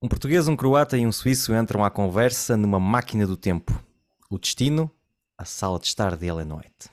Um 0.00 0.06
português, 0.06 0.46
um 0.46 0.54
croata 0.54 0.96
e 0.96 1.04
um 1.04 1.10
suíço 1.10 1.52
entram 1.52 1.84
à 1.84 1.90
conversa 1.90 2.56
numa 2.56 2.78
máquina 2.78 3.26
do 3.26 3.36
tempo. 3.36 3.84
O 4.30 4.38
destino, 4.38 4.88
a 5.36 5.44
sala 5.44 5.76
de 5.80 5.86
estar 5.86 6.16
de 6.16 6.24
Ellen 6.24 6.52
White. 6.52 6.88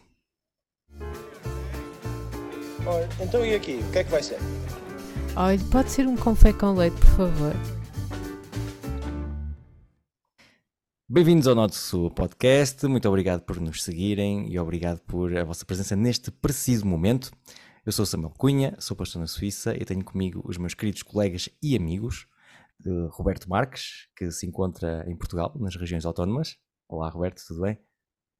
Olha, 2.84 3.08
então 3.22 3.46
e 3.46 3.54
aqui? 3.54 3.76
O 3.76 3.92
que 3.92 4.00
é 4.00 4.04
que 4.04 4.10
vai 4.10 4.24
ser? 4.24 4.40
Olha, 5.36 5.60
pode 5.72 5.92
ser 5.92 6.08
um 6.08 6.18
confé 6.18 6.52
com 6.52 6.74
leite, 6.74 6.96
por 6.96 7.10
favor. 7.10 7.54
Bem-vindos 11.08 11.48
ao 11.48 11.54
nosso 11.54 12.10
podcast. 12.10 12.88
Muito 12.88 13.08
obrigado 13.08 13.42
por 13.42 13.62
nos 13.62 13.84
seguirem 13.84 14.52
e 14.52 14.58
obrigado 14.58 15.00
por 15.02 15.38
a 15.38 15.44
vossa 15.44 15.64
presença 15.64 15.96
neste 15.96 16.32
preciso 16.32 16.88
momento. 16.88 17.32
Eu 17.86 17.92
sou 17.92 18.04
Samuel 18.04 18.34
Cunha, 18.36 18.76
sou 18.80 18.98
pastor 18.98 19.20
na 19.20 19.28
Suíça 19.28 19.76
e 19.80 19.86
tenho 19.86 20.04
comigo 20.04 20.42
os 20.44 20.58
meus 20.58 20.74
queridos 20.74 21.04
colegas 21.04 21.48
e 21.62 21.76
amigos, 21.76 22.26
de 22.80 23.08
Roberto 23.12 23.50
Marques, 23.50 24.08
que 24.16 24.32
se 24.32 24.46
encontra 24.46 25.04
em 25.08 25.16
Portugal, 25.16 25.54
nas 25.60 25.76
regiões 25.76 26.06
autónomas. 26.06 26.58
Olá, 26.88 27.10
Roberto, 27.10 27.42
tudo 27.48 27.62
bem? 27.62 27.80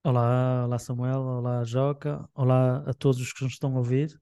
Olá, 0.04 0.66
olá 0.66 0.78
Samuel, 0.78 1.22
olá 1.22 1.64
Joca, 1.64 2.30
olá 2.36 2.84
a 2.86 2.94
todos 2.94 3.20
os 3.20 3.34
que 3.34 3.44
nos 3.44 3.54
estão 3.54 3.74
a 3.76 3.78
ouvir. 3.80 4.22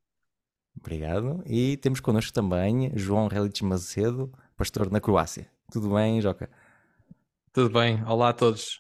Obrigado. 0.78 1.44
E 1.46 1.78
temos 1.78 2.00
connosco 2.00 2.32
também 2.34 2.92
João 2.96 3.28
Relic 3.28 3.64
Macedo, 3.64 4.32
pastor 4.56 4.90
na 4.90 5.02
Croácia. 5.02 5.52
Tudo 5.72 5.94
bem, 5.94 6.22
Joca? 6.22 6.50
Tudo 7.52 7.70
bem, 7.70 8.04
olá 8.06 8.30
a 8.30 8.34
todos. 8.34 8.80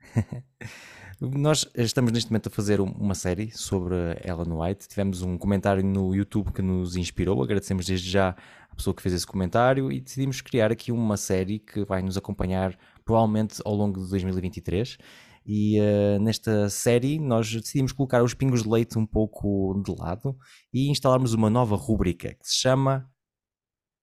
Nós 1.30 1.68
estamos 1.76 2.10
neste 2.10 2.32
momento 2.32 2.48
a 2.48 2.50
fazer 2.50 2.80
uma 2.80 3.14
série 3.14 3.52
sobre 3.52 3.94
Ellen 4.24 4.54
White. 4.54 4.88
Tivemos 4.88 5.22
um 5.22 5.38
comentário 5.38 5.84
no 5.84 6.12
YouTube 6.12 6.50
que 6.50 6.60
nos 6.60 6.96
inspirou. 6.96 7.40
Agradecemos 7.40 7.86
desde 7.86 8.10
já 8.10 8.34
a 8.68 8.74
pessoa 8.74 8.92
que 8.92 9.00
fez 9.00 9.14
esse 9.14 9.26
comentário 9.26 9.92
e 9.92 10.00
decidimos 10.00 10.40
criar 10.40 10.72
aqui 10.72 10.90
uma 10.90 11.16
série 11.16 11.60
que 11.60 11.84
vai 11.84 12.02
nos 12.02 12.16
acompanhar 12.16 12.76
provavelmente 13.04 13.62
ao 13.64 13.72
longo 13.72 14.02
de 14.02 14.10
2023. 14.10 14.98
E 15.46 15.78
uh, 15.80 16.20
nesta 16.20 16.68
série 16.68 17.20
nós 17.20 17.48
decidimos 17.54 17.92
colocar 17.92 18.24
os 18.24 18.34
pingos 18.34 18.64
de 18.64 18.68
leite 18.68 18.98
um 18.98 19.06
pouco 19.06 19.80
de 19.86 19.94
lado 19.96 20.36
e 20.74 20.90
instalarmos 20.90 21.34
uma 21.34 21.48
nova 21.48 21.76
rúbrica 21.76 22.30
que 22.30 22.48
se 22.48 22.56
chama 22.56 23.08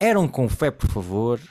Eram 0.02 0.25
com 0.25 0.47
fé, 0.47 0.71
por 0.71 0.89
favor. 0.89 1.41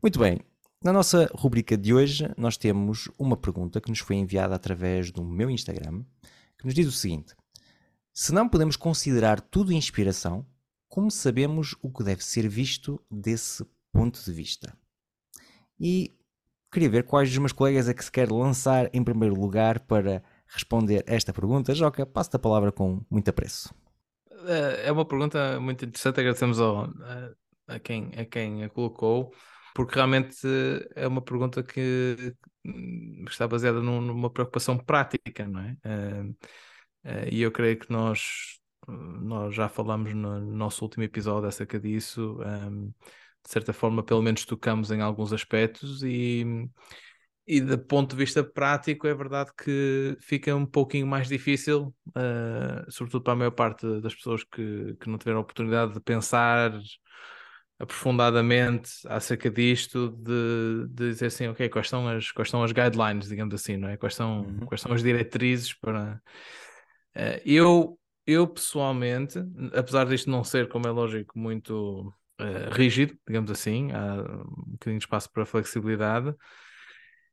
Muito 0.00 0.20
bem, 0.20 0.38
na 0.80 0.92
nossa 0.92 1.28
rubrica 1.34 1.76
de 1.76 1.92
hoje 1.92 2.32
nós 2.36 2.56
temos 2.56 3.10
uma 3.18 3.36
pergunta 3.36 3.80
que 3.80 3.90
nos 3.90 3.98
foi 3.98 4.14
enviada 4.14 4.54
através 4.54 5.10
do 5.10 5.24
meu 5.24 5.50
Instagram 5.50 6.04
que 6.56 6.64
nos 6.64 6.72
diz 6.72 6.86
o 6.86 6.92
seguinte: 6.92 7.34
Se 8.14 8.32
não 8.32 8.48
podemos 8.48 8.76
considerar 8.76 9.40
tudo 9.40 9.72
inspiração, 9.72 10.46
como 10.88 11.10
sabemos 11.10 11.74
o 11.82 11.92
que 11.92 12.04
deve 12.04 12.24
ser 12.24 12.48
visto 12.48 13.04
desse 13.10 13.66
ponto 13.92 14.24
de 14.24 14.32
vista? 14.32 14.72
E 15.80 16.16
queria 16.70 16.88
ver 16.88 17.02
quais 17.02 17.28
dos 17.28 17.38
meus 17.38 17.52
colegas 17.52 17.88
é 17.88 17.94
que 17.94 18.04
se 18.04 18.12
quer 18.12 18.30
lançar 18.30 18.88
em 18.94 19.02
primeiro 19.02 19.34
lugar 19.34 19.80
para 19.80 20.22
responder 20.46 21.02
esta 21.08 21.32
pergunta. 21.32 21.74
Joca, 21.74 22.06
passo-te 22.06 22.36
a 22.36 22.38
palavra 22.38 22.70
com 22.70 23.04
muito 23.10 23.28
apreço. 23.30 23.74
É 24.46 24.92
uma 24.92 25.04
pergunta 25.04 25.58
muito 25.58 25.84
interessante, 25.84 26.20
agradecemos 26.20 26.60
ao, 26.60 26.88
a, 27.66 27.80
quem, 27.80 28.12
a 28.16 28.24
quem 28.24 28.62
a 28.62 28.68
colocou, 28.68 29.32
porque 29.78 29.94
realmente 29.94 30.36
é 30.96 31.06
uma 31.06 31.22
pergunta 31.22 31.62
que 31.62 32.34
está 33.28 33.46
baseada 33.46 33.80
numa 33.80 34.28
preocupação 34.28 34.76
prática, 34.76 35.46
não 35.46 35.60
é? 35.60 35.76
E 37.30 37.40
eu 37.40 37.52
creio 37.52 37.78
que 37.78 37.88
nós 37.88 38.58
nós 38.88 39.54
já 39.54 39.68
falamos 39.68 40.12
no 40.12 40.40
nosso 40.40 40.84
último 40.84 41.04
episódio 41.04 41.48
acerca 41.48 41.78
disso. 41.78 42.40
Um, 42.40 42.86
de 42.88 43.52
certa 43.52 43.72
forma, 43.72 44.02
pelo 44.02 44.20
menos 44.20 44.44
tocamos 44.44 44.90
em 44.90 45.00
alguns 45.00 45.32
aspectos 45.32 46.02
e, 46.02 46.44
e 47.46 47.60
do 47.60 47.78
ponto 47.78 48.10
de 48.10 48.16
vista 48.16 48.42
prático, 48.42 49.06
é 49.06 49.14
verdade 49.14 49.52
que 49.56 50.16
fica 50.20 50.56
um 50.56 50.66
pouquinho 50.66 51.06
mais 51.06 51.28
difícil, 51.28 51.94
sobretudo 52.88 53.22
para 53.22 53.34
a 53.34 53.36
maior 53.36 53.52
parte 53.52 53.86
das 54.00 54.12
pessoas 54.12 54.42
que, 54.42 54.96
que 54.98 55.08
não 55.08 55.18
tiveram 55.18 55.38
a 55.38 55.42
oportunidade 55.42 55.92
de 55.92 56.00
pensar 56.00 56.72
aprofundadamente 57.78 58.90
acerca 59.06 59.48
disto, 59.50 60.08
de, 60.10 60.88
de 60.88 61.10
dizer 61.10 61.26
assim, 61.26 61.46
ok, 61.48 61.68
quais 61.68 61.88
são, 61.88 62.08
as, 62.08 62.32
quais 62.32 62.50
são 62.50 62.62
as 62.62 62.72
guidelines, 62.72 63.28
digamos 63.28 63.54
assim, 63.54 63.76
não 63.76 63.88
é? 63.88 63.96
Quais 63.96 64.14
são, 64.14 64.40
uhum. 64.40 64.66
quais 64.66 64.80
são 64.80 64.92
as 64.92 65.02
diretrizes 65.02 65.72
para. 65.74 66.20
Uh, 67.16 67.40
eu 67.44 67.98
eu 68.26 68.46
pessoalmente, 68.46 69.38
apesar 69.72 70.04
disto 70.04 70.30
não 70.30 70.44
ser, 70.44 70.68
como 70.68 70.86
é 70.86 70.90
lógico, 70.90 71.38
muito 71.38 72.12
uh, 72.38 72.70
rígido, 72.72 73.16
digamos 73.26 73.50
assim, 73.50 73.90
há 73.90 74.16
um 74.16 74.72
bocadinho 74.72 74.98
de 74.98 75.04
espaço 75.04 75.32
para 75.32 75.46
flexibilidade, 75.46 76.34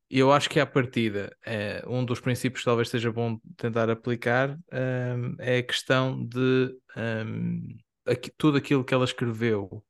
eu 0.09 0.31
acho 0.31 0.49
que 0.49 0.59
à 0.59 0.65
partida, 0.65 1.35
é, 1.45 1.83
um 1.85 2.05
dos 2.05 2.21
princípios 2.21 2.61
que 2.61 2.65
talvez 2.65 2.89
seja 2.89 3.11
bom 3.11 3.37
tentar 3.57 3.89
aplicar 3.89 4.51
um, 4.51 5.35
é 5.39 5.57
a 5.57 5.63
questão 5.63 6.25
de 6.25 6.73
um, 6.95 7.75
aqui, 8.05 8.31
tudo 8.37 8.57
aquilo 8.57 8.85
que 8.85 8.93
ela 8.93 9.03
escreveu 9.03 9.83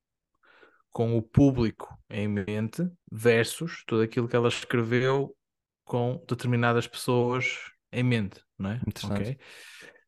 com 0.95 1.17
o 1.17 1.22
público 1.22 1.94
em 2.09 2.25
mente 2.25 2.89
versus 3.11 3.83
tudo 3.85 4.03
aquilo 4.03 4.29
que 4.29 4.35
ela 4.38 4.47
escreveu 4.47 5.35
com 5.83 6.23
determinadas 6.25 6.88
pessoas 6.88 7.57
em 7.91 8.01
mente, 8.01 8.39
não 8.57 8.72
é? 8.72 8.81
Interessante. 8.88 9.22
Okay? 9.22 9.38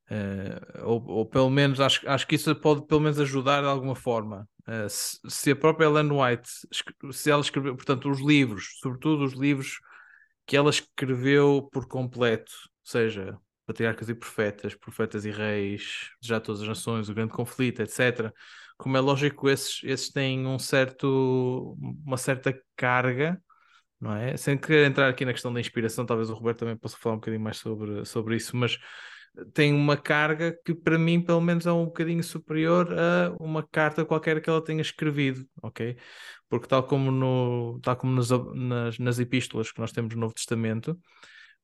Uh, 0.10 0.88
ou, 0.88 1.06
ou, 1.06 1.26
pelo 1.26 1.50
menos 1.50 1.82
acho, 1.82 2.10
acho 2.10 2.26
que 2.26 2.36
isso 2.36 2.56
pode 2.56 2.88
pelo 2.88 3.02
menos 3.02 3.20
ajudar 3.20 3.60
de 3.60 3.68
alguma 3.68 3.96
forma. 3.96 4.48
Uh, 4.66 4.88
se, 4.88 5.20
se, 5.28 5.52
a 5.52 5.58
própria 5.58 5.88
Ellen 5.88 6.10
White, 6.10 6.50
se 7.12 7.30
ela 7.30 7.42
escreveu, 7.42 7.76
portanto, 7.76 8.10
os 8.10 8.22
livros, 8.22 8.80
sobretudo 8.80 9.26
os 9.26 9.34
livros 9.34 9.82
que 10.46 10.56
ela 10.56 10.70
escreveu 10.70 11.68
por 11.70 11.86
completo, 11.86 12.54
seja 12.82 13.38
Patriarcas 13.66 14.08
e 14.08 14.16
Profetas, 14.16 14.74
Profetas 14.74 15.26
e 15.26 15.32
Reis, 15.32 16.12
Já 16.22 16.40
Todas 16.40 16.62
as 16.62 16.68
Nações, 16.70 17.10
O 17.10 17.14
Grande 17.14 17.34
Conflito, 17.34 17.82
etc. 17.82 18.34
Como 18.78 18.96
é 18.98 19.00
lógico, 19.00 19.50
esses, 19.50 19.82
esses 19.84 20.10
têm 20.12 20.46
um 20.46 20.60
certo, 20.60 21.76
uma 22.06 22.18
certa 22.18 22.58
carga, 22.76 23.42
não 24.00 24.16
é? 24.16 24.38
Sem 24.38 24.58
querer 24.58 24.88
entrar 24.88 25.10
aqui 25.10 25.26
na 25.26 25.34
questão 25.34 25.52
da 25.54 25.60
inspiração, 25.60 26.06
talvez 26.06 26.30
o 26.30 26.34
Roberto 26.34 26.60
também 26.60 26.78
possa 26.78 26.98
falar 26.98 27.16
um 27.16 27.20
bocadinho 27.20 27.44
mais 27.44 27.58
sobre, 27.58 28.06
sobre 28.06 28.36
isso, 28.36 28.56
mas 28.56 28.78
tem 29.54 29.74
uma 29.74 29.98
carga 29.98 30.58
que 30.66 30.74
para 30.74 30.98
mim 30.98 31.22
pelo 31.22 31.42
menos 31.42 31.66
é 31.66 31.72
um 31.72 31.86
bocadinho 31.86 32.24
superior 32.24 32.88
a 32.98 33.36
uma 33.40 33.62
carta 33.64 34.06
qualquer 34.06 34.42
que 34.42 34.50
ela 34.50 34.64
tenha 34.64 34.82
escrevido, 34.82 35.48
ok? 35.62 35.98
Porque 36.50 36.68
tal 36.68 36.84
como, 36.84 37.12
no, 37.12 37.80
tal 37.82 37.96
como 37.98 38.14
nas, 38.14 38.30
nas, 38.30 38.98
nas 39.00 39.20
epístolas 39.20 39.72
que 39.72 39.80
nós 39.80 39.92
temos 39.92 40.14
no 40.16 40.22
Novo 40.22 40.34
Testamento, 40.34 40.98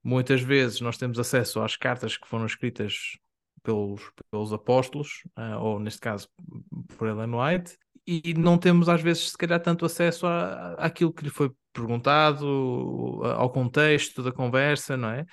muitas 0.04 0.42
vezes 0.42 0.82
nós 0.82 0.98
temos 0.98 1.18
acesso 1.20 1.62
às 1.62 1.76
cartas 1.76 2.18
que 2.18 2.28
foram 2.28 2.46
escritas 2.46 3.18
pelos, 3.64 4.02
pelos 4.30 4.54
apóstolos, 4.54 5.24
uh, 5.38 5.60
ou 5.60 5.80
neste 5.80 6.00
caso 6.00 6.28
por 6.98 7.08
Ellen 7.08 7.34
White, 7.34 7.78
e 8.06 8.34
não 8.34 8.58
temos 8.58 8.90
às 8.90 9.02
vezes 9.02 9.32
se 9.32 9.38
calhar 9.38 9.62
tanto 9.62 9.86
acesso 9.86 10.28
à, 10.28 10.74
àquilo 10.74 11.14
que 11.14 11.24
lhe 11.24 11.30
foi 11.30 11.50
perguntado, 11.72 12.46
ao 13.24 13.50
contexto 13.50 14.22
da 14.22 14.32
conversa, 14.32 14.96
não 14.96 15.10
é? 15.10 15.26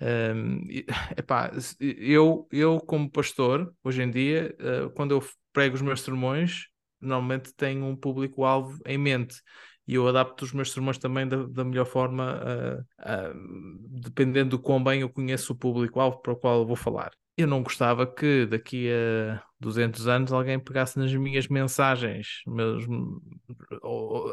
Um, 0.00 0.60
epá, 1.16 1.50
eu, 1.80 2.46
eu, 2.52 2.78
como 2.80 3.10
pastor, 3.10 3.72
hoje 3.82 4.02
em 4.02 4.10
dia, 4.10 4.54
uh, 4.60 4.90
quando 4.90 5.12
eu 5.12 5.24
prego 5.52 5.74
os 5.74 5.82
meus 5.82 6.02
sermões, 6.02 6.66
normalmente 7.00 7.52
tenho 7.54 7.84
um 7.84 7.96
público-alvo 7.96 8.78
em 8.86 8.98
mente 8.98 9.40
e 9.88 9.94
eu 9.94 10.06
adapto 10.06 10.44
os 10.44 10.52
meus 10.52 10.70
sermões 10.70 10.98
também 10.98 11.26
da, 11.26 11.44
da 11.46 11.64
melhor 11.64 11.86
forma, 11.86 12.40
uh, 12.42 12.80
uh, 13.00 14.00
dependendo 14.02 14.50
do 14.50 14.58
quão 14.58 14.82
bem 14.84 15.00
eu 15.00 15.08
conheço 15.08 15.54
o 15.54 15.56
público-alvo 15.56 16.20
para 16.20 16.34
o 16.34 16.36
qual 16.36 16.60
eu 16.60 16.66
vou 16.66 16.76
falar. 16.76 17.10
Eu 17.38 17.46
não 17.46 17.62
gostava 17.62 18.04
que 18.04 18.46
daqui 18.46 18.90
a 18.90 19.40
200 19.60 20.08
anos 20.08 20.32
alguém 20.32 20.58
pegasse 20.58 20.98
nas 20.98 21.14
minhas 21.14 21.46
mensagens, 21.46 22.42
meus, 22.44 22.84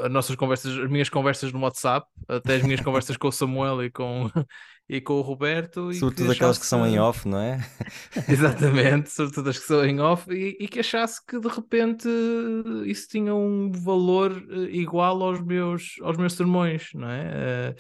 as 0.02 0.12
nossas 0.12 0.36
conversas, 0.36 0.76
as 0.76 0.90
minhas 0.90 1.08
conversas 1.08 1.54
no 1.54 1.60
WhatsApp, 1.60 2.08
até 2.28 2.56
as 2.56 2.64
minhas 2.64 2.82
conversas 2.82 3.16
com 3.16 3.28
o 3.28 3.32
Samuel 3.32 3.84
e 3.84 3.92
com, 3.92 4.28
e 4.90 5.00
com 5.00 5.14
o 5.14 5.22
Roberto. 5.22 5.94
Sobretudo 5.94 6.32
aquelas 6.32 6.58
que 6.58 6.66
são 6.66 6.84
em 6.86 6.98
off, 6.98 7.28
não 7.28 7.40
é? 7.40 7.60
Exatamente, 8.28 9.12
sobretudo 9.12 9.52
as 9.52 9.60
que 9.60 9.66
são 9.66 9.86
em 9.86 10.00
off, 10.00 10.32
e, 10.32 10.58
e, 10.60 10.68
que 10.68 10.80
achasse 10.80 11.24
que 11.28 11.40
de 11.40 11.48
repente 11.48 12.10
isso 12.88 13.08
tinha 13.08 13.36
um 13.36 13.72
valor 13.72 14.32
eh, 14.50 14.72
igual 14.72 15.22
aos 15.22 15.40
meus, 15.46 15.96
aos 16.02 16.18
meus 16.18 16.34
sermões, 16.34 16.90
não 16.96 17.08
é? 17.08 17.70
Uh, 17.70 17.76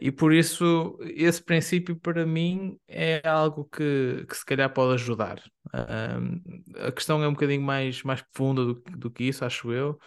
e 0.00 0.12
por 0.12 0.32
isso, 0.32 0.98
esse 1.00 1.42
princípio 1.42 1.96
para 1.96 2.26
mim 2.26 2.78
é 2.86 3.26
algo 3.26 3.64
que, 3.64 4.26
que 4.28 4.36
se 4.36 4.44
calhar 4.44 4.72
pode 4.72 4.94
ajudar. 4.94 5.42
A 5.72 6.92
questão 6.92 7.22
é 7.22 7.28
um 7.28 7.32
bocadinho 7.32 7.62
mais, 7.62 8.02
mais 8.02 8.20
profunda 8.20 8.64
do, 8.64 8.74
do 8.96 9.10
que 9.10 9.24
isso, 9.24 9.44
acho 9.44 9.72
eu. 9.72 9.98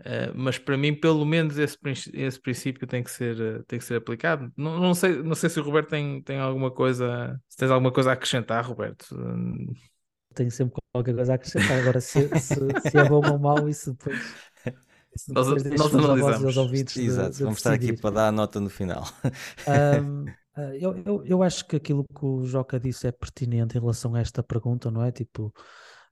Uh, 0.00 0.34
mas 0.34 0.58
para 0.58 0.76
mim, 0.76 0.94
pelo 0.94 1.24
menos, 1.24 1.58
esse, 1.58 1.76
esse 2.12 2.40
princípio 2.40 2.86
tem 2.86 3.02
que 3.02 3.10
ser, 3.10 3.64
tem 3.66 3.78
que 3.78 3.84
ser 3.84 3.96
aplicado. 3.96 4.52
Não, 4.56 4.80
não, 4.80 4.94
sei, 4.94 5.22
não 5.22 5.34
sei 5.34 5.48
se 5.48 5.60
o 5.60 5.62
Roberto 5.62 5.90
tem, 5.90 6.20
tem 6.22 6.38
alguma 6.38 6.70
coisa, 6.70 7.38
se 7.48 7.56
tens 7.56 7.70
alguma 7.70 7.92
coisa 7.92 8.10
a 8.10 8.12
acrescentar, 8.14 8.64
Roberto. 8.64 9.06
Tem 10.34 10.48
sempre 10.50 10.80
qualquer 10.92 11.14
coisa 11.14 11.32
a 11.32 11.34
acrescentar. 11.36 11.78
Agora, 11.78 12.00
se, 12.00 12.28
se, 12.40 12.54
se 12.54 12.98
é 12.98 13.08
bom 13.08 13.22
ou 13.30 13.38
mau, 13.38 13.68
isso 13.68 13.92
depois. 13.92 14.51
Nós- 15.28 15.46
nós 15.64 15.94
analisamos. 15.94 16.40
de- 16.94 17.02
Exato, 17.06 17.36
de 17.36 17.42
vamos 17.44 17.58
estar 17.58 17.72
aqui 17.72 17.80
decidir. 17.86 18.00
para 18.00 18.10
dar 18.14 18.28
a 18.28 18.32
nota 18.32 18.60
no 18.60 18.70
final. 18.70 19.04
Ahm, 19.66 20.24
ah, 20.56 20.76
eu, 20.76 20.96
eu, 21.04 21.24
eu 21.24 21.42
acho 21.42 21.66
que 21.66 21.76
aquilo 21.76 22.04
que 22.04 22.24
o 22.24 22.44
Joca 22.44 22.78
disse 22.80 23.06
é 23.06 23.12
pertinente 23.12 23.76
em 23.76 23.80
relação 23.80 24.14
a 24.14 24.20
esta 24.20 24.42
pergunta, 24.42 24.90
não 24.90 25.02
é? 25.02 25.10
Tipo, 25.12 25.52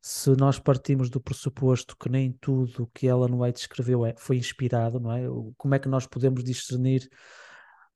se 0.02 0.31
nós 0.37 0.58
partimos 0.58 1.11
do 1.11 1.20
pressuposto 1.20 1.97
que 1.97 2.08
nem 2.08 2.32
tudo 2.41 2.91
que 2.94 3.06
Ellen 3.06 3.35
White 3.35 3.61
escreveu 3.61 4.05
é, 4.06 4.14
foi 4.17 4.37
inspirado, 4.37 4.99
não 5.00 5.12
é? 5.12 5.23
Como 5.56 5.75
é 5.75 5.79
que 5.79 5.88
nós 5.88 6.06
podemos 6.06 6.43
discernir 6.44 7.08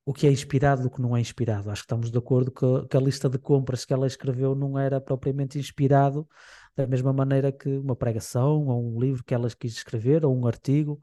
o 0.06 0.12
que 0.12 0.26
é 0.26 0.30
inspirado 0.30 0.82
do 0.82 0.90
que 0.90 1.00
não 1.00 1.16
é 1.16 1.20
inspirado? 1.20 1.70
Acho 1.70 1.80
que 1.82 1.86
estamos 1.86 2.10
de 2.10 2.18
acordo 2.18 2.50
que, 2.52 2.88
que 2.88 2.96
a 2.96 3.00
lista 3.00 3.28
de 3.28 3.38
compras 3.38 3.86
que 3.86 3.92
ela 3.94 4.06
escreveu 4.06 4.54
não 4.54 4.78
era 4.78 5.00
propriamente 5.00 5.58
inspirado 5.58 6.28
da 6.76 6.86
mesma 6.86 7.12
maneira 7.12 7.52
que 7.52 7.68
uma 7.68 7.96
pregação 7.96 8.66
ou 8.66 8.94
um 8.94 9.00
livro 9.00 9.22
que 9.24 9.34
ela 9.34 9.48
quis 9.50 9.74
escrever 9.74 10.24
ou 10.24 10.36
um 10.36 10.46
artigo. 10.46 11.00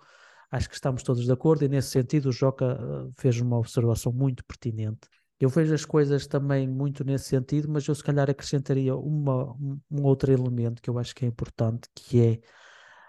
Acho 0.50 0.68
que 0.68 0.76
estamos 0.76 1.02
todos 1.02 1.26
de 1.26 1.32
acordo 1.32 1.64
e 1.64 1.70
nesse 1.70 1.90
sentido 1.90 2.30
o 2.30 2.32
Joca 2.32 2.78
eh, 2.80 3.12
fez 3.18 3.40
uma 3.40 3.58
observação 3.58 4.12
muito 4.12 4.44
pertinente. 4.44 5.08
Eu 5.40 5.50
vejo 5.50 5.74
as 5.74 5.86
coisas 5.86 6.28
também 6.28 6.68
muito 6.68 7.04
nesse 7.04 7.26
sentido, 7.26 7.70
mas 7.70 7.88
eu 7.88 7.96
se 7.96 8.04
calhar 8.04 8.30
acrescentaria 8.30 8.96
uma, 8.96 9.54
um, 9.54 9.80
um 9.90 10.04
outro 10.04 10.32
elemento 10.32 10.82
que 10.82 10.90
eu 10.90 11.00
acho 11.00 11.16
que 11.16 11.26
é 11.26 11.28
importante, 11.28 11.90
que 11.96 12.22
é 12.22 12.40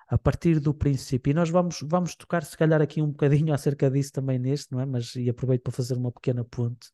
a 0.08 0.16
partir 0.16 0.60
do 0.60 0.72
princípio, 0.72 1.30
e 1.30 1.34
nós 1.34 1.50
vamos, 1.50 1.80
vamos 1.82 2.14
tocar 2.14 2.44
se 2.44 2.56
calhar 2.56 2.80
aqui 2.80 3.02
um 3.02 3.08
bocadinho 3.08 3.52
acerca 3.54 3.90
disso 3.90 4.12
também 4.12 4.38
neste, 4.38 4.72
não 4.72 4.80
é? 4.80 4.86
Mas 4.86 5.14
e 5.16 5.28
aproveito 5.28 5.62
para 5.62 5.72
fazer 5.72 5.94
uma 5.94 6.12
pequena 6.12 6.44
ponte, 6.44 6.90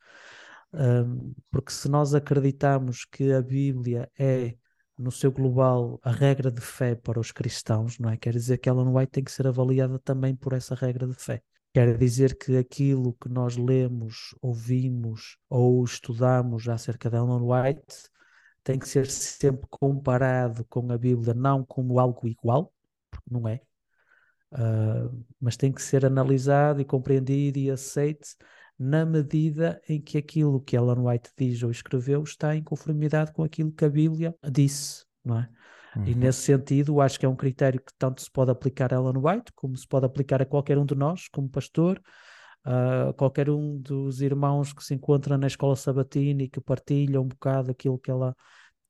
Ahm, 0.73 1.33
porque 1.51 1.73
se 1.73 1.89
nós 1.89 2.15
acreditamos 2.15 3.05
que 3.05 3.33
a 3.33 3.41
Bíblia 3.41 4.11
é 4.19 4.57
no 4.99 5.11
seu 5.11 5.31
global 5.31 6.01
a 6.03 6.11
regra 6.11 6.51
de 6.51 6.61
fé 6.61 6.95
para 6.95 7.21
os 7.21 7.31
cristãos, 7.33 7.99
não 7.99 8.11
é? 8.11 8.17
Quer 8.17 8.33
dizer 8.33 8.59
que 8.59 8.71
não 8.71 8.93
vai 8.93 9.07
ter 9.07 9.23
que 9.23 9.31
ser 9.31 9.47
avaliada 9.47 9.99
também 9.99 10.35
por 10.35 10.53
essa 10.53 10.75
regra 10.75 11.07
de 11.07 11.15
fé. 11.15 11.43
Quer 11.73 11.97
dizer 11.97 12.37
que 12.37 12.57
aquilo 12.57 13.13
que 13.15 13.29
nós 13.29 13.57
lemos, 13.57 14.35
ouvimos 14.41 15.37
ou 15.49 15.85
estudamos 15.85 16.69
acerca 16.69 17.09
de 17.09 17.17
Ellen 17.17 17.43
White 17.43 18.09
tem 18.65 18.79
que 18.79 18.89
ser 18.89 19.07
sempre 19.07 19.67
comparado 19.71 20.65
com 20.65 20.91
a 20.91 20.99
Bíblia, 20.99 21.35
não 21.35 21.65
como 21.65 22.01
algo 22.01 22.27
igual, 22.27 22.73
porque 23.11 23.31
não 23.31 23.47
é, 23.47 23.61
ah, 24.53 25.11
mas 25.41 25.57
tem 25.57 25.73
que 25.73 25.83
ser 25.83 26.05
analisado 26.05 26.81
e 26.81 26.85
compreendido 26.85 27.59
e 27.59 27.71
aceite 27.71 28.37
na 28.79 29.05
medida 29.05 29.81
em 29.89 30.01
que 30.01 30.19
aquilo 30.19 30.61
que 30.61 30.77
Ellen 30.77 31.01
White 31.01 31.31
diz 31.37 31.63
ou 31.63 31.71
escreveu 31.71 32.23
está 32.23 32.55
em 32.55 32.63
conformidade 32.63 33.33
com 33.33 33.43
aquilo 33.43 33.73
que 33.73 33.85
a 33.85 33.89
Bíblia 33.89 34.35
disse, 34.51 35.05
não 35.25 35.41
é? 35.41 35.49
E 36.07 36.13
Uhum. 36.13 36.21
nesse 36.21 36.43
sentido, 36.43 37.01
acho 37.01 37.19
que 37.19 37.27
é 37.27 37.29
um 37.29 37.35
critério 37.35 37.81
que 37.81 37.93
tanto 37.99 38.23
se 38.23 38.31
pode 38.31 38.51
aplicar 38.51 38.93
a 38.93 38.97
Ellen 38.97 39.17
White, 39.17 39.53
como 39.55 39.77
se 39.77 39.87
pode 39.87 40.07
aplicar 40.07 40.41
a 40.41 40.47
qualquer 40.47 40.79
um 40.79 40.87
de 40.87 40.95
nós, 40.95 41.29
como 41.29 41.49
pastor, 41.49 42.01
a 42.65 43.13
qualquer 43.15 43.51
um 43.51 43.79
dos 43.79 44.21
irmãos 44.21 44.73
que 44.73 44.85
se 44.85 44.95
encontra 44.95 45.37
na 45.39 45.47
escola 45.47 45.75
sabatina 45.75 46.43
e 46.43 46.49
que 46.49 46.61
partilha 46.61 47.21
um 47.21 47.27
bocado 47.27 47.71
aquilo 47.71 47.99
que 47.99 48.11
ela 48.11 48.37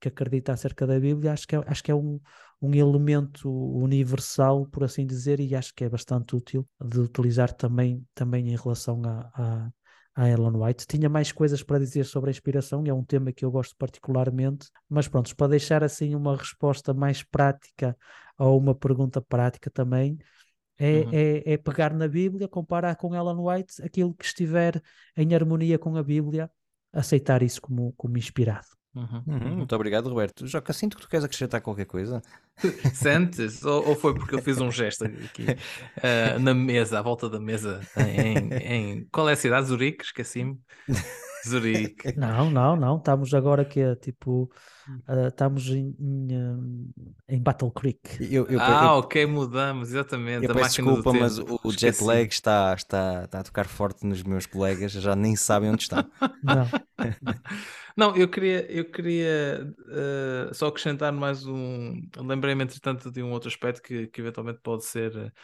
que 0.00 0.08
acredita 0.08 0.52
acerca 0.52 0.86
da 0.86 0.98
Bíblia. 0.98 1.32
Acho 1.32 1.46
que 1.46 1.56
é, 1.56 1.64
acho 1.66 1.82
que 1.82 1.90
é 1.90 1.94
um, 1.94 2.20
um 2.60 2.74
elemento 2.74 3.50
universal, 3.50 4.66
por 4.66 4.84
assim 4.84 5.06
dizer, 5.06 5.40
e 5.40 5.54
acho 5.54 5.74
que 5.74 5.84
é 5.84 5.88
bastante 5.88 6.36
útil 6.36 6.66
de 6.80 7.00
utilizar 7.00 7.52
também, 7.52 8.06
também 8.14 8.48
em 8.48 8.56
relação 8.56 9.02
a, 9.04 9.30
a, 9.34 9.70
a 10.18 10.28
Ellen 10.28 10.52
White. 10.56 10.84
Tinha 10.86 11.08
mais 11.08 11.30
coisas 11.30 11.62
para 11.62 11.78
dizer 11.78 12.04
sobre 12.04 12.30
a 12.30 12.32
inspiração, 12.32 12.82
é 12.86 12.92
um 12.92 13.04
tema 13.04 13.32
que 13.32 13.44
eu 13.44 13.50
gosto 13.50 13.76
particularmente, 13.76 14.68
mas 14.88 15.06
pronto, 15.06 15.34
para 15.36 15.48
deixar 15.52 15.84
assim 15.84 16.14
uma 16.14 16.36
resposta 16.36 16.92
mais 16.92 17.22
prática 17.22 17.96
ou 18.36 18.58
uma 18.58 18.74
pergunta 18.74 19.20
prática 19.22 19.70
também, 19.70 20.18
é, 20.78 21.00
Uhum. 21.00 21.12
é, 21.12 21.52
é 21.54 21.58
pegar 21.58 21.94
na 21.94 22.08
Bíblia, 22.08 22.48
comparar 22.48 22.96
com 22.96 23.14
Ellen 23.14 23.36
White, 23.38 23.82
aquilo 23.82 24.14
que 24.14 24.24
estiver 24.24 24.82
em 25.16 25.34
harmonia 25.34 25.78
com 25.78 25.96
a 25.96 26.02
Bíblia, 26.02 26.50
aceitar 26.92 27.42
isso 27.42 27.60
como, 27.60 27.92
como 27.94 28.18
inspirado. 28.18 28.77
Uhum, 28.98 29.22
Uhum, 29.26 29.48
uhum. 29.50 29.56
muito 29.58 29.74
obrigado, 29.74 30.08
Roberto. 30.08 30.46
Joca, 30.46 30.72
sinto 30.72 30.96
que 30.96 31.02
tu 31.02 31.08
queres 31.08 31.24
acrescentar 31.24 31.60
qualquer 31.60 31.86
coisa. 31.86 32.20
Sentes? 32.94 33.64
Ou, 33.64 33.88
ou 33.90 33.94
foi 33.94 34.14
porque 34.14 34.34
eu 34.34 34.42
fiz 34.42 34.60
um 34.60 34.70
gesto 34.70 35.04
aqui 35.04 35.46
eh, 36.02 36.38
na 36.38 36.52
mesa, 36.52 36.98
à 36.98 37.02
volta 37.02 37.28
da 37.28 37.38
mesa, 37.38 37.80
em, 37.96 38.48
em- 38.54 39.08
qual 39.12 39.28
é 39.28 39.32
a 39.34 39.36
cidade? 39.36 39.68
Zurique? 39.68 40.04
Esqueci-me. 40.04 40.58
Zurique. 41.46 42.12
Não, 42.18 42.50
não, 42.50 42.74
não. 42.76 42.96
Estamos 42.96 43.32
agora 43.32 43.64
que 43.64 43.80
é 43.80 43.94
tipo. 43.94 44.50
ah, 45.06 45.28
estamos 45.28 45.68
em, 45.68 45.94
em, 46.00 46.36
hum, 46.36 46.90
em 47.28 47.40
Battle 47.40 47.70
Creek. 47.70 48.00
Eu, 48.20 48.46
eu, 48.48 48.58
ah, 48.60 48.84
eu- 48.84 48.98
ok, 48.98 49.24
mudamos, 49.26 49.90
exatamente. 49.90 50.44
eu 50.44 50.50
a 50.50 50.54
peço 50.54 50.82
máquina 50.82 50.86
do 50.92 50.94
desculpa, 50.96 51.18
mas 51.20 51.38
o, 51.38 51.60
o 51.62 51.72
jet 51.72 52.02
lag 52.02 52.28
está, 52.28 52.74
está, 52.74 53.24
está 53.24 53.40
a 53.40 53.42
tocar 53.44 53.66
forte 53.68 54.04
nos 54.04 54.22
meus 54.22 54.46
colegas, 54.46 54.92
já 54.92 55.14
nem 55.14 55.36
sabem 55.36 55.70
onde 55.70 55.82
estão. 55.82 56.04
Não. 56.42 56.68
Não, 57.98 58.14
eu 58.16 58.28
queria, 58.28 58.64
eu 58.70 58.88
queria 58.88 59.74
eh, 59.90 60.50
só 60.54 60.68
acrescentar 60.68 61.12
mais 61.12 61.44
um. 61.44 62.00
Lembrei-me, 62.16 62.62
entretanto, 62.62 63.10
de 63.10 63.20
um 63.24 63.32
outro 63.32 63.48
aspecto 63.48 63.82
que, 63.82 64.06
que 64.06 64.20
eventualmente 64.20 64.60
pode 64.62 64.84
ser, 64.84 65.34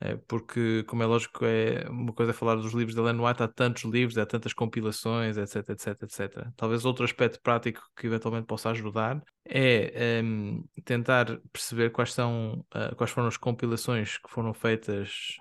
eh, 0.00 0.16
porque, 0.26 0.84
como 0.84 1.02
é 1.02 1.06
lógico, 1.06 1.44
é 1.44 1.86
uma 1.90 2.14
coisa 2.14 2.30
é 2.32 2.34
falar 2.34 2.54
dos 2.54 2.72
livros 2.72 2.94
da 2.94 3.02
Ellen 3.02 3.20
White, 3.20 3.42
há 3.42 3.48
tantos 3.48 3.84
livros, 3.84 4.16
há 4.16 4.24
tantas 4.24 4.54
compilações, 4.54 5.36
etc, 5.36 5.68
etc, 5.68 6.02
etc. 6.04 6.50
Talvez 6.56 6.86
outro 6.86 7.04
aspecto 7.04 7.42
prático 7.42 7.82
que 7.94 8.06
eventualmente 8.06 8.46
possa 8.46 8.70
ajudar 8.70 9.22
é 9.44 10.18
em, 10.22 10.64
tentar 10.86 11.26
perceber 11.52 11.90
quais 11.90 12.14
são, 12.14 12.64
eh, 12.74 12.94
quais 12.96 13.10
foram 13.10 13.28
as 13.28 13.36
compilações 13.36 14.16
que 14.16 14.30
foram 14.30 14.54
feitas 14.54 15.36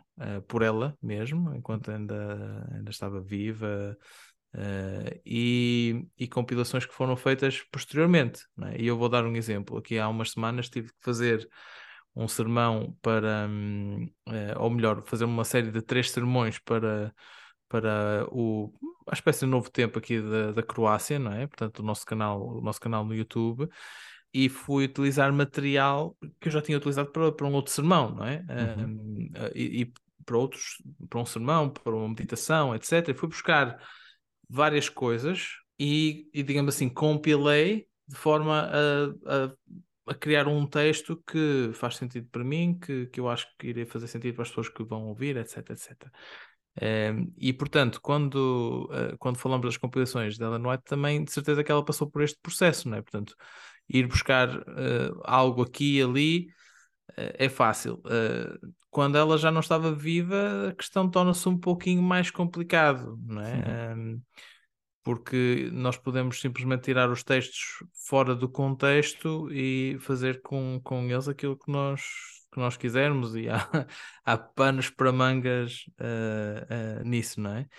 por 0.47 0.63
ela 0.63 0.97
mesmo, 0.99 1.53
enquanto 1.55 1.91
ainda, 1.91 2.67
ainda 2.73 2.89
estava 2.89 3.21
viva. 3.21 3.95
Uh, 4.55 5.19
e, 5.25 6.07
e 6.17 6.27
compilações 6.27 6.85
que 6.85 6.93
foram 6.93 7.15
feitas 7.15 7.61
posteriormente. 7.71 8.41
é? 8.63 8.81
E 8.81 8.87
eu 8.87 8.97
vou 8.97 9.09
dar 9.09 9.25
um 9.25 9.35
exemplo. 9.35 9.77
Aqui 9.77 9.99
há 9.99 10.07
umas 10.07 10.31
semanas 10.31 10.69
tive 10.69 10.87
que 10.89 11.01
fazer 11.01 11.47
um 12.15 12.27
sermão 12.27 12.97
para, 12.99 13.47
hum, 13.47 14.09
eh, 14.29 14.55
ou 14.57 14.71
melhor, 14.71 15.03
fazer 15.05 15.25
uma 15.25 15.43
série 15.43 15.69
de 15.69 15.83
três 15.83 16.09
sermões 16.09 16.57
para, 16.57 17.13
para 17.69 18.25
o, 18.31 18.73
a 19.07 19.13
espécie 19.13 19.41
de 19.41 19.45
novo 19.45 19.69
tempo 19.69 19.99
aqui 19.99 20.19
da, 20.19 20.51
da 20.51 20.63
Croácia, 20.63 21.19
não 21.19 21.31
é? 21.31 21.45
Portanto, 21.45 21.79
o 21.79 21.83
nosso 21.83 22.03
canal, 22.05 22.57
o 22.57 22.61
nosso 22.61 22.81
canal 22.81 23.05
no 23.05 23.13
YouTube. 23.13 23.69
E 24.33 24.49
fui 24.49 24.85
utilizar 24.85 25.31
material 25.31 26.17
que 26.39 26.47
eu 26.47 26.51
já 26.51 26.61
tinha 26.61 26.77
utilizado 26.77 27.11
para, 27.11 27.31
para 27.31 27.47
um 27.47 27.53
outro 27.53 27.71
sermão, 27.71 28.15
não 28.15 28.25
é? 28.25 28.43
Uhum. 28.49 28.83
Um, 28.83 29.31
e, 29.53 29.81
e 29.81 29.93
para 30.25 30.37
outros, 30.37 30.81
para 31.07 31.19
um 31.19 31.25
sermão, 31.25 31.69
para 31.69 31.95
uma 31.95 32.09
meditação, 32.09 32.75
etc. 32.75 33.09
E 33.09 33.13
fui 33.13 33.29
buscar 33.29 33.79
várias 34.49 34.89
coisas 34.89 35.49
e, 35.79 36.29
e, 36.33 36.43
digamos 36.43 36.75
assim, 36.75 36.89
compilei 36.89 37.87
de 38.07 38.15
forma 38.15 38.61
a, 38.61 39.45
a, 39.45 40.11
a, 40.11 40.15
criar 40.15 40.47
um 40.47 40.65
texto 40.65 41.21
que 41.27 41.71
faz 41.73 41.97
sentido 41.97 42.27
para 42.31 42.43
mim, 42.43 42.79
que, 42.79 43.07
que 43.07 43.19
eu 43.19 43.29
acho 43.29 43.47
que 43.57 43.67
iria 43.67 43.85
fazer 43.85 44.07
sentido 44.07 44.35
para 44.35 44.43
as 44.43 44.49
pessoas 44.49 44.69
que 44.69 44.83
vão 44.83 45.07
ouvir, 45.07 45.37
etc, 45.37 45.69
etc. 45.71 46.09
Um, 46.81 47.33
e, 47.37 47.51
portanto, 47.51 47.99
quando, 48.01 48.89
uh, 48.91 49.17
quando 49.17 49.37
falamos 49.37 49.65
das 49.65 49.77
compilações 49.77 50.37
dela 50.37 50.57
Ellen 50.57 50.71
White, 50.71 50.83
também 50.85 51.23
de 51.23 51.31
certeza 51.31 51.63
que 51.63 51.71
ela 51.71 51.83
passou 51.83 52.09
por 52.09 52.21
este 52.21 52.39
processo, 52.41 52.87
não 52.87 52.97
é? 52.97 53.01
Portanto, 53.01 53.35
ir 53.89 54.07
buscar 54.07 54.49
uh, 54.59 55.21
algo 55.23 55.63
aqui 55.63 55.97
e 55.97 56.01
ali 56.01 56.47
é 57.15 57.49
fácil. 57.49 58.01
quando 58.89 59.17
ela 59.17 59.37
já 59.37 59.51
não 59.51 59.61
estava 59.61 59.93
viva, 59.93 60.69
a 60.69 60.73
questão 60.73 61.09
torna-se 61.09 61.47
um 61.47 61.57
pouquinho 61.57 62.01
mais 62.01 62.29
complicado, 62.31 63.17
não 63.25 63.41
é? 63.41 63.95
Um, 63.95 64.21
porque 65.07 65.69
nós 65.71 65.95
podemos 65.97 66.41
simplesmente 66.41 66.81
tirar 66.81 67.09
os 67.09 67.23
textos 67.23 67.81
fora 67.93 68.35
do 68.35 68.49
contexto 68.49 69.49
e 69.49 69.97
fazer 70.01 70.41
com, 70.41 70.81
com 70.83 71.09
eles 71.09 71.29
aquilo 71.29 71.57
que 71.57 71.71
nós, 71.71 72.01
que 72.51 72.59
nós 72.59 72.75
quisermos, 72.75 73.33
e 73.33 73.47
há, 73.49 73.87
há 74.25 74.37
panos 74.37 74.89
para 74.89 75.13
mangas 75.13 75.85
uh, 76.01 77.01
uh, 77.01 77.07
nisso, 77.07 77.39
não 77.39 77.55
é? 77.55 77.69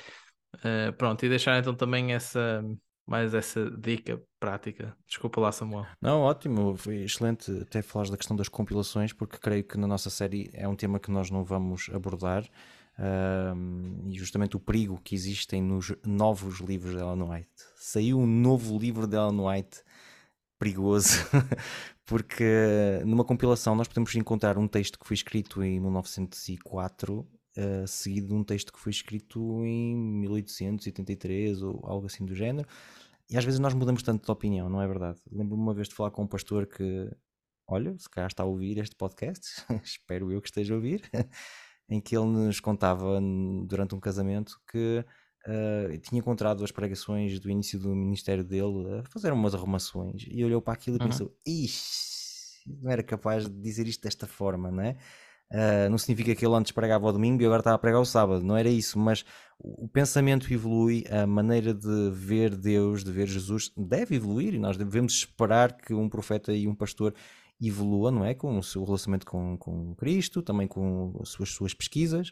Uh, 0.54 0.92
pronto, 0.96 1.22
e 1.26 1.28
deixar 1.28 1.58
então 1.58 1.74
também 1.74 2.14
essa 2.14 2.64
mais 3.08 3.32
essa 3.32 3.70
dica 3.70 4.20
prática. 4.38 4.94
Desculpa 5.06 5.40
lá, 5.40 5.50
Samuel. 5.50 5.86
Não, 6.00 6.20
ótimo, 6.20 6.76
foi 6.76 7.04
excelente 7.04 7.50
até 7.62 7.80
falares 7.80 8.10
da 8.10 8.18
questão 8.18 8.36
das 8.36 8.48
compilações, 8.48 9.12
porque 9.12 9.38
creio 9.38 9.64
que 9.64 9.78
na 9.78 9.86
nossa 9.86 10.10
série 10.10 10.50
é 10.52 10.68
um 10.68 10.76
tema 10.76 11.00
que 11.00 11.10
nós 11.10 11.30
não 11.30 11.42
vamos 11.42 11.88
abordar. 11.92 12.44
Um, 13.00 14.02
e 14.08 14.18
justamente 14.18 14.56
o 14.56 14.60
perigo 14.60 15.00
que 15.02 15.14
existem 15.14 15.62
nos 15.62 15.94
novos 16.04 16.58
livros 16.58 16.94
de 16.94 17.00
Ellen 17.00 17.30
White. 17.30 17.48
Saiu 17.76 18.18
um 18.18 18.26
novo 18.26 18.76
livro 18.76 19.06
de 19.06 19.16
Ellen 19.16 19.40
White 19.40 19.82
perigoso, 20.58 21.14
porque 22.04 23.00
numa 23.06 23.24
compilação 23.24 23.76
nós 23.76 23.86
podemos 23.86 24.14
encontrar 24.16 24.58
um 24.58 24.66
texto 24.66 24.98
que 24.98 25.06
foi 25.06 25.14
escrito 25.14 25.62
em 25.62 25.78
1904, 25.78 27.24
uh, 27.56 27.86
seguido 27.86 28.28
de 28.28 28.34
um 28.34 28.44
texto 28.44 28.72
que 28.72 28.78
foi 28.78 28.90
escrito 28.90 29.64
em 29.64 29.96
1883 29.96 31.62
ou 31.62 31.80
algo 31.84 32.06
assim 32.06 32.24
do 32.24 32.34
género. 32.34 32.68
e 33.30 33.36
às 33.36 33.44
vezes 33.44 33.60
nós 33.60 33.74
mudamos 33.74 34.02
tanto 34.02 34.24
de 34.24 34.30
opinião, 34.30 34.68
não 34.68 34.82
é 34.82 34.86
verdade? 34.86 35.20
Lembro-me 35.30 35.62
uma 35.62 35.74
vez 35.74 35.88
de 35.88 35.94
falar 35.94 36.10
com 36.10 36.22
um 36.22 36.26
pastor 36.26 36.66
que, 36.66 37.10
olha, 37.66 37.96
se 37.98 38.08
calhar 38.08 38.28
está 38.28 38.42
a 38.42 38.46
ouvir 38.46 38.78
este 38.78 38.96
podcast, 38.96 39.64
espero 39.82 40.32
eu 40.32 40.40
que 40.40 40.48
esteja 40.48 40.74
a 40.74 40.76
ouvir, 40.76 41.02
em 41.88 42.00
que 42.00 42.16
ele 42.16 42.26
nos 42.26 42.60
contava 42.60 43.20
durante 43.66 43.94
um 43.94 44.00
casamento 44.00 44.60
que 44.70 45.04
uh, 45.46 45.98
tinha 45.98 46.18
encontrado 46.18 46.62
as 46.62 46.70
pregações 46.70 47.40
do 47.40 47.50
início 47.50 47.78
do 47.78 47.94
ministério 47.94 48.44
dele 48.44 49.00
a 49.00 49.04
fazer 49.04 49.32
umas 49.32 49.54
arrumações 49.54 50.24
e 50.28 50.44
olhou 50.44 50.60
para 50.60 50.74
aquilo 50.74 50.96
e 50.96 51.00
uhum. 51.00 51.08
pensou: 51.08 51.34
Ixi, 51.46 52.70
não 52.82 52.90
era 52.90 53.02
capaz 53.02 53.48
de 53.48 53.60
dizer 53.60 53.86
isto 53.86 54.02
desta 54.02 54.26
forma, 54.26 54.70
não 54.70 54.82
é? 54.82 54.96
Uh, 55.50 55.88
não 55.88 55.96
significa 55.96 56.34
que 56.34 56.44
ele 56.44 56.54
antes 56.54 56.72
pregava 56.72 57.06
ao 57.06 57.12
domingo 57.12 57.42
e 57.42 57.46
agora 57.46 57.60
está 57.60 57.72
a 57.72 57.78
pregar 57.78 57.98
ao 57.98 58.04
sábado, 58.04 58.44
não 58.44 58.54
era 58.54 58.68
isso, 58.68 58.98
mas 58.98 59.24
o 59.58 59.88
pensamento 59.88 60.52
evolui, 60.52 61.04
a 61.10 61.26
maneira 61.26 61.72
de 61.72 62.10
ver 62.12 62.54
Deus, 62.54 63.02
de 63.02 63.10
ver 63.10 63.26
Jesus, 63.26 63.72
deve 63.74 64.16
evoluir 64.16 64.54
e 64.54 64.58
nós 64.58 64.76
devemos 64.76 65.14
esperar 65.14 65.72
que 65.72 65.94
um 65.94 66.08
profeta 66.08 66.52
e 66.52 66.68
um 66.68 66.74
pastor 66.74 67.14
evolua, 67.60 68.10
não 68.10 68.24
é? 68.24 68.34
Com 68.34 68.58
o 68.58 68.62
seu 68.62 68.84
relacionamento 68.84 69.26
com, 69.26 69.56
com 69.56 69.94
Cristo, 69.94 70.42
também 70.42 70.68
com 70.68 71.18
as 71.20 71.30
suas, 71.30 71.48
suas 71.48 71.74
pesquisas, 71.74 72.30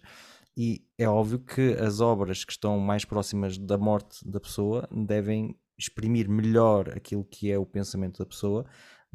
e 0.56 0.84
é 0.98 1.08
óbvio 1.08 1.38
que 1.38 1.72
as 1.72 2.00
obras 2.00 2.44
que 2.44 2.52
estão 2.52 2.78
mais 2.78 3.04
próximas 3.04 3.58
da 3.58 3.76
morte 3.76 4.28
da 4.28 4.40
pessoa 4.40 4.88
devem 4.90 5.56
exprimir 5.78 6.28
melhor 6.28 6.90
aquilo 6.96 7.24
que 7.24 7.50
é 7.50 7.58
o 7.58 7.66
pensamento 7.66 8.18
da 8.18 8.26
pessoa 8.26 8.64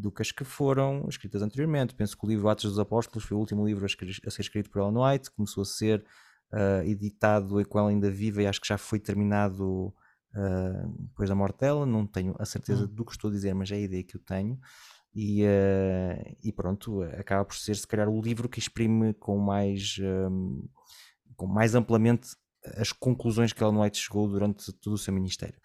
do 0.01 0.11
que 0.11 0.21
as 0.21 0.31
que 0.31 0.43
foram 0.43 1.05
escritas 1.07 1.41
anteriormente. 1.41 1.93
Penso 1.93 2.17
que 2.17 2.25
o 2.25 2.29
livro 2.29 2.49
Atos 2.49 2.65
dos 2.65 2.79
Apóstolos 2.79 3.23
foi 3.23 3.37
o 3.37 3.39
último 3.39 3.65
livro 3.65 3.85
a 3.85 4.31
ser 4.31 4.41
escrito 4.41 4.69
por 4.69 4.81
Ellen 4.81 4.97
White, 4.97 5.31
começou 5.31 5.61
a 5.61 5.65
ser 5.65 6.03
uh, 6.51 6.83
editado 6.83 7.63
com 7.67 7.79
ela 7.79 7.89
ainda 7.89 8.09
viva 8.09 8.41
e 8.41 8.47
acho 8.47 8.59
que 8.59 8.67
já 8.67 8.77
foi 8.77 8.99
terminado 8.99 9.87
uh, 9.87 11.07
depois 11.07 11.29
da 11.29 11.35
morte 11.35 11.59
dela. 11.59 11.85
Não 11.85 12.05
tenho 12.05 12.35
a 12.39 12.45
certeza 12.45 12.85
hum. 12.85 12.87
do 12.87 13.05
que 13.05 13.11
estou 13.11 13.29
a 13.29 13.33
dizer, 13.33 13.53
mas 13.53 13.71
é 13.71 13.75
a 13.75 13.79
ideia 13.79 14.03
que 14.03 14.15
eu 14.15 14.21
tenho. 14.21 14.59
E, 15.13 15.43
uh, 15.43 16.37
e 16.43 16.51
pronto, 16.51 17.03
acaba 17.03 17.45
por 17.45 17.55
ser 17.55 17.75
se 17.75 17.85
calhar 17.85 18.09
o 18.09 18.21
livro 18.21 18.49
que 18.49 18.59
exprime 18.59 19.13
com 19.13 19.37
mais, 19.37 19.97
um, 19.99 20.67
com 21.35 21.45
mais 21.47 21.75
amplamente 21.75 22.29
as 22.77 22.91
conclusões 22.91 23.51
que 23.53 23.63
Ellen 23.63 23.81
White 23.81 23.97
chegou 23.97 24.27
durante 24.27 24.71
todo 24.73 24.93
o 24.93 24.97
seu 24.97 25.13
ministério. 25.13 25.59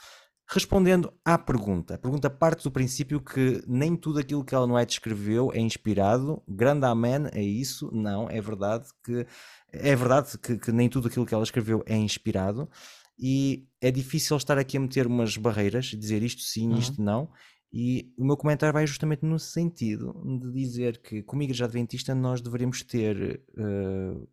Respondendo 0.49 1.13
à 1.25 1.37
pergunta, 1.37 1.95
a 1.95 1.99
pergunta 1.99 2.31
parte 2.31 2.63
do 2.63 2.71
princípio 2.71 3.21
que 3.21 3.61
nem 3.67 3.97
tudo 3.97 4.21
aquilo 4.21 4.45
que 4.45 4.55
Ellen 4.55 4.73
White 4.73 4.93
escreveu 4.95 5.53
é 5.53 5.59
inspirado. 5.59 6.41
Grande 6.47 6.87
amém 6.87 7.27
é 7.33 7.43
isso? 7.43 7.91
Não, 7.93 8.31
é 8.31 8.41
verdade 8.41 8.87
que 9.05 9.27
é 9.73 9.97
verdade 9.97 10.39
que, 10.39 10.57
que, 10.57 10.71
nem 10.71 10.89
tudo 10.89 11.09
aquilo 11.09 11.27
que 11.27 11.35
ela 11.35 11.43
escreveu 11.43 11.83
é 11.85 11.97
inspirado 11.97 12.71
e 13.19 13.67
é 13.81 13.91
difícil 13.91 14.37
estar 14.37 14.57
aqui 14.57 14.77
a 14.77 14.81
meter 14.81 15.09
umas 15.09 15.37
barreiras, 15.37 15.87
dizer 15.87 16.23
isto 16.23 16.43
sim, 16.43 16.71
uhum. 16.71 16.79
isto 16.79 17.03
não. 17.03 17.29
E 17.73 18.13
o 18.17 18.25
meu 18.25 18.37
comentário 18.37 18.73
vai 18.73 18.87
justamente 18.87 19.25
no 19.25 19.41
sentido 19.41 20.15
de 20.41 20.53
dizer 20.53 20.99
que, 21.03 21.25
como 21.25 21.43
Igreja 21.43 21.65
Adventista, 21.65 22.15
nós 22.15 22.41
deveríamos 22.41 22.83
ter 22.85 23.43
uh, 23.59 24.29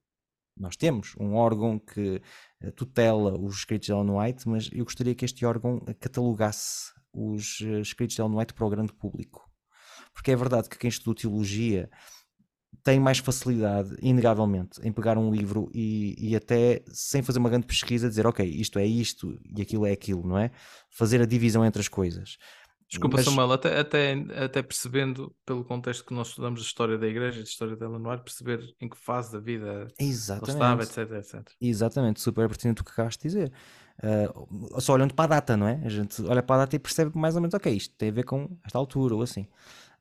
nós 0.58 0.76
temos 0.76 1.16
um 1.20 1.34
órgão 1.34 1.80
que 1.80 2.22
tutela 2.72 3.38
os 3.40 3.58
escritos 3.58 3.86
de 3.88 3.92
Ellen 3.92 4.12
White, 4.12 4.48
mas 4.48 4.70
eu 4.72 4.84
gostaria 4.84 5.16
que 5.16 5.26
este 5.26 5.46
órgão 5.46 5.80
catalogasse 6.00 6.92
os 7.14 7.60
eh, 7.62 7.82
escritos 7.82 8.16
de 8.16 8.22
Ellen 8.22 8.36
White 8.38 8.54
para 8.54 8.66
o 8.66 8.70
grande 8.70 8.94
público. 8.94 9.50
Porque 10.14 10.32
é 10.32 10.36
verdade 10.36 10.70
que 10.70 10.78
quem 10.78 10.88
estuda 10.88 11.22
teologia 11.22 11.90
tem 12.84 13.00
mais 13.00 13.20
facilidade, 13.20 13.96
inegavelmente, 14.02 14.80
em 14.84 14.92
pegar 14.92 15.18
um 15.18 15.32
livro 15.32 15.70
e, 15.74 16.16
e, 16.18 16.36
até 16.36 16.84
sem 16.88 17.22
fazer 17.22 17.40
uma 17.40 17.50
grande 17.50 17.68
pesquisa 17.68 18.10
dizer, 18.10 18.26
ok, 18.26 18.46
isto 18.46 18.80
é 18.80 18.86
isto 18.86 19.40
e 19.46 19.62
aquilo 19.62 19.86
é 19.86 19.92
aquilo, 19.92 20.28
não 20.28 20.38
é? 20.38 20.52
Fazer 20.90 21.22
a 21.22 21.26
divisão 21.26 21.64
entre 21.64 21.80
as 21.80 21.88
coisas. 21.88 22.38
Desculpa, 22.94 23.18
Mas... 23.18 23.26
Samuel, 23.26 23.52
até, 23.54 23.80
até, 23.80 24.14
até 24.38 24.62
percebendo, 24.62 25.36
pelo 25.44 25.66
contexto 25.66 26.06
que 26.06 26.14
nós 26.14 26.28
estudamos 26.28 26.60
a 26.60 26.64
história 26.64 26.96
da 26.96 27.08
igreja, 27.08 27.40
a 27.40 27.44
história 27.44 27.76
da 27.76 27.90
Lenoir, 27.90 28.20
perceber 28.20 28.62
em 28.80 28.88
que 28.88 28.96
fase 28.96 29.32
da 29.32 29.40
vida 29.40 29.88
estava, 30.00 30.84
etc, 30.84 30.98
etc. 31.14 31.50
Exatamente, 31.60 32.22
super 32.22 32.48
pertinente 32.48 32.84
o 32.84 32.86
que 32.86 32.92
acabaste 32.92 33.28
de 33.28 33.34
dizer. 33.34 33.52
Uh, 33.98 34.80
só 34.80 34.94
olhando 34.94 35.16
para 35.16 35.26
a 35.26 35.40
data, 35.40 35.58
não 35.58 35.68
é? 35.68 35.82
A 35.84 35.90
gente 35.90 36.22
olha 36.22 36.44
para 36.44 36.56
a 36.56 36.60
data 36.60 36.76
e 36.76 36.80
percebe 36.80 37.18
mais 37.18 37.34
ou 37.36 37.42
menos, 37.42 37.56
ok, 37.56 37.74
isto 37.74 37.96
tem 37.98 38.10
a 38.10 38.14
ver 38.14 38.26
com 38.26 38.56
esta 38.64 38.78
altura 38.78 39.16
ou 39.16 39.24
assim. 39.24 39.48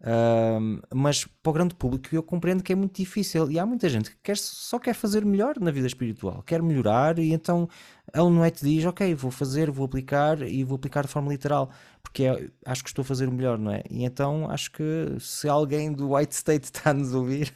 Uh, 0.02 0.82
mas 0.92 1.24
para 1.24 1.50
o 1.50 1.52
grande 1.52 1.76
público 1.76 2.08
eu 2.12 2.24
compreendo 2.24 2.60
que 2.60 2.72
é 2.72 2.74
muito 2.74 2.96
difícil 2.96 3.48
e 3.48 3.56
há 3.56 3.64
muita 3.64 3.88
gente 3.88 4.10
que 4.10 4.16
quer, 4.20 4.36
só 4.36 4.76
quer 4.76 4.94
fazer 4.94 5.24
melhor 5.24 5.60
na 5.60 5.70
vida 5.70 5.86
espiritual, 5.86 6.42
quer 6.42 6.60
melhorar 6.60 7.20
e 7.20 7.32
então 7.32 7.68
ele 8.12 8.30
não 8.30 8.44
é 8.44 8.50
diz, 8.50 8.84
ok, 8.84 9.14
vou 9.14 9.30
fazer, 9.30 9.70
vou 9.70 9.86
aplicar 9.86 10.42
e 10.42 10.64
vou 10.64 10.74
aplicar 10.74 11.02
de 11.02 11.08
forma 11.08 11.30
literal, 11.30 11.70
porque 12.02 12.24
é, 12.24 12.50
acho 12.66 12.82
que 12.82 12.88
estou 12.90 13.02
a 13.02 13.04
fazer 13.04 13.28
o 13.28 13.32
melhor, 13.32 13.56
não 13.56 13.70
é? 13.70 13.84
E 13.88 14.02
então 14.02 14.50
acho 14.50 14.72
que 14.72 14.82
se 15.20 15.48
alguém 15.48 15.92
do 15.92 16.16
White 16.16 16.34
State 16.34 16.64
está 16.74 16.90
a 16.90 16.94
nos 16.94 17.14
ouvir, 17.14 17.54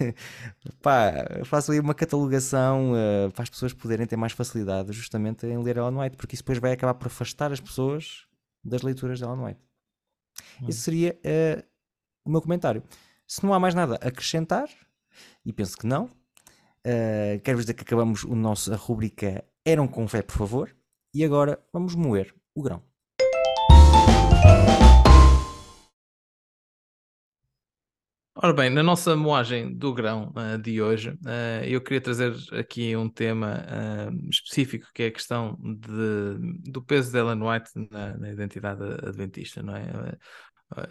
pá, 0.80 1.12
faço 1.44 1.70
aí 1.70 1.80
uma 1.80 1.94
catalogação 1.94 2.92
uh, 2.92 3.30
para 3.30 3.42
as 3.42 3.50
pessoas 3.50 3.74
poderem 3.74 4.06
ter 4.06 4.16
mais 4.16 4.32
facilidade 4.32 4.90
justamente 4.92 5.46
em 5.46 5.62
ler 5.62 5.76
Ellen 5.76 5.98
White, 5.98 6.16
porque 6.16 6.34
isso 6.34 6.42
depois 6.42 6.58
vai 6.58 6.72
acabar 6.72 6.94
por 6.94 7.08
afastar 7.08 7.52
as 7.52 7.60
pessoas 7.60 8.24
das 8.64 8.80
leituras 8.80 9.18
de 9.18 9.24
Ellen 9.26 9.44
White. 9.44 9.60
Hum. 10.62 10.66
Isso 10.68 10.80
seria 10.80 11.14
uh, 11.24 11.73
o 12.24 12.30
meu 12.30 12.40
comentário. 12.40 12.82
Se 13.26 13.44
não 13.44 13.52
há 13.54 13.60
mais 13.60 13.74
nada 13.74 13.98
a 14.02 14.08
acrescentar, 14.08 14.68
e 15.44 15.52
penso 15.52 15.76
que 15.76 15.86
não, 15.86 16.06
uh, 16.06 17.40
quero 17.42 17.58
dizer 17.58 17.74
que 17.74 17.82
acabamos 17.82 18.24
o 18.24 18.34
nosso, 18.34 18.72
a 18.72 18.76
rubrica 18.76 19.44
Eram 19.64 19.88
com 19.88 20.06
fé, 20.08 20.22
por 20.22 20.36
favor, 20.36 20.74
e 21.14 21.24
agora 21.24 21.58
vamos 21.72 21.94
moer 21.94 22.34
o 22.54 22.62
grão. 22.62 22.82
Ora 28.36 28.52
bem, 28.52 28.68
na 28.68 28.82
nossa 28.82 29.16
moagem 29.16 29.72
do 29.74 29.94
grão 29.94 30.32
uh, 30.36 30.58
de 30.58 30.82
hoje, 30.82 31.10
uh, 31.10 31.64
eu 31.64 31.80
queria 31.80 32.00
trazer 32.00 32.34
aqui 32.52 32.94
um 32.94 33.08
tema 33.08 33.64
uh, 33.64 34.28
específico, 34.28 34.86
que 34.92 35.04
é 35.04 35.06
a 35.06 35.12
questão 35.12 35.56
de, 35.62 36.70
do 36.70 36.82
peso 36.82 37.10
de 37.10 37.18
Ellen 37.18 37.40
White 37.42 37.70
na, 37.90 38.18
na 38.18 38.30
identidade 38.30 38.82
adventista, 39.06 39.62
não 39.62 39.74
é? 39.74 40.18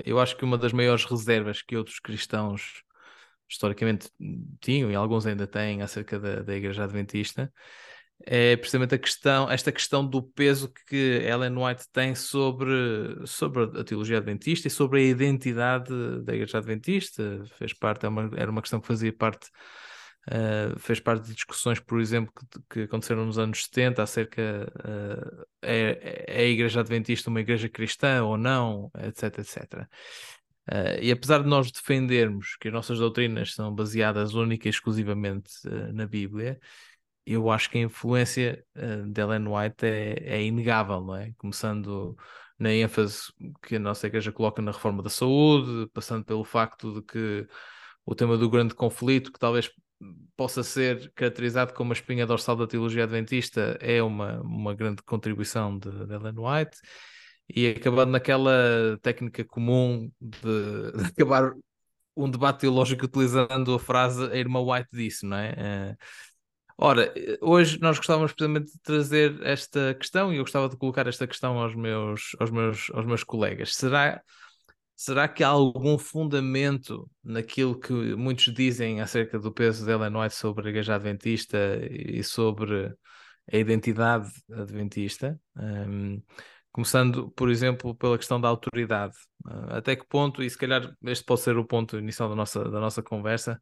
Eu 0.05 0.19
acho 0.19 0.35
que 0.37 0.45
uma 0.45 0.57
das 0.57 0.73
maiores 0.73 1.05
reservas 1.05 1.61
que 1.61 1.77
outros 1.77 1.99
cristãos 1.99 2.83
historicamente 3.49 4.09
tinham, 4.59 4.91
e 4.91 4.95
alguns 4.95 5.25
ainda 5.25 5.45
têm, 5.45 5.81
acerca 5.81 6.19
da, 6.19 6.41
da 6.41 6.55
Igreja 6.55 6.83
Adventista, 6.83 7.51
é 8.25 8.55
precisamente 8.55 8.95
a 8.95 8.97
questão, 8.97 9.51
esta 9.51 9.71
questão 9.71 10.05
do 10.05 10.21
peso 10.21 10.71
que 10.87 11.21
Ellen 11.25 11.57
White 11.57 11.85
tem 11.91 12.15
sobre, 12.15 12.71
sobre 13.25 13.63
a 13.79 13.83
teologia 13.83 14.17
adventista 14.17 14.67
e 14.67 14.71
sobre 14.71 14.99
a 14.99 15.03
identidade 15.03 15.91
da 16.23 16.33
Igreja 16.33 16.57
Adventista. 16.57 17.43
Fez 17.57 17.73
parte, 17.73 18.05
é 18.05 18.09
uma, 18.09 18.31
era 18.35 18.49
uma 18.49 18.61
questão 18.61 18.79
que 18.79 18.87
fazia 18.87 19.11
parte 19.11 19.49
Uh, 20.25 20.79
fez 20.79 21.01
parte 21.01 21.25
de 21.25 21.33
discussões, 21.33 21.81
por 21.81 21.99
exemplo, 21.99 22.31
que, 22.33 22.61
que 22.69 22.81
aconteceram 22.83 23.25
nos 23.25 23.37
anos 23.37 23.65
70 23.65 24.01
acerca 24.01 24.71
uh, 24.79 25.45
é, 25.61 26.23
é 26.27 26.41
a 26.43 26.47
Igreja 26.47 26.79
Adventista 26.79 27.29
uma 27.29 27.41
igreja 27.41 27.67
cristã 27.67 28.23
ou 28.23 28.37
não, 28.37 28.89
etc, 28.99 29.39
etc. 29.39 29.87
Uh, 30.71 30.97
e 31.01 31.11
apesar 31.11 31.43
de 31.43 31.49
nós 31.49 31.69
defendermos 31.71 32.55
que 32.55 32.69
as 32.69 32.73
nossas 32.73 32.99
doutrinas 32.99 33.53
são 33.53 33.75
baseadas 33.75 34.33
única 34.33 34.67
e 34.67 34.71
exclusivamente 34.71 35.51
na 35.93 36.07
Bíblia, 36.07 36.57
eu 37.25 37.49
acho 37.49 37.69
que 37.69 37.77
a 37.77 37.81
influência 37.81 38.65
de 39.07 39.21
Ellen 39.21 39.47
White 39.47 39.85
é, 39.85 40.35
é 40.35 40.43
inegável, 40.43 41.01
não 41.01 41.15
é? 41.15 41.31
Começando 41.37 42.17
na 42.59 42.71
ênfase 42.71 43.33
que 43.61 43.75
a 43.77 43.79
nossa 43.79 44.07
igreja 44.07 44.31
coloca 44.31 44.61
na 44.61 44.71
reforma 44.71 45.01
da 45.01 45.09
saúde, 45.09 45.89
passando 45.93 46.25
pelo 46.25 46.43
facto 46.43 46.93
de 46.93 47.01
que 47.01 47.47
o 48.05 48.15
tema 48.15 48.37
do 48.37 48.49
grande 48.49 48.75
conflito, 48.75 49.31
que 49.31 49.39
talvez 49.39 49.69
possa 50.35 50.63
ser 50.63 51.11
caracterizado 51.13 51.73
como 51.73 51.91
a 51.91 51.95
espinha 51.95 52.25
dorsal 52.25 52.55
da 52.55 52.67
teologia 52.67 53.03
adventista 53.03 53.77
é 53.81 54.01
uma, 54.01 54.41
uma 54.41 54.73
grande 54.73 55.03
contribuição 55.03 55.77
de, 55.77 55.89
de 55.89 56.13
Ellen 56.13 56.35
White 56.37 56.77
e 57.55 57.67
acabando 57.67 58.11
naquela 58.11 58.97
técnica 59.01 59.43
comum 59.43 60.11
de, 60.19 60.91
de, 60.97 61.05
acabar 61.05 61.53
um 62.15 62.29
debate 62.29 62.61
teológico 62.61 63.05
utilizando 63.05 63.73
a 63.73 63.79
frase 63.79 64.23
a 64.25 64.35
irmã 64.35 64.59
White 64.61 64.89
disse, 64.91 65.25
não 65.25 65.37
é? 65.37 65.51
Uh, 65.93 65.97
ora, 66.77 67.13
hoje 67.41 67.79
nós 67.81 67.97
gostávamos 67.97 68.31
precisamente 68.31 68.71
de 68.71 68.79
trazer 68.81 69.39
esta 69.43 69.93
questão 69.95 70.31
e 70.31 70.37
eu 70.37 70.43
gostava 70.43 70.69
de 70.69 70.77
colocar 70.77 71.07
esta 71.07 71.27
questão 71.27 71.59
aos 71.59 71.75
meus, 71.75 72.35
aos 72.39 72.51
meus, 72.51 72.91
aos 72.93 73.05
meus 73.05 73.23
colegas. 73.23 73.75
Será 73.75 74.21
será 74.95 75.27
que 75.27 75.43
há 75.43 75.47
algum 75.47 75.97
fundamento 75.97 77.09
naquilo 77.23 77.79
que 77.79 77.93
muitos 78.15 78.53
dizem 78.53 79.01
acerca 79.01 79.39
do 79.39 79.51
peso 79.51 79.85
de 79.85 79.91
Ellen 79.91 80.15
White 80.15 80.35
sobre 80.35 80.67
a 80.67 80.69
igreja 80.69 80.95
adventista 80.95 81.57
e 81.89 82.23
sobre 82.23 82.95
a 83.51 83.57
identidade 83.57 84.29
adventista? 84.51 85.39
Um, 85.55 86.21
começando, 86.71 87.29
por 87.31 87.49
exemplo, 87.49 87.95
pela 87.95 88.17
questão 88.17 88.39
da 88.39 88.47
autoridade. 88.47 89.15
Uh, 89.45 89.75
até 89.75 89.95
que 89.95 90.05
ponto, 90.07 90.41
e 90.41 90.49
se 90.49 90.57
calhar 90.57 90.95
este 91.03 91.23
pode 91.23 91.41
ser 91.41 91.57
o 91.57 91.65
ponto 91.65 91.97
inicial 91.97 92.29
da 92.29 92.35
nossa, 92.35 92.63
da 92.63 92.79
nossa 92.79 93.03
conversa, 93.03 93.59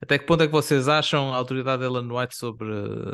Até 0.00 0.18
que 0.18 0.26
ponto 0.26 0.42
é 0.42 0.46
que 0.46 0.52
vocês 0.52 0.88
acham 0.88 1.32
a 1.32 1.36
autoridade 1.36 1.80
de 1.80 1.86
Ellen 1.86 2.10
White 2.10 2.36
sobre, 2.36 2.68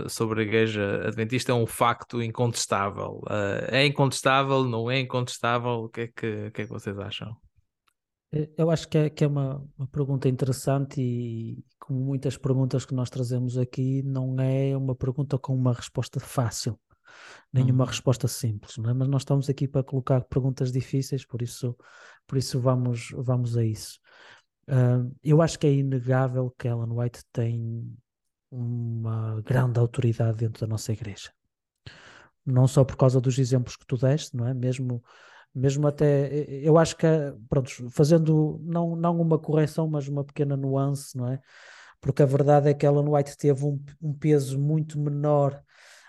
sobre 0.08 0.40
a 0.40 0.42
Igreja 0.42 1.06
Adventista 1.06 1.52
é 1.52 1.54
um 1.54 1.66
facto 1.66 2.20
incontestável? 2.20 3.20
Uh, 3.24 3.68
é 3.68 3.86
incontestável? 3.86 4.64
Não 4.64 4.90
é 4.90 4.98
incontestável? 4.98 5.84
O 5.84 5.88
que 5.88 6.00
é 6.02 6.06
que, 6.08 6.50
que, 6.50 6.62
é 6.62 6.64
que 6.64 6.70
vocês 6.72 6.98
acham? 6.98 7.36
Eu 8.56 8.70
acho 8.70 8.88
que 8.88 8.96
é, 8.96 9.10
que 9.10 9.24
é 9.24 9.26
uma, 9.26 9.62
uma, 9.76 9.86
pergunta 9.86 10.26
interessante 10.26 11.02
e, 11.02 11.62
como 11.78 12.00
muitas 12.00 12.38
perguntas 12.38 12.86
que 12.86 12.94
nós 12.94 13.10
trazemos 13.10 13.58
aqui, 13.58 14.02
não 14.02 14.40
é 14.40 14.74
uma 14.74 14.94
pergunta 14.94 15.38
com 15.38 15.54
uma 15.54 15.74
resposta 15.74 16.18
fácil, 16.18 16.80
nenhuma 17.52 17.84
uhum. 17.84 17.90
resposta 17.90 18.26
simples, 18.26 18.78
é? 18.78 18.92
mas 18.94 19.06
nós 19.06 19.20
estamos 19.20 19.50
aqui 19.50 19.68
para 19.68 19.82
colocar 19.82 20.22
perguntas 20.22 20.72
difíceis, 20.72 21.26
por 21.26 21.42
isso, 21.42 21.76
por 22.26 22.38
isso 22.38 22.58
vamos, 22.58 23.10
vamos 23.18 23.54
a 23.54 23.64
isso. 23.64 24.00
Eu 25.22 25.42
acho 25.42 25.58
que 25.58 25.66
é 25.66 25.72
inegável 25.72 26.50
que 26.58 26.68
Ellen 26.68 26.92
White 26.92 27.22
tem 27.32 27.96
uma 28.50 29.40
grande 29.42 29.78
autoridade 29.78 30.38
dentro 30.38 30.60
da 30.60 30.66
nossa 30.66 30.92
igreja. 30.92 31.30
Não 32.44 32.66
só 32.66 32.84
por 32.84 32.96
causa 32.96 33.20
dos 33.20 33.38
exemplos 33.38 33.76
que 33.76 33.86
tu 33.86 33.96
deste, 33.96 34.36
não 34.36 34.46
é? 34.46 34.54
Mesmo 34.54 35.02
mesmo 35.54 35.86
até, 35.86 36.32
eu 36.48 36.78
acho 36.78 36.96
que, 36.96 37.06
pronto, 37.48 37.70
fazendo 37.90 38.58
não, 38.64 38.96
não 38.96 39.20
uma 39.20 39.38
correção, 39.38 39.86
mas 39.86 40.08
uma 40.08 40.24
pequena 40.24 40.56
nuance, 40.56 41.16
não 41.16 41.28
é? 41.28 41.40
Porque 42.00 42.22
a 42.22 42.26
verdade 42.26 42.70
é 42.70 42.74
que 42.74 42.86
Ellen 42.86 43.08
White 43.08 43.36
teve 43.36 43.64
um, 43.64 43.78
um 44.00 44.14
peso 44.14 44.58
muito 44.58 44.98
menor 44.98 45.62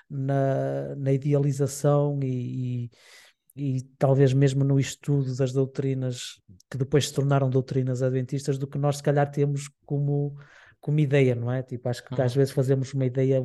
na, 0.09 0.95
na 0.95 1.11
idealização 1.11 2.19
e, 2.23 2.85
e, 2.85 2.91
e, 3.55 3.81
talvez 3.97 4.33
mesmo 4.33 4.63
no 4.63 4.79
estudo 4.79 5.35
das 5.35 5.51
doutrinas 5.51 6.41
que 6.69 6.77
depois 6.77 7.07
se 7.07 7.13
tornaram 7.13 7.49
doutrinas 7.49 8.01
adventistas 8.01 8.57
do 8.57 8.67
que 8.67 8.77
nós 8.77 8.97
se 8.97 9.03
calhar 9.03 9.29
temos 9.29 9.69
como, 9.85 10.35
como 10.79 10.99
ideia, 10.99 11.35
não 11.35 11.51
é? 11.51 11.61
Tipo, 11.61 11.89
acho 11.89 12.03
que 12.03 12.13
uhum. 12.13 12.23
às 12.23 12.33
vezes 12.33 12.53
fazemos 12.53 12.93
uma 12.93 13.05
ideia 13.05 13.41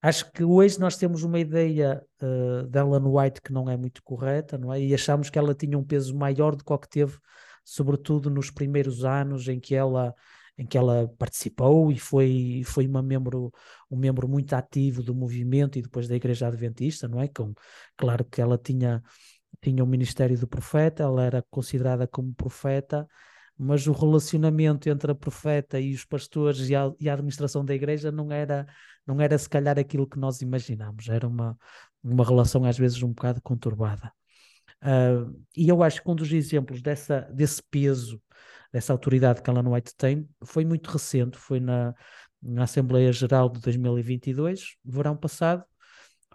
Acho 0.00 0.30
que 0.30 0.44
hoje 0.44 0.78
nós 0.78 0.96
temos 0.96 1.24
uma 1.24 1.40
ideia 1.40 2.00
uh, 2.22 2.66
de 2.68 2.78
Ellen 2.78 3.02
White 3.04 3.42
que 3.42 3.52
não 3.52 3.68
é 3.68 3.76
muito 3.76 4.00
correta, 4.02 4.56
não 4.56 4.72
é? 4.72 4.80
E 4.80 4.94
achamos 4.94 5.28
que 5.28 5.36
ela 5.36 5.54
tinha 5.54 5.76
um 5.76 5.82
peso 5.82 6.16
maior 6.16 6.54
do 6.54 6.64
que 6.64 6.72
o 6.72 6.78
que 6.78 6.88
teve, 6.88 7.18
sobretudo 7.64 8.30
nos 8.30 8.48
primeiros 8.48 9.04
anos 9.04 9.48
em 9.48 9.58
que 9.58 9.74
ela 9.74 10.14
em 10.58 10.66
que 10.66 10.76
ela 10.76 11.08
participou 11.18 11.92
e 11.92 11.98
foi 11.98 12.62
foi 12.64 12.86
uma 12.86 13.02
membro 13.02 13.52
um 13.90 13.96
membro 13.96 14.28
muito 14.28 14.54
ativo 14.54 15.02
do 15.02 15.14
movimento 15.14 15.78
e 15.78 15.82
depois 15.82 16.08
da 16.08 16.16
Igreja 16.16 16.48
Adventista, 16.48 17.06
não 17.08 17.20
é? 17.20 17.28
Com 17.28 17.54
claro 17.96 18.24
que 18.24 18.40
ela 18.40 18.58
tinha 18.58 19.02
tinha 19.62 19.82
o 19.82 19.86
ministério 19.86 20.38
do 20.38 20.46
profeta, 20.48 21.02
ela 21.04 21.24
era 21.24 21.44
considerada 21.50 22.06
como 22.06 22.34
profeta, 22.34 23.06
mas 23.56 23.86
o 23.86 23.92
relacionamento 23.92 24.88
entre 24.88 25.10
a 25.12 25.14
profeta 25.14 25.80
e 25.80 25.94
os 25.94 26.04
pastores 26.04 26.68
e 26.68 26.76
a, 26.76 26.92
e 27.00 27.08
a 27.08 27.14
administração 27.14 27.64
da 27.64 27.74
igreja 27.74 28.12
não 28.12 28.30
era 28.32 28.66
não 29.06 29.20
era 29.20 29.38
se 29.38 29.48
calhar 29.48 29.78
aquilo 29.78 30.06
que 30.06 30.18
nós 30.18 30.42
imaginámos, 30.42 31.08
era 31.08 31.26
uma, 31.26 31.56
uma 32.02 32.24
relação 32.24 32.64
às 32.64 32.78
vezes 32.78 33.02
um 33.02 33.08
bocado 33.08 33.40
conturbada. 33.42 34.12
Uh, 34.82 35.44
e 35.56 35.68
eu 35.68 35.82
acho 35.82 36.02
que 36.02 36.10
um 36.10 36.14
dos 36.14 36.32
exemplos 36.32 36.80
dessa, 36.82 37.22
desse 37.32 37.62
peso, 37.70 38.20
dessa 38.72 38.92
autoridade 38.92 39.42
que 39.42 39.50
Alan 39.50 39.70
White 39.70 39.94
tem, 39.96 40.28
foi 40.44 40.64
muito 40.64 40.90
recente, 40.90 41.36
foi 41.36 41.60
na, 41.60 41.94
na 42.42 42.64
Assembleia 42.64 43.12
Geral 43.12 43.48
de 43.48 43.60
2022, 43.60 44.76
verão 44.84 45.16
passado, 45.16 45.64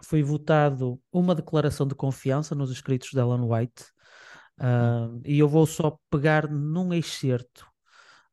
foi 0.02 0.22
votado 0.22 1.00
uma 1.12 1.34
declaração 1.34 1.86
de 1.86 1.94
confiança 1.94 2.54
nos 2.54 2.70
escritos 2.70 3.10
de 3.10 3.20
Alan 3.20 3.46
White, 3.46 3.84
uh, 4.58 5.20
e 5.24 5.38
eu 5.38 5.48
vou 5.48 5.66
só 5.66 5.98
pegar 6.10 6.50
num 6.50 6.92
excerto 6.92 7.66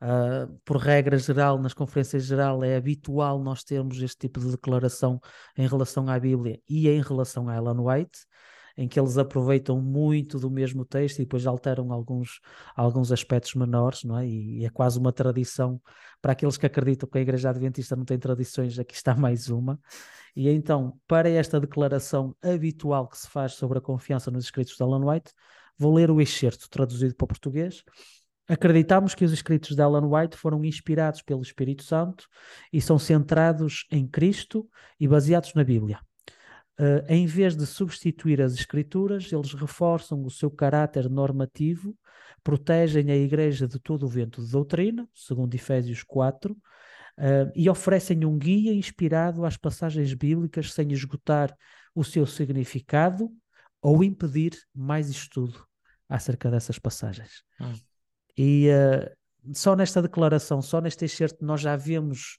Uh, 0.01 0.60
por 0.65 0.77
regra 0.77 1.15
geral, 1.15 1.60
nas 1.60 1.75
conferências 1.75 2.25
geral, 2.25 2.63
é 2.63 2.75
habitual 2.75 3.39
nós 3.39 3.63
termos 3.63 4.01
este 4.01 4.17
tipo 4.17 4.39
de 4.39 4.50
declaração 4.50 5.22
em 5.55 5.67
relação 5.67 6.10
à 6.10 6.20
Bíblia 6.20 6.60
e 6.67 6.89
em 6.89 7.03
relação 7.03 7.48
a 7.48 7.55
Ellen 7.55 7.79
White, 7.79 8.17
em 8.78 8.88
que 8.88 9.00
eles 9.00 9.18
aproveitam 9.18 9.82
muito 9.82 10.40
do 10.40 10.50
mesmo 10.50 10.86
texto 10.86 11.20
e 11.20 11.24
depois 11.24 11.46
alteram 11.46 11.92
alguns, 11.92 12.40
alguns 12.75 13.12
aspectos 13.12 13.56
menores, 13.56 14.04
não 14.04 14.18
é? 14.18 14.28
E, 14.28 14.60
e 14.60 14.66
é 14.66 14.70
quase 14.70 15.00
uma 15.00 15.12
tradição 15.12 15.82
para 16.22 16.34
aqueles 16.34 16.58
que 16.58 16.66
acreditam 16.66 17.10
que 17.10 17.18
a 17.18 17.22
Igreja 17.22 17.50
Adventista 17.50 17.96
não 17.96 18.06
tem 18.06 18.18
tradições, 18.18 18.78
aqui 18.80 18.95
está 18.95 19.15
mais 19.15 19.50
uma. 19.50 19.80
E 20.36 20.50
então, 20.50 20.98
para 21.08 21.30
esta 21.30 21.60
declaração 21.60 22.36
habitual 22.41 23.08
que 23.08 23.17
se 23.17 23.28
faz 23.28 23.54
sobre 23.54 23.78
a 23.80 23.82
confiança 23.82 24.32
nos 24.32 24.45
escritos 24.45 24.76
de 24.76 24.84
Ellen 24.84 25.04
White, 25.04 25.32
vou 25.78 25.93
ler 25.93 26.10
o 26.12 26.22
excerto 26.22 26.69
traduzido 26.69 27.15
para 27.15 27.26
o 27.26 27.28
português 27.28 27.84
Acreditamos 28.52 29.15
que 29.15 29.24
os 29.24 29.32
escritos 29.32 29.78
de 29.78 29.82
Ellen 29.82 30.10
White 30.12 30.36
foram 30.36 30.65
inspirados 30.65 31.22
pelo 31.22 31.41
Espírito 31.41 31.84
Santo 31.84 32.28
e 32.74 32.82
são 32.82 33.00
centrados 33.00 33.88
em 33.89 34.06
Cristo 34.06 34.67
e 35.00 35.08
baseados 35.08 35.54
na 35.54 35.63
Bíblia. 35.63 36.02
Uh, 36.79 37.05
em 37.07 37.25
vez 37.25 37.55
de 37.55 37.65
substituir 37.65 38.41
as 38.41 38.53
Escrituras, 38.53 39.31
eles 39.31 39.53
reforçam 39.53 40.23
o 40.23 40.31
seu 40.31 40.49
caráter 40.49 41.10
normativo, 41.10 41.95
protegem 42.43 43.12
a 43.12 43.15
Igreja 43.15 43.67
de 43.67 43.79
todo 43.79 44.03
o 44.03 44.10
vento 44.10 44.43
de 44.43 44.51
doutrina, 44.51 45.07
segundo 45.13 45.53
Efésios 45.53 46.01
4, 46.03 46.53
uh, 46.53 46.57
eh, 47.17 47.51
e 47.55 47.69
oferecem 47.69 48.25
um 48.25 48.38
guia 48.38 48.73
inspirado 48.73 49.45
às 49.45 49.57
passagens 49.57 50.13
bíblicas 50.13 50.73
sem 50.73 50.91
esgotar 50.91 51.55
o 51.93 52.03
seu 52.03 52.25
significado 52.25 53.29
ou 53.81 54.03
impedir 54.03 54.57
mais 54.73 55.10
estudo 55.10 55.63
acerca 56.10 56.49
dessas 56.49 56.79
passagens. 56.79 57.43
Hum. 57.60 57.73
E 58.38 58.69
uh, 58.69 59.53
só 59.53 59.75
nesta 59.75 60.01
declaração, 60.01 60.62
só 60.62 60.79
neste 60.81 61.05
excerto, 61.05 61.43
nós 61.43 61.62
já 61.62 61.75
vemos 61.75 62.38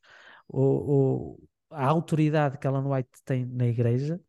o, 0.49 0.61
o, 0.61 1.49
a 1.73 1.87
autoridade 1.87 2.59
que 2.59 2.67
Ellen 2.67 2.87
White 2.87 3.23
tem 3.25 3.47
na 3.47 3.67
igreja. 3.67 4.21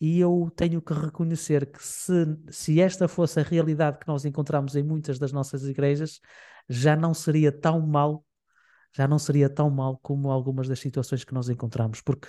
E 0.00 0.18
eu 0.18 0.50
tenho 0.56 0.82
que 0.82 0.92
reconhecer 0.92 1.66
que 1.66 1.82
se, 1.82 2.36
se 2.50 2.80
esta 2.80 3.06
fosse 3.06 3.38
a 3.38 3.42
realidade 3.42 3.98
que 3.98 4.08
nós 4.08 4.24
encontramos 4.24 4.74
em 4.74 4.82
muitas 4.82 5.18
das 5.18 5.32
nossas 5.32 5.64
igrejas, 5.64 6.20
já 6.68 6.96
não 6.96 7.14
seria 7.14 7.52
tão 7.52 7.80
mal 7.80 8.24
já 8.94 9.08
não 9.08 9.18
seria 9.18 9.48
tão 9.48 9.70
mal 9.70 9.98
como 10.02 10.30
algumas 10.30 10.68
das 10.68 10.78
situações 10.78 11.24
que 11.24 11.32
nós 11.32 11.48
encontramos, 11.48 12.02
porque 12.02 12.28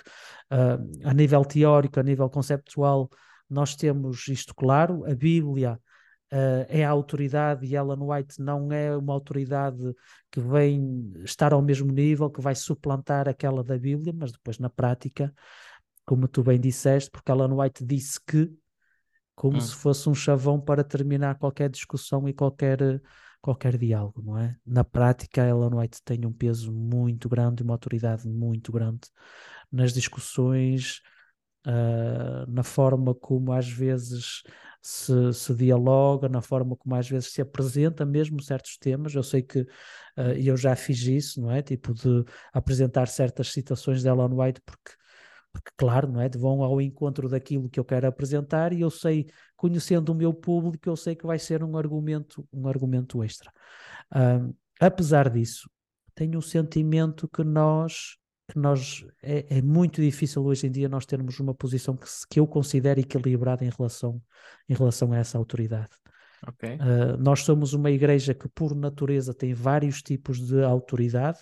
uh, 0.50 1.08
a 1.08 1.12
nível 1.12 1.44
teórico, 1.44 2.00
a 2.00 2.02
nível 2.02 2.28
conceptual, 2.30 3.10
nós 3.48 3.76
temos 3.76 4.26
isto 4.28 4.54
claro, 4.54 5.04
a 5.04 5.14
Bíblia 5.14 5.78
uh, 6.34 6.66
é 6.68 6.84
a 6.84 6.90
autoridade 6.90 7.64
e 7.64 7.76
Ellen 7.76 8.02
White 8.02 8.42
não 8.42 8.72
é 8.72 8.96
uma 8.96 9.12
autoridade 9.12 9.94
que 10.30 10.40
vem 10.40 11.12
estar 11.22 11.52
ao 11.52 11.62
mesmo 11.62 11.90
nível, 11.92 12.28
que 12.28 12.40
vai 12.40 12.54
suplantar 12.54 13.28
aquela 13.28 13.62
da 13.62 13.78
Bíblia, 13.78 14.12
mas 14.12 14.32
depois 14.32 14.58
na 14.58 14.68
prática, 14.68 15.32
como 16.04 16.26
tu 16.26 16.42
bem 16.42 16.58
disseste, 16.58 17.10
porque 17.10 17.30
Ellen 17.30 17.52
White 17.52 17.84
disse 17.84 18.20
que, 18.26 18.52
como 19.34 19.58
hum. 19.58 19.60
se 19.60 19.74
fosse 19.74 20.08
um 20.08 20.14
chavão 20.14 20.60
para 20.60 20.82
terminar 20.82 21.38
qualquer 21.38 21.70
discussão 21.70 22.28
e 22.28 22.32
qualquer 22.32 23.00
qualquer 23.40 23.76
diálogo, 23.76 24.22
não 24.22 24.38
é? 24.38 24.56
Na 24.64 24.82
prática, 24.82 25.46
Ellen 25.46 25.74
White 25.74 26.00
tem 26.02 26.24
um 26.24 26.32
peso 26.32 26.72
muito 26.72 27.28
grande, 27.28 27.62
uma 27.62 27.74
autoridade 27.74 28.26
muito 28.26 28.72
grande 28.72 29.06
nas 29.70 29.92
discussões, 29.92 31.02
uh, 31.66 32.50
na 32.50 32.62
forma 32.62 33.14
como 33.14 33.52
às 33.52 33.68
vezes 33.68 34.42
se, 34.80 35.32
se, 35.32 35.54
dialoga, 35.54 36.28
na 36.28 36.42
forma 36.42 36.76
como 36.76 36.94
às 36.94 37.08
vezes 37.08 37.32
se 37.32 37.40
apresenta 37.40 38.04
mesmo 38.04 38.42
certos 38.42 38.76
temas. 38.76 39.14
Eu 39.14 39.22
sei 39.22 39.42
que 39.42 39.60
uh, 39.60 40.32
eu 40.36 40.56
já 40.56 40.76
fiz 40.76 41.02
isso, 41.02 41.40
não 41.40 41.50
é? 41.50 41.62
Tipo 41.62 41.94
de 41.94 42.24
apresentar 42.52 43.08
certas 43.08 43.52
citações 43.52 44.02
de 44.02 44.08
Ellen 44.08 44.34
White 44.34 44.60
porque 44.64 44.92
porque 45.54 45.70
claro, 45.76 46.10
não 46.10 46.20
é? 46.20 46.28
Vão 46.28 46.64
ao 46.64 46.80
encontro 46.80 47.28
daquilo 47.28 47.70
que 47.70 47.78
eu 47.78 47.84
quero 47.84 48.08
apresentar 48.08 48.72
e 48.72 48.80
eu 48.80 48.90
sei, 48.90 49.28
conhecendo 49.56 50.10
o 50.10 50.14
meu 50.14 50.34
público, 50.34 50.88
eu 50.88 50.96
sei 50.96 51.14
que 51.14 51.24
vai 51.24 51.38
ser 51.38 51.62
um 51.62 51.76
argumento, 51.78 52.46
um 52.52 52.66
argumento 52.66 53.22
extra. 53.22 53.52
Uh, 54.12 54.52
apesar 54.80 55.30
disso, 55.30 55.70
tenho 56.12 56.40
o 56.40 56.42
sentimento 56.42 57.28
que 57.28 57.44
nós 57.44 58.16
que 58.48 58.58
nós 58.58 59.04
é, 59.22 59.58
é, 59.58 59.62
muito 59.62 60.02
difícil 60.02 60.44
hoje 60.44 60.66
em 60.66 60.70
dia 60.70 60.88
nós 60.88 61.06
termos 61.06 61.40
uma 61.40 61.54
posição 61.54 61.96
que, 61.96 62.06
que 62.28 62.40
eu 62.40 62.46
considero 62.46 63.00
equilibrada 63.00 63.64
em 63.64 63.70
relação, 63.70 64.20
em 64.68 64.74
relação 64.74 65.12
a 65.12 65.18
essa 65.18 65.38
autoridade. 65.38 65.90
Okay. 66.46 66.74
Uh, 66.74 67.16
nós 67.18 67.40
somos 67.40 67.72
uma 67.72 67.90
igreja 67.90 68.34
que, 68.34 68.48
por 68.48 68.74
natureza, 68.74 69.32
tem 69.32 69.54
vários 69.54 70.02
tipos 70.02 70.38
de 70.38 70.62
autoridade 70.62 71.38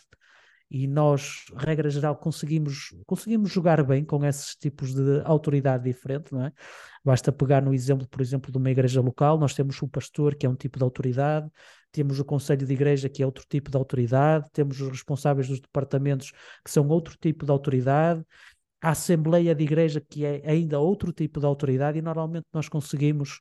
e 0.75 0.87
nós, 0.87 1.45
regra 1.55 1.91
geral, 1.91 2.17
conseguimos, 2.17 2.95
conseguimos 3.05 3.53
jogar 3.53 3.85
bem 3.85 4.03
com 4.07 4.25
esses 4.25 4.57
tipos 4.57 4.95
de 4.95 5.21
autoridade 5.23 5.85
diferente, 5.85 6.33
não 6.33 6.47
é? 6.47 6.53
Basta 7.05 7.31
pegar 7.31 7.61
no 7.61 7.75
exemplo, 7.75 8.09
por 8.09 8.23
exemplo, 8.23 8.51
de 8.51 8.57
uma 8.57 8.71
igreja 8.71 9.03
local, 9.03 9.37
nós 9.39 9.53
temos 9.53 9.81
o 9.83 9.87
pastor, 9.87 10.35
que 10.35 10.47
é 10.47 10.49
um 10.49 10.55
tipo 10.55 10.79
de 10.79 10.85
autoridade, 10.85 11.47
temos 11.91 12.19
o 12.19 12.25
Conselho 12.25 12.67
de 12.67 12.73
Igreja, 12.73 13.07
que 13.11 13.23
é 13.23 13.27
outro 13.27 13.45
tipo 13.47 13.71
de 13.71 13.77
autoridade, 13.77 14.49
temos 14.51 14.81
os 14.81 14.89
responsáveis 14.89 15.47
dos 15.47 15.61
departamentos, 15.61 16.33
que 16.65 16.71
são 16.71 16.89
outro 16.89 17.19
tipo 17.21 17.45
de 17.45 17.51
autoridade, 17.51 18.25
a 18.81 18.93
Assembleia 18.93 19.55
de 19.55 19.65
Igreja, 19.65 20.01
que 20.01 20.25
é 20.25 20.41
ainda 20.47 20.81
outro 20.81 21.13
tipo 21.13 21.39
de 21.39 21.45
autoridade, 21.45 21.99
e 21.99 22.03
normalmente 22.03 22.47
nós 22.51 22.67
conseguimos 22.67 23.41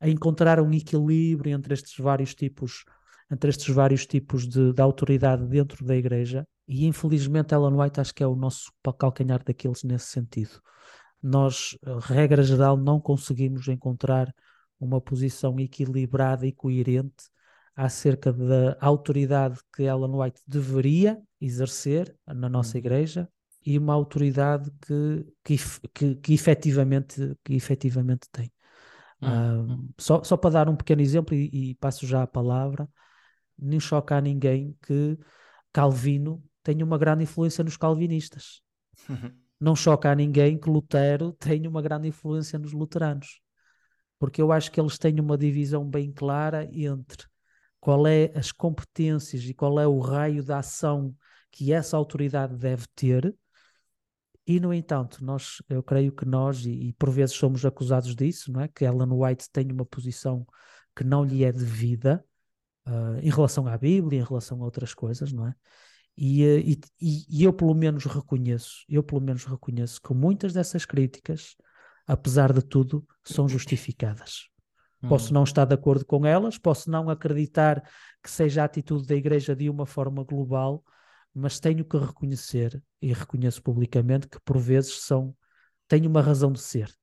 encontrar 0.00 0.60
um 0.60 0.72
equilíbrio 0.72 1.52
entre 1.52 1.74
estes 1.74 1.96
vários 1.98 2.36
tipos 2.36 2.84
entre 3.32 3.48
estes 3.48 3.74
vários 3.74 4.06
tipos 4.06 4.46
de, 4.46 4.74
de 4.74 4.82
autoridade 4.82 5.46
dentro 5.46 5.84
da 5.84 5.96
igreja, 5.96 6.46
e 6.72 6.86
infelizmente 6.86 7.54
Ellen 7.54 7.74
White 7.74 8.00
acho 8.00 8.14
que 8.14 8.22
é 8.22 8.26
o 8.26 8.34
nosso 8.34 8.72
calcanhar 8.98 9.44
daqueles 9.44 9.84
nesse 9.84 10.06
sentido. 10.06 10.58
Nós, 11.22 11.76
regra 12.00 12.42
geral, 12.42 12.78
não 12.78 12.98
conseguimos 12.98 13.68
encontrar 13.68 14.34
uma 14.80 14.98
posição 14.98 15.60
equilibrada 15.60 16.46
e 16.46 16.52
coerente 16.52 17.30
acerca 17.76 18.32
da 18.32 18.76
autoridade 18.80 19.60
que 19.74 19.82
Ellen 19.82 20.14
White 20.14 20.40
deveria 20.46 21.20
exercer 21.38 22.16
na 22.26 22.48
nossa 22.48 22.72
uhum. 22.72 22.78
igreja 22.78 23.28
e 23.64 23.78
uma 23.78 23.92
autoridade 23.92 24.70
que, 24.80 25.26
que, 25.44 25.56
que, 25.92 26.14
que, 26.16 26.34
efetivamente, 26.34 27.36
que 27.44 27.54
efetivamente 27.54 28.28
tem. 28.32 28.50
Uhum. 29.20 29.88
só, 30.00 30.24
só 30.24 30.36
para 30.36 30.50
dar 30.50 30.68
um 30.68 30.74
pequeno 30.74 31.00
exemplo 31.00 31.32
e, 31.34 31.70
e 31.70 31.74
passo 31.76 32.04
já 32.06 32.22
a 32.22 32.26
palavra, 32.26 32.88
nem 33.56 33.78
choca 33.78 34.16
a 34.16 34.20
ninguém 34.20 34.76
que 34.82 35.16
Calvino 35.72 36.42
tenha 36.62 36.84
uma 36.84 36.98
grande 36.98 37.24
influência 37.24 37.64
nos 37.64 37.76
calvinistas. 37.76 38.60
Uhum. 39.08 39.32
Não 39.60 39.76
choca 39.76 40.10
a 40.10 40.14
ninguém 40.14 40.58
que 40.58 40.68
Lutero 40.68 41.32
tenha 41.32 41.68
uma 41.68 41.82
grande 41.82 42.08
influência 42.08 42.58
nos 42.58 42.72
luteranos. 42.72 43.40
Porque 44.18 44.40
eu 44.40 44.52
acho 44.52 44.70
que 44.70 44.80
eles 44.80 44.98
têm 44.98 45.20
uma 45.20 45.36
divisão 45.36 45.88
bem 45.88 46.12
clara 46.12 46.68
entre 46.72 47.26
qual 47.80 48.06
é 48.06 48.30
as 48.34 48.52
competências 48.52 49.42
e 49.44 49.52
qual 49.52 49.80
é 49.80 49.86
o 49.86 49.98
raio 49.98 50.42
de 50.44 50.52
ação 50.52 51.14
que 51.50 51.72
essa 51.72 51.96
autoridade 51.96 52.56
deve 52.56 52.86
ter. 52.94 53.34
E, 54.46 54.58
no 54.58 54.72
entanto, 54.72 55.24
nós, 55.24 55.62
eu 55.68 55.82
creio 55.82 56.12
que 56.12 56.24
nós, 56.24 56.64
e, 56.64 56.88
e 56.88 56.92
por 56.94 57.10
vezes 57.10 57.36
somos 57.36 57.64
acusados 57.64 58.14
disso, 58.14 58.52
não 58.52 58.60
é? 58.60 58.68
que 58.68 58.84
Ellen 58.84 59.10
White 59.10 59.50
tem 59.50 59.70
uma 59.70 59.84
posição 59.84 60.46
que 60.96 61.04
não 61.04 61.24
lhe 61.24 61.44
é 61.44 61.52
devida 61.52 62.24
uh, 62.86 63.18
em 63.20 63.30
relação 63.30 63.66
à 63.66 63.76
Bíblia, 63.76 64.20
em 64.20 64.24
relação 64.24 64.60
a 64.60 64.64
outras 64.64 64.94
coisas, 64.94 65.32
não 65.32 65.46
é? 65.46 65.54
E, 66.16 66.44
uh, 66.44 66.80
e, 67.00 67.24
e, 67.28 67.44
eu 67.44 67.52
pelo 67.52 67.74
menos 67.74 68.04
reconheço, 68.04 68.84
eu 68.88 69.02
pelo 69.02 69.20
menos 69.20 69.44
reconheço 69.44 70.00
que 70.00 70.12
muitas 70.12 70.52
dessas 70.52 70.84
críticas, 70.84 71.56
apesar 72.06 72.52
de 72.52 72.62
tudo, 72.62 73.06
são 73.24 73.48
justificadas. 73.48 74.50
Posso 75.08 75.28
uhum. 75.28 75.34
não 75.34 75.44
estar 75.44 75.64
de 75.64 75.74
acordo 75.74 76.04
com 76.04 76.24
elas, 76.24 76.58
posso 76.58 76.88
não 76.90 77.10
acreditar 77.10 77.82
que 78.22 78.30
seja 78.30 78.62
a 78.62 78.66
atitude 78.66 79.06
da 79.06 79.16
Igreja 79.16 79.56
de 79.56 79.68
uma 79.68 79.84
forma 79.84 80.22
global, 80.22 80.84
mas 81.34 81.58
tenho 81.58 81.84
que 81.84 81.96
reconhecer, 81.96 82.80
e 83.00 83.12
reconheço 83.12 83.62
publicamente, 83.62 84.28
que 84.28 84.38
por 84.44 84.58
vezes 84.58 85.00
são, 85.00 85.34
têm 85.88 86.06
uma 86.06 86.20
razão 86.20 86.52
de 86.52 86.60
ser. 86.60 86.94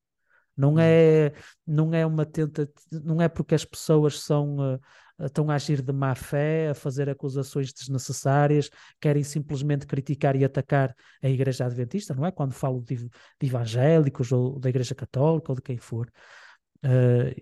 Não 0.55 0.73
uhum. 0.73 0.79
é, 0.79 1.33
não 1.65 1.93
é 1.93 2.05
uma 2.05 2.25
tentativa, 2.25 2.73
não 2.91 3.21
é 3.21 3.27
porque 3.27 3.55
as 3.55 3.65
pessoas 3.65 4.19
são, 4.21 4.75
uh, 4.75 4.79
estão 5.19 5.49
a 5.49 5.55
agir 5.55 5.81
de 5.81 5.91
má 5.91 6.15
fé, 6.15 6.69
a 6.69 6.73
fazer 6.73 7.09
acusações 7.09 7.73
desnecessárias, 7.73 8.69
querem 8.99 9.23
simplesmente 9.23 9.85
criticar 9.85 10.35
e 10.35 10.45
atacar 10.45 10.95
a 11.21 11.29
Igreja 11.29 11.65
Adventista, 11.65 12.13
não 12.13 12.25
é? 12.25 12.31
Quando 12.31 12.53
falo 12.53 12.81
de, 12.81 12.95
de 12.95 13.09
evangélicos 13.41 14.31
ou 14.31 14.59
da 14.59 14.69
Igreja 14.69 14.95
Católica 14.95 15.51
ou 15.51 15.55
de 15.55 15.61
quem 15.61 15.77
for. 15.77 16.11
Uh, 16.83 17.35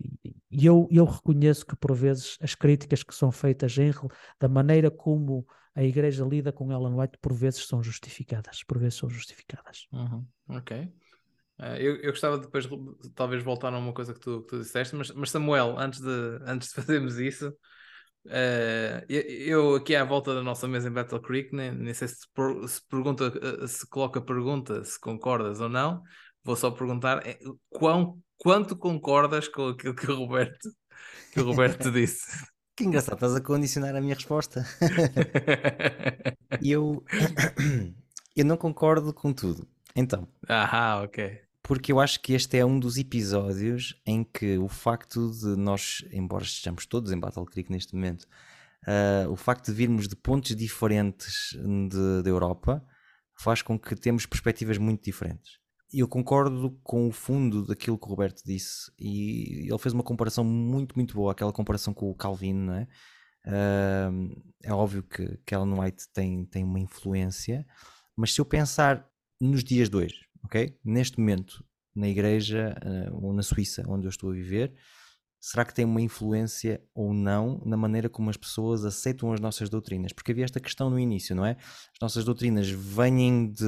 e 0.49 0.65
eu, 0.65 0.87
eu 0.89 1.05
reconheço 1.05 1.65
que, 1.65 1.75
por 1.75 1.93
vezes, 1.93 2.37
as 2.41 2.55
críticas 2.55 3.03
que 3.03 3.13
são 3.13 3.31
feitas 3.31 3.77
em, 3.77 3.91
da 4.39 4.47
maneira 4.47 4.89
como 4.89 5.45
a 5.75 5.83
Igreja 5.83 6.25
lida 6.25 6.51
com 6.51 6.71
Ellen 6.71 6.99
White, 6.99 7.19
por 7.21 7.33
vezes 7.33 7.67
são 7.67 7.83
justificadas. 7.83 8.63
Por 8.63 8.79
vezes 8.79 8.95
são 8.95 9.07
justificadas. 9.07 9.87
Uhum. 9.91 10.25
Ok. 10.49 10.91
Uh, 11.59 11.75
eu, 11.77 11.95
eu 11.97 12.11
gostava 12.11 12.37
depois, 12.37 12.67
talvez, 13.15 13.43
voltar 13.43 13.73
a 13.73 13.77
uma 13.77 13.93
coisa 13.93 14.13
que 14.13 14.19
tu, 14.19 14.41
que 14.41 14.47
tu 14.47 14.59
disseste, 14.59 14.95
mas, 14.95 15.11
mas, 15.11 15.31
Samuel, 15.31 15.77
antes 15.77 15.99
de, 15.99 16.09
antes 16.45 16.69
de 16.69 16.75
fazermos 16.75 17.17
isso, 17.17 17.49
uh, 18.27 19.05
eu, 19.09 19.21
eu, 19.21 19.75
aqui 19.75 19.95
à 19.95 20.03
volta 20.03 20.35
da 20.35 20.43
nossa 20.43 20.67
mesa 20.67 20.89
em 20.89 20.93
Battle 20.93 21.21
Creek, 21.21 21.55
nem, 21.55 21.71
nem 21.71 21.93
sei 21.93 22.07
se, 22.07 22.15
se 22.67 22.87
pergunta, 22.89 23.67
se 23.67 23.87
coloca 23.89 24.21
pergunta 24.21 24.83
se 24.83 24.99
concordas 24.99 25.59
ou 25.59 25.69
não, 25.69 26.03
vou 26.43 26.55
só 26.55 26.69
perguntar 26.71 27.23
quão 27.69 28.21
quanto 28.37 28.75
concordas 28.75 29.47
com 29.47 29.69
aquilo 29.69 29.95
que 29.95 30.09
o 30.09 30.15
Roberto, 30.15 30.69
que 31.33 31.39
o 31.39 31.45
Roberto 31.45 31.91
disse? 31.91 32.27
Que 32.75 32.83
engraçado, 32.83 33.15
estás 33.15 33.35
a 33.35 33.41
condicionar 33.41 33.95
a 33.95 34.01
minha 34.01 34.13
resposta. 34.13 34.63
eu, 36.63 37.03
eu 38.35 38.45
não 38.45 38.55
concordo 38.55 39.13
com 39.13 39.33
tudo. 39.33 39.67
Então. 39.95 40.27
Ah, 40.47 41.01
ok. 41.03 41.46
Porque 41.67 41.91
eu 41.91 41.99
acho 41.99 42.21
que 42.21 42.33
este 42.33 42.57
é 42.57 42.65
um 42.65 42.79
dos 42.79 42.97
episódios 42.97 43.99
em 44.05 44.23
que 44.23 44.57
o 44.57 44.67
facto 44.67 45.31
de 45.31 45.55
nós, 45.57 46.03
embora 46.11 46.43
estejamos 46.43 46.85
todos 46.85 47.11
em 47.11 47.19
Battle 47.19 47.45
Creek 47.45 47.69
neste 47.71 47.93
momento, 47.93 48.23
uh, 48.87 49.29
o 49.29 49.35
facto 49.35 49.65
de 49.65 49.73
virmos 49.73 50.07
de 50.07 50.15
pontos 50.15 50.55
diferentes 50.55 51.55
da 52.23 52.29
Europa 52.29 52.83
faz 53.37 53.61
com 53.61 53.77
que 53.77 53.95
temos 53.95 54.25
perspectivas 54.25 54.77
muito 54.77 55.03
diferentes 55.03 55.59
eu 55.93 56.07
concordo 56.07 56.71
com 56.83 57.07
o 57.07 57.11
fundo 57.11 57.65
daquilo 57.65 57.97
que 57.97 58.05
o 58.05 58.09
Roberto 58.09 58.43
disse 58.45 58.91
e 58.99 59.67
ele 59.69 59.79
fez 59.79 59.93
uma 59.93 60.03
comparação 60.03 60.43
muito, 60.43 60.95
muito 60.95 61.15
boa, 61.15 61.31
aquela 61.31 61.53
comparação 61.53 61.93
com 61.93 62.09
o 62.09 62.15
Calvin, 62.15 62.53
não 62.53 62.73
é? 62.73 62.87
Uh, 63.45 64.43
é 64.63 64.73
óbvio 64.73 65.03
que, 65.03 65.37
que 65.45 65.55
Ellen 65.55 65.79
White 65.79 66.03
tem, 66.13 66.45
tem 66.45 66.63
uma 66.63 66.79
influência, 66.79 67.65
mas 68.15 68.33
se 68.33 68.41
eu 68.41 68.45
pensar 68.45 69.07
nos 69.39 69.63
dias 69.63 69.89
de 69.89 69.95
hoje, 69.95 70.26
ok? 70.47 70.75
Neste 70.83 71.19
momento, 71.19 71.63
na 71.93 72.07
igreja 72.07 72.75
uh, 73.11 73.25
ou 73.25 73.33
na 73.33 73.43
Suíça, 73.43 73.83
onde 73.87 74.05
eu 74.05 74.09
estou 74.09 74.31
a 74.31 74.33
viver, 74.33 74.73
será 75.39 75.65
que 75.65 75.73
tem 75.73 75.85
uma 75.85 76.01
influência 76.01 76.81
ou 76.95 77.13
não 77.13 77.61
na 77.65 77.77
maneira 77.77 78.09
como 78.09 78.29
as 78.29 78.37
pessoas 78.37 78.85
aceitam 78.85 79.31
as 79.33 79.39
nossas 79.39 79.69
doutrinas? 79.69 80.13
Porque 80.13 80.31
havia 80.31 80.45
esta 80.45 80.59
questão 80.59 80.89
no 80.89 80.97
início, 80.97 81.35
não 81.35 81.45
é? 81.45 81.51
As 81.51 81.99
nossas 82.01 82.23
doutrinas 82.23 82.69
vêm 82.69 83.51
de 83.51 83.65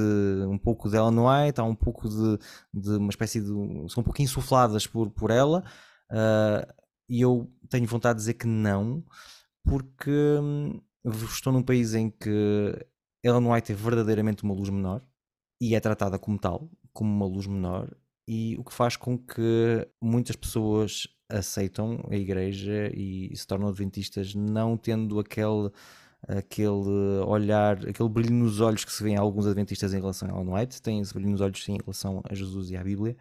um 0.48 0.58
pouco 0.58 0.88
de 0.88 0.96
Ellen 0.96 1.20
White, 1.20 1.60
há 1.60 1.64
um 1.64 1.74
pouco 1.74 2.08
de, 2.08 2.38
de 2.72 2.90
uma 2.96 3.10
espécie 3.10 3.40
de. 3.40 3.48
são 3.88 4.00
um 4.00 4.04
pouco 4.04 4.22
insufladas 4.22 4.86
por, 4.86 5.10
por 5.10 5.30
ela, 5.30 5.62
uh, 6.10 6.72
e 7.08 7.20
eu 7.20 7.52
tenho 7.68 7.86
vontade 7.86 8.16
de 8.16 8.22
dizer 8.22 8.34
que 8.34 8.46
não, 8.46 9.04
porque 9.64 10.10
hum, 10.10 10.80
estou 11.04 11.52
num 11.52 11.62
país 11.62 11.94
em 11.94 12.10
que 12.10 12.86
Ellen 13.22 13.48
White 13.52 13.72
é 13.72 13.74
verdadeiramente 13.74 14.44
uma 14.44 14.54
luz 14.54 14.70
menor 14.70 15.04
e 15.60 15.74
é 15.74 15.80
tratada 15.80 16.18
como 16.18 16.38
tal, 16.38 16.68
como 16.92 17.10
uma 17.10 17.26
luz 17.26 17.46
menor, 17.46 17.94
e 18.26 18.56
o 18.58 18.64
que 18.64 18.72
faz 18.72 18.96
com 18.96 19.18
que 19.18 19.86
muitas 20.00 20.36
pessoas 20.36 21.06
aceitam 21.28 22.04
a 22.10 22.16
igreja 22.16 22.90
e 22.94 23.34
se 23.36 23.46
tornam 23.46 23.68
adventistas 23.68 24.34
não 24.34 24.76
tendo 24.76 25.18
aquele 25.20 25.70
aquele 26.28 27.22
olhar, 27.26 27.78
aquele 27.88 28.08
brilho 28.08 28.34
nos 28.34 28.60
olhos 28.60 28.84
que 28.84 28.92
se 28.92 29.02
vê 29.02 29.10
em 29.10 29.16
alguns 29.16 29.46
adventistas 29.46 29.94
em 29.94 30.00
relação 30.00 30.28
a 30.28 30.32
Ellen 30.32 30.54
White, 30.54 30.82
tem 30.82 31.00
esse 31.00 31.14
brilho 31.14 31.30
nos 31.30 31.40
olhos 31.40 31.64
sim 31.64 31.74
em 31.74 31.78
relação 31.78 32.20
a 32.28 32.34
Jesus 32.34 32.70
e 32.70 32.76
à 32.76 32.84
Bíblia 32.84 33.16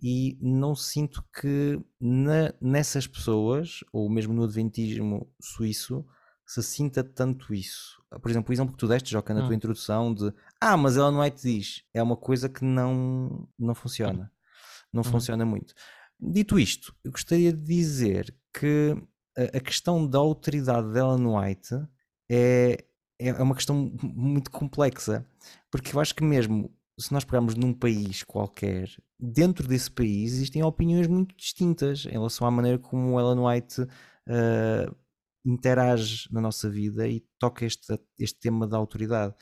e 0.00 0.38
não 0.40 0.74
sinto 0.74 1.24
que 1.40 1.80
na, 2.00 2.54
nessas 2.60 3.06
pessoas, 3.06 3.80
ou 3.92 4.08
mesmo 4.08 4.32
no 4.32 4.44
adventismo 4.44 5.28
suíço, 5.40 6.04
se 6.48 6.62
sinta 6.62 7.04
tanto 7.04 7.52
isso. 7.52 8.02
Por 8.22 8.30
exemplo, 8.30 8.50
o 8.50 8.54
exemplo 8.54 8.72
que 8.72 8.78
tu 8.78 8.88
deste, 8.88 9.10
Joca, 9.10 9.34
na 9.34 9.42
hum. 9.42 9.46
tua 9.46 9.54
introdução 9.54 10.14
de 10.14 10.32
ah, 10.58 10.78
mas 10.78 10.96
Ellen 10.96 11.20
White 11.20 11.42
diz, 11.42 11.84
é 11.92 12.02
uma 12.02 12.16
coisa 12.16 12.48
que 12.48 12.64
não, 12.64 13.46
não 13.58 13.74
funciona. 13.74 14.32
Não 14.90 15.02
hum. 15.02 15.04
funciona 15.04 15.44
muito. 15.44 15.74
Dito 16.18 16.58
isto, 16.58 16.96
eu 17.04 17.12
gostaria 17.12 17.52
de 17.52 17.62
dizer 17.62 18.34
que 18.58 18.96
a, 19.36 19.60
questão 19.60 20.06
da 20.06 20.18
autoridade 20.18 20.90
de 20.90 20.98
Ellen 20.98 21.26
White 21.26 21.74
é, 22.30 22.78
é, 23.20 23.28
é 23.28 23.42
uma 23.42 23.54
questão 23.54 23.94
muito 24.02 24.50
complexa, 24.50 25.26
porque 25.70 25.94
eu 25.94 26.00
acho 26.00 26.14
que 26.14 26.24
mesmo 26.24 26.74
se 26.98 27.12
nós 27.12 27.24
pegarmos 27.24 27.54
num 27.54 27.74
país 27.74 28.22
qualquer, 28.22 28.90
dentro 29.20 29.68
desse 29.68 29.90
país 29.90 30.32
existem 30.32 30.62
opiniões 30.62 31.06
muito 31.06 31.36
distintas 31.36 32.06
em 32.06 32.12
relação 32.12 32.46
à 32.46 32.50
maneira 32.50 32.78
como 32.78 33.20
Ellen 33.20 33.44
White 33.44 33.82
uh, 33.82 34.96
interage 35.44 36.28
na 36.30 36.40
nossa 36.40 36.68
vida 36.68 37.06
e 37.08 37.24
toca 37.38 37.64
este, 37.64 37.98
este 38.18 38.38
tema 38.40 38.66
da 38.66 38.76
autoridade. 38.76 39.34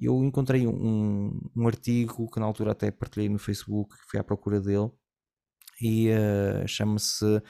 Eu 0.00 0.22
encontrei 0.24 0.66
um, 0.66 1.40
um 1.56 1.66
artigo 1.66 2.30
que 2.30 2.40
na 2.40 2.46
altura 2.46 2.72
até 2.72 2.90
partilhei 2.90 3.28
no 3.28 3.38
Facebook, 3.38 3.94
fui 4.08 4.18
à 4.18 4.24
procura 4.24 4.60
dele, 4.60 4.90
e 5.80 6.10
uh, 6.10 6.66
chama-se 6.66 7.42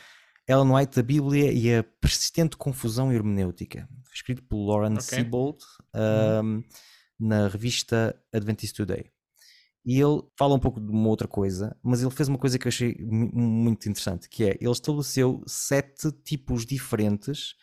Ellen 0.47 0.73
White 0.73 0.97
da 0.97 1.03
Bíblia 1.03 1.53
e 1.53 1.75
a 1.75 1.83
persistente 1.83 2.57
confusão 2.57 3.13
hermenêutica, 3.13 3.89
escrito 4.13 4.43
por 4.43 4.65
Lauren 4.65 4.95
okay. 4.95 5.03
Siebold 5.03 5.59
uhum. 5.95 6.63
na 7.19 7.49
revista 7.49 8.15
Adventist 8.33 8.77
Today. 8.77 9.11
E 9.87 10.01
ele 10.01 10.23
fala 10.39 10.55
um 10.55 10.59
pouco 10.59 10.81
de 10.81 10.91
uma 10.91 11.09
outra 11.09 11.29
coisa, 11.29 11.77
mas 11.83 12.03
ele 12.03 12.11
fez 12.11 12.29
uma 12.29 12.39
coisa 12.39 12.59
que 12.59 12.67
eu 12.67 12.71
achei 12.71 12.97
muito 13.01 13.89
interessante, 13.89 14.29
que 14.31 14.45
é, 14.45 14.57
ele 14.61 14.71
estabeleceu 14.71 15.43
sete 15.47 16.11
tipos 16.25 16.65
diferentes 16.65 17.55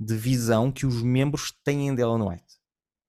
de 0.00 0.16
visão 0.16 0.72
que 0.72 0.86
os 0.86 1.02
membros 1.02 1.52
têm 1.62 1.94
de 1.94 2.02
Ellen 2.02 2.28
White 2.28 2.60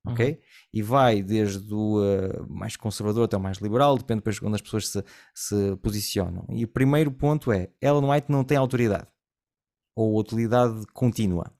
ok? 0.06 0.30
Uhum. 0.30 0.38
E 0.72 0.82
vai 0.82 1.22
desde 1.22 1.72
o 1.72 2.00
uh, 2.00 2.46
mais 2.48 2.76
conservador 2.76 3.24
até 3.24 3.36
o 3.36 3.40
mais 3.40 3.58
liberal, 3.58 3.96
depende 3.96 4.20
depois 4.20 4.36
de 4.36 4.44
onde 4.44 4.56
as 4.56 4.62
pessoas 4.62 4.88
se, 4.88 5.04
se 5.34 5.76
posicionam. 5.76 6.46
E 6.50 6.64
o 6.64 6.68
primeiro 6.68 7.10
ponto 7.12 7.52
é: 7.52 7.70
Ellen 7.80 8.10
White 8.10 8.30
não 8.30 8.44
tem 8.44 8.56
autoridade 8.56 9.06
ou 9.94 10.18
utilidade 10.18 10.86
contínua. 10.92 11.52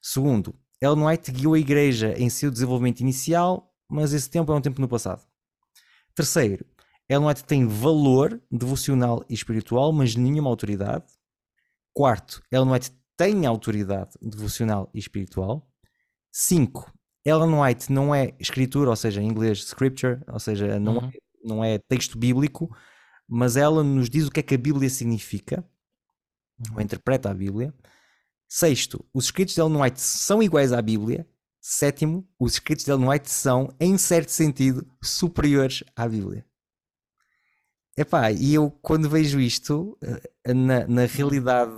Segundo, 0.00 0.54
Ellen 0.80 1.04
White 1.04 1.32
guiou 1.32 1.54
a 1.54 1.58
igreja 1.58 2.14
em 2.16 2.30
seu 2.30 2.50
desenvolvimento 2.50 3.00
inicial, 3.00 3.72
mas 3.88 4.12
esse 4.12 4.30
tempo 4.30 4.52
é 4.52 4.54
um 4.54 4.60
tempo 4.60 4.80
no 4.80 4.88
passado. 4.88 5.22
Terceiro, 6.14 6.64
Ellen 7.08 7.28
White 7.28 7.44
tem 7.44 7.66
valor 7.66 8.40
devocional 8.50 9.24
e 9.28 9.34
espiritual, 9.34 9.92
mas 9.92 10.16
nenhuma 10.16 10.48
autoridade. 10.48 11.04
Quarto, 11.92 12.42
Ellen 12.50 12.72
White 12.72 12.90
tem 13.16 13.46
autoridade 13.46 14.10
devocional 14.20 14.90
e 14.94 14.98
espiritual. 14.98 15.68
Cinco, 16.30 16.92
Ellen 17.24 17.60
White 17.60 17.90
não 17.90 18.14
é 18.14 18.34
escritura, 18.38 18.90
ou 18.90 18.96
seja, 18.96 19.20
em 19.22 19.26
inglês 19.26 19.58
scripture, 19.58 20.20
ou 20.28 20.38
seja, 20.38 20.78
não, 20.78 20.98
Uhum. 20.98 21.08
é, 21.08 21.12
não 21.44 21.64
é 21.64 21.78
texto 21.78 22.18
bíblico, 22.18 22.74
mas 23.28 23.56
ela 23.56 23.82
nos 23.82 24.08
diz 24.08 24.26
o 24.26 24.30
que 24.30 24.40
é 24.40 24.42
que 24.42 24.54
a 24.54 24.58
Bíblia 24.58 24.88
significa, 24.90 25.64
ou 26.74 26.80
interpreta 26.80 27.30
a 27.30 27.34
Bíblia. 27.34 27.74
Sexto, 28.48 29.04
os 29.12 29.24
escritos 29.24 29.54
de 29.54 29.60
Ellen 29.60 29.80
White 29.82 30.00
são 30.00 30.42
iguais 30.42 30.72
à 30.72 30.80
Bíblia. 30.80 31.26
Sétimo, 31.60 32.28
os 32.38 32.52
escritos 32.52 32.84
de 32.84 32.92
Ellen 32.92 33.08
White 33.08 33.28
são, 33.28 33.68
em 33.80 33.98
certo 33.98 34.28
sentido, 34.30 34.86
superiores 35.02 35.82
à 35.96 36.06
Bíblia. 36.08 36.46
Epá, 37.98 38.30
e 38.30 38.52
eu 38.54 38.70
quando 38.82 39.08
vejo 39.08 39.40
isto, 39.40 39.96
eh, 40.44 40.52
na, 40.54 40.86
na 40.86 41.06
realidade 41.06 41.72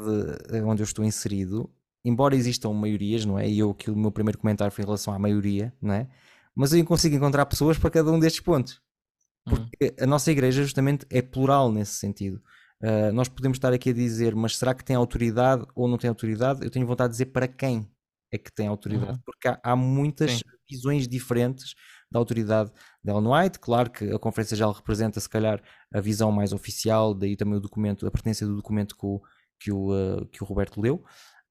eh, 0.50 0.62
onde 0.62 0.82
eu 0.82 0.84
estou 0.84 1.04
inserido, 1.04 1.70
embora 2.04 2.34
existam 2.34 2.72
maiorias, 2.72 3.24
não 3.24 3.38
é? 3.38 3.48
E 3.48 3.58
eu, 3.60 3.72
que 3.72 3.90
o 3.90 3.96
meu 3.96 4.10
primeiro 4.10 4.38
comentário 4.38 4.72
foi 4.72 4.82
em 4.82 4.86
relação 4.86 5.14
à 5.14 5.18
maioria, 5.18 5.72
não 5.80 5.94
é? 5.94 6.08
Mas 6.56 6.72
eu 6.72 6.84
consigo 6.84 7.14
encontrar 7.14 7.46
pessoas 7.46 7.78
para 7.78 7.90
cada 7.90 8.10
um 8.10 8.18
destes 8.18 8.40
pontos. 8.40 8.80
Porque 9.48 9.94
a 10.00 10.06
nossa 10.06 10.30
igreja 10.32 10.62
justamente 10.62 11.06
é 11.10 11.22
plural 11.22 11.72
nesse 11.72 11.94
sentido. 11.94 12.42
Uh, 12.82 13.12
nós 13.12 13.28
podemos 13.28 13.56
estar 13.56 13.72
aqui 13.72 13.90
a 13.90 13.92
dizer, 13.92 14.34
mas 14.36 14.56
será 14.56 14.74
que 14.74 14.84
tem 14.84 14.96
autoridade 14.96 15.64
ou 15.74 15.88
não 15.88 15.98
tem 15.98 16.08
autoridade? 16.08 16.64
Eu 16.64 16.70
tenho 16.70 16.86
vontade 16.86 17.10
de 17.10 17.14
dizer 17.14 17.26
para 17.26 17.48
quem 17.48 17.88
é 18.32 18.38
que 18.38 18.52
tem 18.52 18.66
autoridade, 18.68 19.12
Uhum. 19.12 19.18
porque 19.24 19.48
há, 19.48 19.58
há 19.62 19.76
muitas 19.76 20.32
Sim. 20.32 20.40
visões 20.70 21.08
diferentes 21.08 21.74
da 22.10 22.18
autoridade 22.18 22.70
de 23.08 23.16
Ellen 23.16 23.28
White. 23.28 23.58
Claro 23.58 23.90
que 23.90 24.10
a 24.12 24.18
Conferência 24.18 24.56
Geral 24.56 24.72
representa, 24.72 25.18
se 25.20 25.28
calhar, 25.28 25.62
a 25.92 26.00
visão 26.00 26.30
mais 26.30 26.52
oficial, 26.52 27.14
daí 27.14 27.36
também 27.36 27.56
o 27.56 27.60
documento, 27.60 28.06
a 28.06 28.10
pertença 28.10 28.46
do 28.46 28.56
documento 28.56 28.96
que 28.96 29.06
o, 29.06 29.20
que 29.58 29.72
o, 29.72 29.92
uh, 29.92 30.26
que 30.26 30.42
o 30.42 30.46
Roberto 30.46 30.80
leu, 30.80 31.04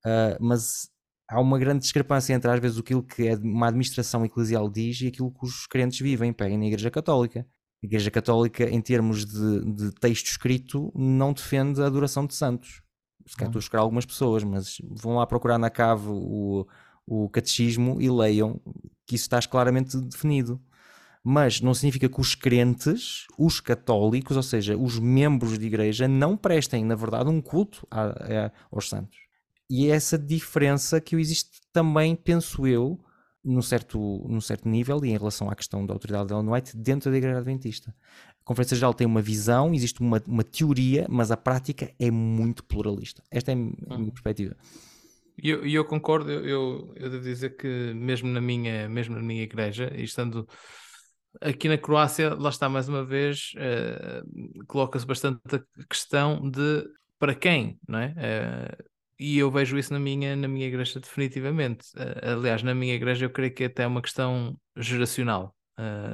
Uh, 0.06 0.38
mas 0.39 0.89
há 1.30 1.41
uma 1.41 1.60
grande 1.60 1.82
discrepância 1.82 2.34
entre, 2.34 2.50
às 2.50 2.60
vezes, 2.60 2.80
aquilo 2.80 3.04
que 3.04 3.28
é 3.28 3.36
uma 3.36 3.67
administração 3.67 4.24
eclesial 4.26 4.70
diz 4.70 5.02
e 5.02 5.08
aquilo 5.08 5.32
que 5.32 5.46
os 5.46 5.67
crentes 5.67 6.00
vivem. 6.00 6.32
Peguem 6.32 6.58
na 6.58 6.65
Igreja 6.65 6.89
Católica. 6.89 7.46
A 7.84 7.86
Igreja 7.86 8.10
Católica, 8.10 8.63
em 8.63 8.82
termos 8.82 9.26
de, 9.26 9.74
de 9.74 9.91
texto 10.00 10.28
escrito, 10.28 10.91
não 10.96 11.34
defende 11.34 11.82
a 11.82 11.86
adoração 11.86 12.26
de 12.26 12.34
santos. 12.34 12.82
Se 13.26 13.36
calhar 13.36 13.50
estou 13.50 13.60
a 13.60 13.62
chocar 13.62 13.82
algumas 13.82 14.06
pessoas, 14.06 14.43
mas 14.43 14.78
vão 14.89 15.15
lá 15.15 15.28
procurar 15.28 15.58
na 15.58 15.70
cave 15.70 16.08
o, 16.08 16.65
o 17.06 17.30
catecismo 17.30 18.02
e 18.02 18.10
leiam 18.10 18.62
que 19.06 19.15
isso 19.15 19.26
está 19.26 19.39
claramente 19.41 19.98
definido. 19.98 20.62
Mas 21.30 21.60
não 21.60 21.74
significa 21.74 22.08
que 22.08 22.22
os 22.22 22.36
crentes, 22.36 23.26
os 23.38 23.60
católicos, 23.60 24.38
ou 24.38 24.44
seja, 24.44 24.78
os 24.78 24.98
membros 24.98 25.60
de 25.60 25.66
igreja, 25.66 26.08
não 26.08 26.38
prestem, 26.38 26.86
na 26.86 26.96
verdade, 26.96 27.30
um 27.30 27.42
culto 27.42 27.86
a, 27.92 28.06
a, 28.06 28.52
aos 28.72 28.88
santos. 28.88 29.18
E 29.70 29.88
é 29.92 29.96
essa 29.96 30.18
diferença 30.18 31.02
que 31.02 31.18
existe 31.18 31.60
também, 31.74 32.16
penso 32.16 32.66
eu, 32.66 32.98
num 33.44 33.62
certo, 33.62 34.00
num 34.30 34.40
certo 34.40 34.70
nível 34.70 35.04
e 35.04 35.10
em 35.10 35.18
relação 35.18 35.50
à 35.50 35.56
questão 35.56 35.86
da 35.86 35.94
autoridade 35.94 36.28
de 36.30 36.34
Ellen 36.34 36.50
White 36.50 36.78
dentro 36.78 37.12
da 37.12 37.18
Igreja 37.18 37.40
Adventista. 37.40 37.94
A 38.42 38.44
Conferência 38.46 38.78
Geral 38.78 38.94
tem 38.94 39.06
uma 39.06 39.22
visão, 39.22 39.74
existe 39.74 40.00
uma, 40.00 40.22
uma 40.26 40.46
teoria, 40.46 41.06
mas 41.10 41.30
a 41.30 41.36
prática 41.36 41.94
é 42.00 42.10
muito 42.10 42.63
pluralista. 42.63 43.22
Esta 43.30 43.52
é 43.52 43.54
a 43.54 43.58
minha 43.58 43.74
Uhum. 43.90 44.10
perspectiva. 44.12 44.56
E 45.44 45.50
eu, 45.50 45.66
eu 45.66 45.86
concordo, 45.86 46.32
eu, 46.32 46.46
eu, 46.46 46.94
eu 46.96 47.10
devo 47.10 47.24
dizer 47.24 47.58
que 47.58 47.68
mesmo 47.94 48.30
na 48.30 48.42
minha, 48.42 48.88
mesmo 48.90 49.16
na 49.16 49.22
minha 49.22 49.44
igreja, 49.44 49.92
e 49.96 50.04
estando 50.04 50.48
aqui 51.41 51.67
na 51.67 51.78
Croácia, 51.78 52.34
lá 52.34 52.50
está 52.50 52.69
mais 52.69 52.88
uma 52.88 53.04
vez, 53.04 53.52
eh, 53.58 54.21
coloca-se 54.67 55.06
bastante 55.06 55.39
a 55.56 55.84
questão 55.89 56.50
de 56.50 56.84
para 57.19 57.34
quem, 57.34 57.80
não 57.88 58.00
é? 58.00 58.13
Eh, 58.17 58.78
e 59.19 59.38
eu 59.39 59.50
vejo 59.50 59.78
isso 59.78 59.91
na 59.91 60.00
minha, 60.00 60.36
na 60.36 60.47
minha 60.47 60.67
igreja 60.67 61.00
definitivamente. 61.00 61.88
Eh, 61.95 62.32
aliás, 62.32 62.62
na 62.63 62.76
minha 62.76 62.93
igreja 62.93 63.26
eu 63.26 63.30
creio 63.30 63.54
que 63.54 63.65
até 63.65 63.84
é 63.84 63.88
uma 63.88 64.02
questão 64.02 64.60
geracional. 64.76 65.56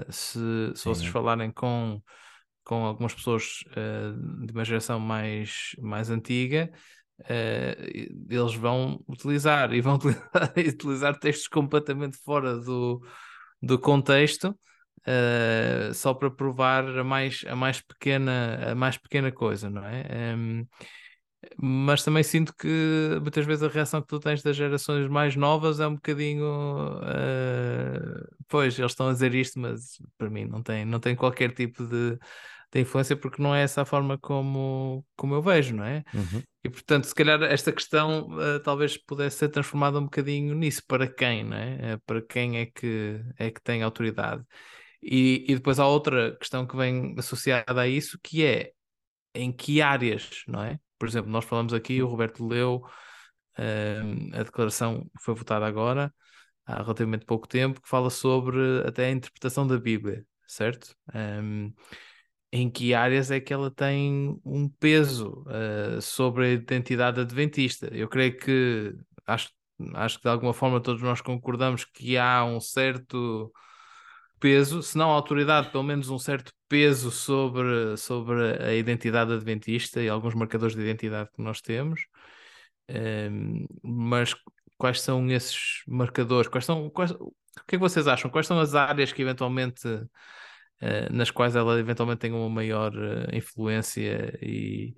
Se, 0.09 0.39
se 0.75 0.83
vocês 0.83 1.05
Sim. 1.05 1.11
falarem 1.11 1.49
com, 1.49 2.01
com 2.65 2.85
algumas 2.85 3.13
pessoas 3.13 3.63
de 4.45 4.51
uma 4.51 4.65
geração 4.65 4.99
mais, 4.99 5.73
mais 5.79 6.09
antiga, 6.09 6.69
eh, 7.25 8.07
eles 8.29 8.55
vão 8.55 9.01
utilizar 9.07 9.73
e 9.73 9.81
vão 9.81 9.95
utilizar, 9.95 10.53
utilizar 10.57 11.19
textos 11.19 11.47
completamente 11.47 12.17
fora 12.17 12.57
do, 12.57 13.01
do 13.61 13.79
contexto 13.79 14.57
eh, 15.05 15.91
só 15.93 16.13
para 16.13 16.31
provar 16.31 16.85
a 16.87 17.03
mais, 17.03 17.43
a 17.47 17.55
mais 17.55 17.81
pequena, 17.81 18.71
a 18.71 18.75
mais 18.75 18.97
pequena 18.97 19.31
coisa, 19.31 19.69
não 19.69 19.85
é? 19.85 20.33
Em, 20.33 20.67
mas 21.57 22.03
também 22.03 22.23
sinto 22.23 22.53
que 22.55 22.67
muitas 23.21 23.45
vezes 23.45 23.63
a 23.63 23.67
reação 23.67 24.01
que 24.01 24.07
tu 24.07 24.19
tens 24.19 24.41
das 24.41 24.55
gerações 24.55 25.07
mais 25.09 25.35
novas 25.35 25.79
é 25.79 25.87
um 25.87 25.95
bocadinho 25.95 26.99
eh, 27.03 27.99
pois, 28.47 28.77
eles 28.79 28.91
estão 28.91 29.09
a 29.09 29.13
dizer 29.13 29.35
isto, 29.35 29.59
mas 29.59 29.97
para 30.17 30.29
mim 30.29 30.45
não 30.45 30.61
tem, 30.63 30.85
não 30.85 30.99
tem 30.99 31.15
qualquer 31.15 31.51
tipo 31.53 31.85
de, 31.85 32.17
de 32.71 32.79
influência 32.79 33.15
porque 33.15 33.41
não 33.41 33.53
é 33.53 33.63
essa 33.63 33.81
a 33.81 33.85
forma 33.85 34.17
como, 34.17 35.05
como 35.15 35.35
eu 35.35 35.41
vejo, 35.41 35.75
não 35.75 35.83
é? 35.83 36.03
Uhum. 36.13 36.41
E 36.63 36.69
portanto, 36.69 37.05
se 37.05 37.13
calhar 37.15 37.41
esta 37.43 37.71
questão 37.73 38.27
eh, 38.41 38.59
talvez 38.59 38.97
pudesse 38.97 39.37
ser 39.37 39.49
transformada 39.49 39.99
um 39.99 40.05
bocadinho 40.05 40.55
nisso, 40.55 40.81
para 40.87 41.07
quem, 41.07 41.43
não 41.43 41.57
é? 41.57 41.93
Eh, 41.93 41.97
Para 42.05 42.21
quem 42.21 42.57
é 42.57 42.65
que, 42.67 43.19
é 43.37 43.51
que 43.51 43.61
tem 43.61 43.83
autoridade. 43.83 44.43
E, 45.03 45.45
e 45.49 45.55
depois 45.55 45.79
há 45.79 45.87
outra 45.87 46.35
questão 46.37 46.65
que 46.65 46.75
vem 46.77 47.15
associada 47.17 47.81
a 47.81 47.87
isso, 47.87 48.19
que 48.21 48.43
é 48.45 48.71
em 49.35 49.51
que 49.51 49.81
áreas, 49.81 50.43
não 50.47 50.63
é? 50.63 50.79
Por 50.99 51.07
exemplo, 51.07 51.31
nós 51.31 51.45
falamos 51.45 51.73
aqui, 51.73 52.01
o 52.01 52.07
Roberto 52.07 52.45
leu 52.47 52.83
ehm, 53.57 54.29
a 54.33 54.43
declaração 54.43 55.01
que 55.01 55.23
foi 55.23 55.33
votada 55.35 55.65
agora, 55.65 56.13
há 56.65 56.81
relativamente 56.81 57.25
pouco 57.25 57.47
tempo, 57.47 57.81
que 57.81 57.89
fala 57.89 58.09
sobre 58.09 58.57
até 58.87 59.07
a 59.07 59.11
interpretação 59.11 59.67
da 59.67 59.77
Bíblia, 59.79 60.25
certo? 60.47 60.95
Ehm, 61.13 61.73
em 62.51 62.69
que 62.69 62.93
áreas 62.93 63.31
é 63.31 63.39
que 63.39 63.51
ela 63.53 63.71
tem 63.71 64.39
um 64.45 64.69
peso 64.69 65.43
eh, 65.49 65.99
sobre 66.01 66.45
a 66.45 66.49
identidade 66.51 67.19
adventista? 67.19 67.87
Eu 67.91 68.07
creio 68.07 68.37
que 68.37 68.95
acho, 69.25 69.49
acho 69.95 70.17
que 70.17 70.23
de 70.23 70.29
alguma 70.29 70.53
forma 70.53 70.79
todos 70.81 71.01
nós 71.01 71.19
concordamos 71.21 71.83
que 71.85 72.17
há 72.17 72.45
um 72.45 72.59
certo 72.59 73.51
peso, 74.43 74.83
se 74.83 74.97
não 74.97 75.09
autoridade, 75.09 75.71
pelo 75.71 75.83
menos 75.83 76.09
um 76.09 76.19
certo 76.19 76.51
peso 76.67 77.09
sobre, 77.11 77.95
sobre 77.95 78.61
a 78.61 78.73
identidade 78.75 79.31
adventista 79.31 80.01
e 80.01 80.09
alguns 80.09 80.35
marcadores 80.35 80.75
de 80.75 80.81
identidade 80.81 81.29
que 81.33 81.41
nós 81.41 81.61
temos. 81.61 82.01
Ehm, 82.89 83.65
mas 83.81 84.35
quais 84.77 84.99
são 85.01 85.29
esses 85.31 85.81
marcadores? 85.87 86.49
Quais 86.49 86.65
são, 86.65 86.89
quais, 86.89 87.11
o 87.11 87.31
que 87.67 87.75
é 87.75 87.77
que 87.77 87.77
vocês 87.77 88.05
acham? 88.05 88.29
Quais 88.29 88.45
são 88.47 88.59
as 88.59 88.75
áreas 88.75 89.13
que 89.13 89.21
eventualmente 89.21 89.87
eh, 90.81 91.09
nas 91.11 91.31
quais 91.31 91.55
ela 91.55 91.79
eventualmente 91.79 92.19
tem 92.19 92.33
uma 92.33 92.49
maior 92.49 92.93
eh, 92.97 93.37
influência 93.37 94.37
e, 94.41 94.95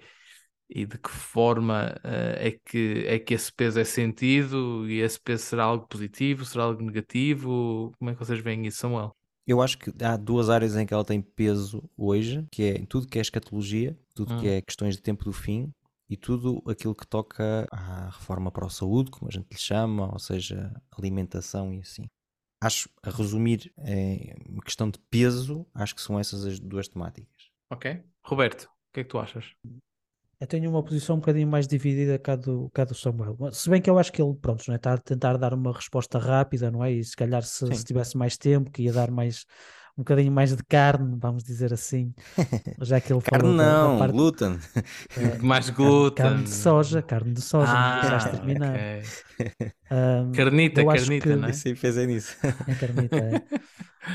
e 0.70 0.86
de 0.86 0.98
que 0.98 1.10
forma 1.10 1.96
eh, 2.04 2.50
é, 2.50 2.52
que, 2.66 3.06
é 3.08 3.20
que 3.20 3.34
esse 3.36 3.54
peso 3.54 3.80
é 3.80 3.84
sentido 3.84 4.90
e 4.90 5.02
esse 5.02 5.20
peso 5.22 5.44
será 5.44 5.66
algo 5.66 5.88
positivo, 5.88 6.46
será 6.46 6.64
algo 6.66 6.82
negativo? 6.84 7.94
Como 8.00 8.10
é 8.12 8.14
que 8.14 8.20
vocês 8.20 8.40
veem 8.40 8.66
isso, 8.68 8.80
Samuel? 8.80 9.16
Eu 9.48 9.62
acho 9.62 9.78
que 9.78 9.92
há 10.04 10.18
duas 10.18 10.50
áreas 10.50 10.76
em 10.76 10.86
que 10.86 10.94
ela 10.94 11.06
tem 11.06 11.22
peso 11.22 11.84
hoje, 11.96 12.46
que 12.52 12.64
é 12.64 12.78
em 12.78 12.86
tudo 12.86 13.08
que 13.08 13.18
é 13.20 13.22
escatologia, 13.22 13.98
tudo 14.16 14.36
que 14.40 14.48
Hum. 14.48 14.52
é 14.58 14.62
questões 14.62 14.96
de 14.96 15.02
tempo 15.02 15.24
do 15.24 15.32
fim 15.34 15.72
e 16.10 16.18
tudo 16.18 16.62
aquilo 16.68 16.96
que 16.96 17.06
toca 17.06 17.68
à 17.72 18.10
reforma 18.10 18.52
para 18.52 18.66
a 18.66 18.70
saúde, 18.70 19.12
como 19.12 19.30
a 19.30 19.32
gente 19.32 19.48
lhe 19.52 19.58
chama, 19.60 20.12
ou 20.12 20.20
seja, 20.20 20.74
alimentação 20.98 21.74
e 21.74 21.80
assim. 21.80 22.06
Acho, 22.62 22.90
a 23.04 23.12
resumir, 23.12 23.72
em 23.78 24.60
questão 24.62 24.90
de 24.90 24.98
peso, 25.12 25.68
acho 25.74 25.94
que 25.94 26.02
são 26.02 26.20
essas 26.20 26.46
as 26.46 26.60
duas 26.60 26.88
temáticas. 26.88 27.52
Ok. 27.70 28.04
Roberto, 28.24 28.64
o 28.64 28.94
que 28.94 29.02
é 29.02 29.04
que 29.04 29.10
tu 29.10 29.20
achas? 29.20 29.54
Eu 30.40 30.48
tenho 30.48 30.70
uma 30.70 30.84
posição 30.84 31.16
um 31.16 31.20
bocadinho 31.20 31.48
mais 31.48 31.68
dividida 31.68 32.20
cá 32.20 32.36
do, 32.36 32.70
cá 32.72 32.84
do 32.86 32.94
Samuel. 32.94 33.38
Se 33.54 33.70
bem 33.70 33.82
que 33.82 33.90
eu 33.90 33.98
acho 33.98 34.12
que 34.12 34.22
ele, 34.22 34.36
pronto, 34.36 34.64
não 34.68 34.74
é? 34.74 34.78
Está 34.78 34.94
a 34.94 34.98
tentar 34.98 35.38
dar 35.38 35.54
uma 35.54 35.72
resposta 35.74 36.20
rápida, 36.20 36.70
não 36.70 36.84
é? 36.84 36.92
E 36.92 37.04
se 37.04 37.16
calhar 37.16 37.42
se, 37.44 37.72
Sim. 37.72 37.74
se 37.74 37.86
tivesse 37.86 38.18
mais 38.18 38.38
tempo, 38.38 38.70
que 38.72 38.84
ia 38.84 38.94
dar 38.94 39.10
mais 39.12 39.46
um 39.98 40.02
bocadinho 40.04 40.32
mais 40.32 40.56
de 40.56 40.64
carne, 40.66 41.18
vamos 41.20 41.44
dizer 41.44 41.74
assim, 41.74 42.14
já 42.82 43.02
que 43.02 43.14
ele 43.14 43.22
Carne 43.24 43.56
falou 43.56 43.56
não, 43.58 43.96
parte, 43.96 44.24
glúten. 44.26 44.60
eh, 45.16 45.42
Mais 45.44 45.70
carne- 45.80 46.08
glúten. 46.10 46.16
Carne 46.16 46.44
de 46.44 46.50
soja, 46.52 47.02
carne 47.04 47.34
de 47.34 47.42
soja, 47.42 47.78
não 47.78 47.90
Ah, 47.90 47.92
deixaste 47.92 48.32
terminar. 48.32 48.88
ok. 49.02 49.14
Ahm, 49.90 50.46
Carnita, 50.72 50.86
carnita, 50.86 51.36
que- 51.36 51.38
não 51.38 51.48
é? 51.48 51.62
Aí 51.66 51.76
pensei 51.76 52.06
nisso. 52.08 52.36
a 52.68 52.76
carnita, 52.76 53.20
é. 53.20 53.42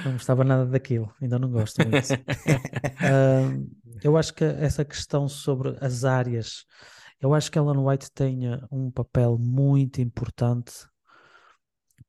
Não 0.04 0.12
gostava 0.14 0.44
nada 0.44 0.66
daquilo, 0.66 1.14
ainda 1.20 1.38
não 1.38 1.50
gosto 1.50 1.82
muito. 1.82 2.16
Ahm, 3.02 3.68
eu 4.02 4.16
acho 4.16 4.34
que 4.34 4.44
essa 4.44 4.84
questão 4.84 5.28
sobre 5.28 5.76
as 5.80 6.04
áreas, 6.04 6.64
eu 7.20 7.34
acho 7.34 7.50
que 7.50 7.58
Ellen 7.58 7.78
White 7.78 8.10
tem 8.12 8.46
eh, 8.46 8.60
um 8.70 8.90
papel 8.90 9.38
muito 9.38 10.00
importante 10.00 10.72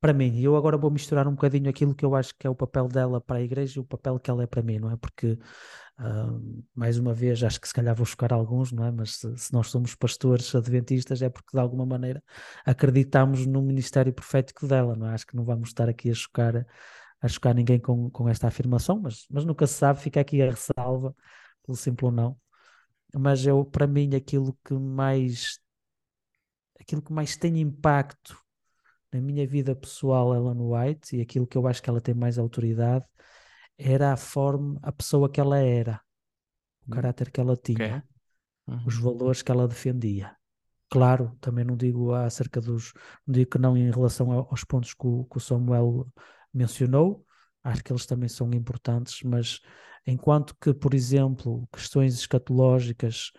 para 0.01 0.13
mim. 0.13 0.34
E 0.34 0.43
eu 0.43 0.56
agora 0.56 0.77
vou 0.77 0.89
misturar 0.89 1.27
um 1.27 1.32
bocadinho 1.32 1.69
aquilo 1.69 1.93
que 1.93 2.04
eu 2.04 2.15
acho 2.15 2.34
que 2.38 2.47
é 2.47 2.49
o 2.49 2.56
papel 2.56 2.88
dela 2.88 3.21
para 3.21 3.38
a 3.38 3.41
igreja 3.41 3.80
e 3.80 3.82
o 3.82 3.86
papel 3.86 4.19
que 4.19 4.32
ela 4.32 4.43
é 4.43 4.47
para 4.47 4.63
mim, 4.63 4.80
não 4.80 4.91
é? 4.91 4.97
Porque, 4.97 5.38
uh, 5.99 6.63
mais 6.73 6.97
uma 6.97 7.13
vez, 7.13 7.43
acho 7.43 7.62
que 7.62 7.67
se 7.67 7.73
calhar 7.73 7.95
vou 7.95 8.06
chocar 8.06 8.34
alguns, 8.34 8.71
não 8.71 8.84
é? 8.84 8.91
Mas 8.91 9.17
se, 9.17 9.38
se, 9.38 9.54
nós 9.54 9.67
somos 9.69 9.93
pastores 9.95 10.54
adventistas 10.56 11.21
é 11.21 11.30
porque 11.30 11.51
de 11.54 11.60
alguma 11.60 11.86
maneira 11.86 12.23
acreditamos 12.65 13.45
no 13.45 13.62
ministério 13.62 14.12
profético 14.12 14.67
dela, 14.67 14.95
não 14.95 15.08
é? 15.08 15.13
Acho 15.13 15.27
que 15.27 15.36
não 15.36 15.45
vamos 15.45 15.69
estar 15.69 15.88
aqui 15.88 16.10
a 16.10 16.13
chocar, 16.15 16.65
a 17.21 17.27
chocar 17.27 17.54
ninguém 17.54 17.80
com, 17.80 18.10
com 18.10 18.27
esta 18.27 18.47
afirmação, 18.47 18.99
mas, 18.99 19.27
mas 19.30 19.45
nunca 19.45 19.67
se 19.67 19.75
sabe, 19.75 19.99
fica 19.99 20.19
aqui 20.19 20.41
a 20.41 20.49
ressalva, 20.49 21.15
pelo 21.63 21.78
simples 21.78 22.04
ou 22.04 22.12
não. 22.12 22.38
Mas 23.13 23.45
eu, 23.45 23.65
para 23.65 23.88
mim, 23.88 24.15
aquilo 24.15 24.58
que 24.63 24.74
mais 24.74 25.60
aquilo 26.80 27.02
que 27.02 27.13
mais 27.13 27.38
tem 27.38 27.60
impacto 27.60 28.38
na 29.13 29.21
minha 29.21 29.45
vida 29.45 29.76
pessoal, 29.76 30.34
Ellen 30.34 30.62
White, 30.62 31.17
e 31.17 31.21
aquilo 31.21 31.45
que 31.45 31.58
eu 31.58 31.67
acho 31.67 31.82
que 31.82 31.89
ela 31.89 32.02
tem 32.02 32.15
mais 32.15 32.38
autoridade, 32.38 33.06
era 33.78 34.13
a 34.13 34.17
forma, 34.17 34.80
a 34.82 34.91
pessoa 34.91 35.30
que 35.30 35.39
ela 35.39 35.60
era, 35.60 36.02
o 36.88 36.91
hum. 36.91 36.95
caráter 36.95 37.30
que 37.30 37.39
ela 37.39 37.58
tinha, 37.58 37.76
okay. 37.97 38.76
uhum. 38.76 38.86
os 38.86 38.97
valores 38.97 39.41
que 39.41 39.52
ela 39.52 39.67
defendia. 39.67 40.36
Claro, 40.89 41.38
também 41.39 41.63
não 41.63 41.78
digo 41.78 42.13
acerca 42.13 42.60
dos, 42.60 42.93
não 43.26 43.34
digo 43.34 43.52
que 43.52 43.58
não 43.58 43.78
em 43.78 43.89
relação 43.89 44.32
aos 44.32 44.63
pontos 44.63 44.93
que 44.93 45.08
o, 45.08 45.26
que 45.26 45.38
o 45.38 45.39
Samuel 45.39 46.06
mencionou, 46.54 47.26
acho 47.63 47.84
que 47.84 47.91
eles 47.91 48.06
também 48.06 48.28
são 48.28 48.52
importantes, 48.54 49.24
mas 49.24 49.62
enquanto 50.05 50.55
que, 50.59 50.73
por 50.73 50.93
exemplo, 50.93 51.67
questões 51.71 52.15
escatológicas 52.15 53.31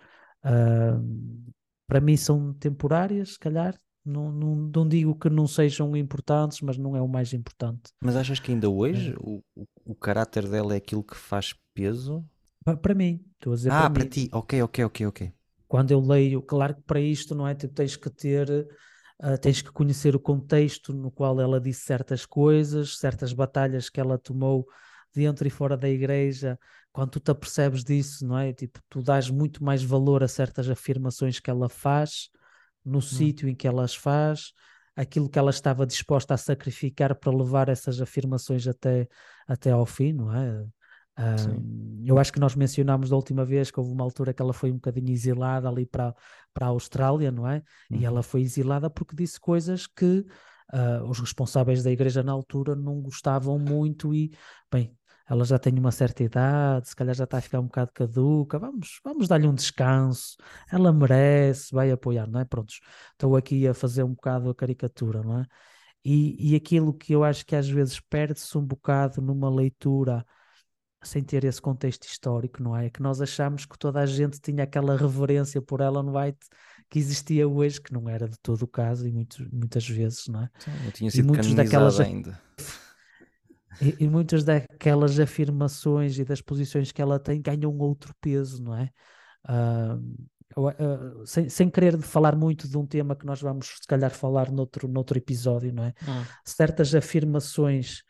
uh, 0.44 1.53
para 1.87 2.01
mim 2.01 2.16
são 2.16 2.55
temporárias, 2.55 3.35
se 3.35 3.38
calhar, 3.38 3.79
não, 4.05 4.33
não, 4.33 4.57
não 4.57 4.88
digo 4.88 5.14
que 5.14 5.31
não 5.31 5.46
sejam 5.46 5.96
importantes, 5.96 6.61
mas 6.61 6.77
não 6.77 6.96
é 6.96 7.01
o 7.01 7.09
mais 7.09 7.33
importante. 7.33 7.92
Mas 8.01 8.16
achas 8.16 8.40
que 8.40 8.51
ainda 8.51 8.68
hoje 8.68 9.12
é. 9.12 9.16
o, 9.18 9.42
o, 9.85 9.94
caráter 9.94 10.48
dela 10.48 10.75
é 10.75 10.77
aquilo 10.77 11.05
que 11.05 11.16
faz 11.16 11.55
peso? 11.72 12.25
Para, 12.64 12.77
para 12.77 12.94
mim, 12.94 13.25
estou 13.35 13.53
a 13.53 13.57
dizer 13.57 13.70
ah, 13.70 13.83
para, 13.83 13.90
para 13.90 14.09
ti, 14.09 14.29
ok, 14.33 14.62
ok, 14.62 14.85
ok, 14.85 15.07
ok. 15.07 15.33
Quando 15.68 15.90
eu 15.90 16.01
leio, 16.01 16.42
claro 16.42 16.75
que 16.75 16.83
para 16.83 17.01
isto 17.01 17.35
não 17.35 17.46
é, 17.46 17.55
tu 17.55 17.68
tens 17.68 17.96
que 17.96 18.11
ter, 18.11 18.48
uh, 19.22 19.38
tens 19.40 19.62
que 19.62 19.70
conhecer 19.70 20.14
o 20.16 20.20
contexto 20.20 20.92
no 20.92 21.11
qual 21.11 21.40
ela 21.40 21.61
disse 21.61 21.85
certas 21.85 22.27
coisas, 22.27 22.98
certas 22.98 23.33
batalhas 23.33 23.88
que 23.88 24.01
ela 24.01 24.18
tomou 24.18 24.66
dentro 25.14 25.46
e 25.46 25.51
fora 25.51 25.77
da 25.77 25.88
igreja, 25.88 26.59
quando 26.92 27.11
tu 27.11 27.20
te 27.20 27.31
apercebes 27.31 27.85
disso, 27.85 28.27
não 28.27 28.38
é? 28.38 28.53
Tipo, 28.53 28.81
tu 28.88 29.03
dás 29.03 29.31
muito 29.31 29.64
mais 29.64 29.83
valor 29.83 30.22
a 30.22 30.29
certas 30.29 30.68
afirmações 30.68 31.40
que 31.40 31.51
ela 31.51 31.68
faz 31.68 32.29
no 32.85 32.98
hum. 32.98 33.03
sítio 33.03 33.48
em 33.48 33.55
que 33.55 33.66
elas 33.66 33.94
faz, 33.94 34.53
aquilo 34.94 35.29
que 35.29 35.38
ela 35.38 35.51
estava 35.51 35.87
disposta 35.87 36.35
a 36.35 36.37
sacrificar 36.37 37.14
para 37.14 37.33
levar 37.33 37.68
essas 37.68 38.01
afirmações 38.01 38.66
até, 38.66 39.09
até 39.46 39.70
ao 39.70 39.87
fim, 39.87 40.12
não 40.12 40.35
é? 40.35 40.64
Um, 41.18 42.03
eu 42.07 42.18
acho 42.18 42.33
que 42.33 42.40
nós 42.40 42.55
mencionámos 42.55 43.11
da 43.11 43.16
última 43.16 43.44
vez 43.44 43.70
que 43.70 43.79
houve 43.79 43.92
uma 43.92 44.03
altura 44.03 44.33
que 44.33 44.40
ela 44.40 44.53
foi 44.53 44.70
um 44.70 44.77
bocadinho 44.77 45.11
exilada 45.11 45.68
ali 45.68 45.85
para, 45.85 46.14
para 46.55 46.66
a 46.66 46.70
Austrália, 46.70 47.31
não 47.31 47.46
é? 47.46 47.62
Uhum. 47.90 47.98
E 47.98 48.05
ela 48.05 48.22
foi 48.22 48.40
exilada 48.40 48.88
porque 48.88 49.14
disse 49.14 49.38
coisas 49.38 49.87
que 49.87 50.27
uh, 50.72 51.05
os 51.09 51.18
responsáveis 51.18 51.83
da 51.83 51.90
igreja 51.90 52.22
na 52.22 52.33
altura 52.33 52.75
não 52.75 53.01
gostavam 53.01 53.59
muito 53.59 54.14
e, 54.14 54.33
bem, 54.70 54.96
ela 55.29 55.45
já 55.45 55.59
tem 55.59 55.79
uma 55.79 55.93
certa 55.93 56.23
idade, 56.23 56.89
se 56.89 56.97
calhar 56.97 57.15
já 57.15 57.25
está 57.25 57.39
a 57.39 57.41
ficar 57.41 57.61
um 57.61 57.65
bocado 57.67 57.93
caduca, 57.93 58.59
vamos, 58.59 59.01
vamos 59.05 59.29
dar-lhe 59.29 59.47
um 59.47 59.55
descanso, 59.55 60.37
ela 60.71 60.93
merece, 60.93 61.73
vai 61.73 61.91
apoiar, 61.91 62.27
não 62.29 62.41
é? 62.41 62.45
Prontos, 62.45 62.81
estou 63.13 63.37
aqui 63.37 63.67
a 63.67 63.75
fazer 63.75 64.03
um 64.03 64.15
bocado 64.15 64.51
a 64.51 64.55
caricatura, 64.55 65.23
não 65.23 65.41
é? 65.41 65.47
E, 66.05 66.53
e 66.53 66.57
aquilo 66.57 66.93
que 66.93 67.13
eu 67.13 67.23
acho 67.23 67.47
que 67.47 67.55
às 67.55 67.69
vezes 67.69 68.01
perde-se 68.01 68.57
um 68.59 68.65
bocado 68.65 69.23
numa 69.23 69.49
leitura 69.49 70.27
sem 71.03 71.23
ter 71.23 71.45
esse 71.45 71.61
contexto 71.61 72.05
histórico, 72.05 72.63
não 72.63 72.77
é? 72.77 72.87
É 72.87 72.91
que 72.91 73.03
nós 73.03 73.21
achamos 73.21 73.67
que 73.67 73.79
toda 73.79 74.01
a 74.01 74.07
gente 74.07 74.41
tinha 74.41 74.65
aquela 74.65 74.97
reverência 74.97 75.61
por 75.61 75.81
Ellen 75.81 76.11
White 76.11 76.47
que 76.89 76.99
existia 76.99 77.49
hoje, 77.49 77.81
que 77.81 77.93
não 77.93 78.09
era 78.09 78.29
de 78.29 78.39
todo 78.43 78.63
o 78.63 78.69
caso, 78.69 79.09
e 79.09 79.13
muito, 79.13 79.49
muitas 79.53 79.89
vezes, 79.89 80.29
não 80.29 80.43
é? 80.43 80.51
Sim, 80.59 80.71
não 80.85 80.91
tinha 80.91 81.11
sido 81.11 81.25
e 81.25 81.27
muitos 81.27 81.55
daquelas 81.55 81.99
ainda. 81.99 82.39
E, 83.81 84.05
e, 84.05 84.09
muitas 84.09 84.45
daquelas 84.45 85.19
afirmações 85.19 86.19
e 86.19 86.25
das 86.25 86.41
posições 86.41 86.93
que 86.93 87.01
ela 87.01 87.19
tem 87.19 87.41
ganham 87.41 87.77
outro 87.79 88.15
peso, 88.21 88.63
não 88.63 88.77
é? 88.77 88.91
Uh, 89.49 90.61
uh, 90.61 91.27
sem, 91.27 91.49
sem 91.49 91.71
querer 91.71 91.99
falar 91.99 92.37
muito 92.37 92.69
de 92.69 92.77
um 92.77 92.87
tema 92.87 93.17
que 93.17 93.27
nós 93.27 93.41
vamos, 93.41 93.79
se 93.81 93.87
calhar, 93.87 94.11
falar 94.11 94.51
noutro, 94.51 94.87
noutro 94.89 95.19
episódio, 95.19 95.73
não 95.73 95.85
é? 95.85 95.95
Hum. 96.07 96.25
Certas 96.45 96.95
afirmações 96.95 98.03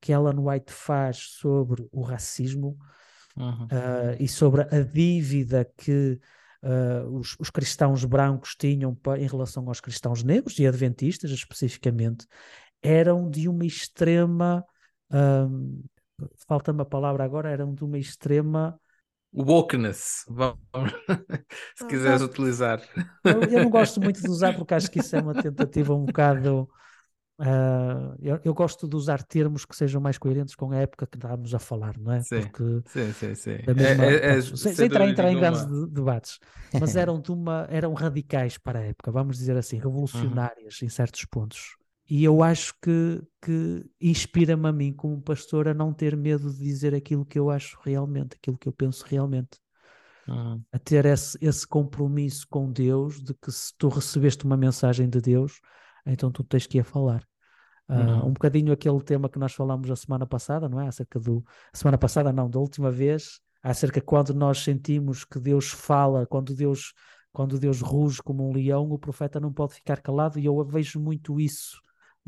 que 0.00 0.12
Ellen 0.12 0.38
White 0.38 0.72
faz 0.72 1.18
sobre 1.18 1.86
o 1.92 2.02
racismo 2.02 2.78
uhum. 3.36 3.64
uh, 3.64 4.16
e 4.18 4.26
sobre 4.26 4.62
a 4.62 4.80
dívida 4.80 5.70
que 5.76 6.18
os, 7.10 7.36
os, 7.38 7.48
cristãos 7.48 8.04
brancos 8.04 8.54
tinham 8.54 8.94
em 9.18 9.26
relação 9.26 9.66
aos 9.66 9.80
cristãos 9.80 10.22
negros 10.22 10.58
e 10.58 10.66
adventistas, 10.66 11.30
especificamente, 11.30 12.26
eram 12.82 13.30
de 13.30 13.48
uma 13.48 13.64
extrema 13.64 14.62
um, 15.12 15.82
falta-me 16.46 16.82
a 16.82 16.84
palavra 16.84 17.24
agora, 17.24 17.50
eram 17.50 17.74
de 17.74 17.84
uma 17.84 17.98
extrema. 17.98 18.78
Wokeness, 19.32 20.26
se 21.76 21.86
quiseres 21.86 22.22
utilizar. 22.22 22.82
Eu, 23.24 23.42
eu, 23.42 23.62
não 23.62 23.70
gosto 23.70 24.00
muito 24.00 24.20
de 24.20 24.28
usar 24.30 24.56
porque 24.56 24.74
acho 24.74 24.90
que 24.90 24.98
isso 24.98 25.14
é 25.14 25.20
uma 25.20 25.34
tentativa 25.34 25.94
um 25.94 26.04
bocado. 26.04 26.68
Uh, 27.38 28.12
eu, 28.20 28.38
eu, 28.44 28.52
gosto 28.52 28.86
de 28.86 28.94
usar 28.94 29.22
termos 29.22 29.64
que 29.64 29.74
sejam 29.74 29.98
mais 29.98 30.18
coerentes 30.18 30.54
com 30.54 30.72
a 30.72 30.76
época 30.76 31.06
que 31.06 31.16
estamos 31.16 31.54
a 31.54 31.58
falar, 31.58 31.96
não 31.96 32.12
é? 32.12 32.20
Sim, 32.20 32.42
porque 32.42 32.82
sim, 32.90 33.12
sim. 33.14 33.34
sim. 33.34 33.58
Mesma, 33.74 34.04
é, 34.04 34.14
é, 34.14 34.36
é, 34.36 34.42
sem, 34.42 34.74
sem 34.74 34.86
entrar, 34.86 35.08
entrar 35.08 35.32
em 35.32 35.38
grandes 35.38 35.64
debates, 35.90 36.38
mas 36.78 36.96
eram, 36.96 37.18
de 37.18 37.32
uma, 37.32 37.66
eram 37.70 37.94
radicais 37.94 38.58
para 38.58 38.80
a 38.80 38.82
época, 38.82 39.10
vamos 39.10 39.38
dizer 39.38 39.56
assim, 39.56 39.78
revolucionárias 39.78 40.82
uhum. 40.82 40.86
em 40.86 40.90
certos 40.90 41.24
pontos. 41.24 41.79
E 42.10 42.24
eu 42.24 42.42
acho 42.42 42.74
que, 42.82 43.22
que 43.40 43.88
inspira-me 44.00 44.66
a 44.66 44.72
mim, 44.72 44.92
como 44.92 45.22
pastor, 45.22 45.68
a 45.68 45.74
não 45.74 45.92
ter 45.92 46.16
medo 46.16 46.52
de 46.52 46.58
dizer 46.58 46.92
aquilo 46.92 47.24
que 47.24 47.38
eu 47.38 47.48
acho 47.50 47.78
realmente, 47.84 48.34
aquilo 48.34 48.58
que 48.58 48.68
eu 48.68 48.72
penso 48.72 49.04
realmente. 49.06 49.60
Uhum. 50.26 50.60
A 50.72 50.78
ter 50.80 51.06
esse, 51.06 51.38
esse 51.40 51.64
compromisso 51.64 52.48
com 52.50 52.68
Deus 52.68 53.22
de 53.22 53.32
que 53.34 53.52
se 53.52 53.72
tu 53.78 53.88
recebeste 53.88 54.44
uma 54.44 54.56
mensagem 54.56 55.08
de 55.08 55.20
Deus, 55.20 55.60
então 56.04 56.32
tu 56.32 56.42
tens 56.42 56.66
que 56.66 56.78
ir 56.78 56.80
a 56.80 56.84
falar. 56.84 57.24
Uh, 57.88 58.26
um 58.26 58.32
bocadinho 58.32 58.72
aquele 58.72 59.00
tema 59.02 59.28
que 59.28 59.38
nós 59.38 59.52
falamos 59.52 59.88
a 59.88 59.94
semana 59.94 60.26
passada, 60.26 60.68
não 60.68 60.80
é? 60.80 60.88
Acerca 60.88 61.20
do. 61.20 61.44
Semana 61.72 61.96
passada, 61.96 62.32
não, 62.32 62.50
da 62.50 62.58
última 62.58 62.90
vez, 62.90 63.40
acerca 63.62 64.00
quando 64.00 64.34
nós 64.34 64.58
sentimos 64.58 65.24
que 65.24 65.38
Deus 65.38 65.70
fala, 65.70 66.26
quando 66.26 66.56
Deus, 66.56 66.92
quando 67.32 67.56
Deus 67.56 67.80
ruge 67.80 68.20
como 68.20 68.48
um 68.48 68.52
leão, 68.52 68.90
o 68.90 68.98
profeta 68.98 69.38
não 69.38 69.52
pode 69.52 69.74
ficar 69.74 70.00
calado, 70.00 70.40
e 70.40 70.46
eu 70.46 70.64
vejo 70.64 70.98
muito 70.98 71.38
isso 71.38 71.80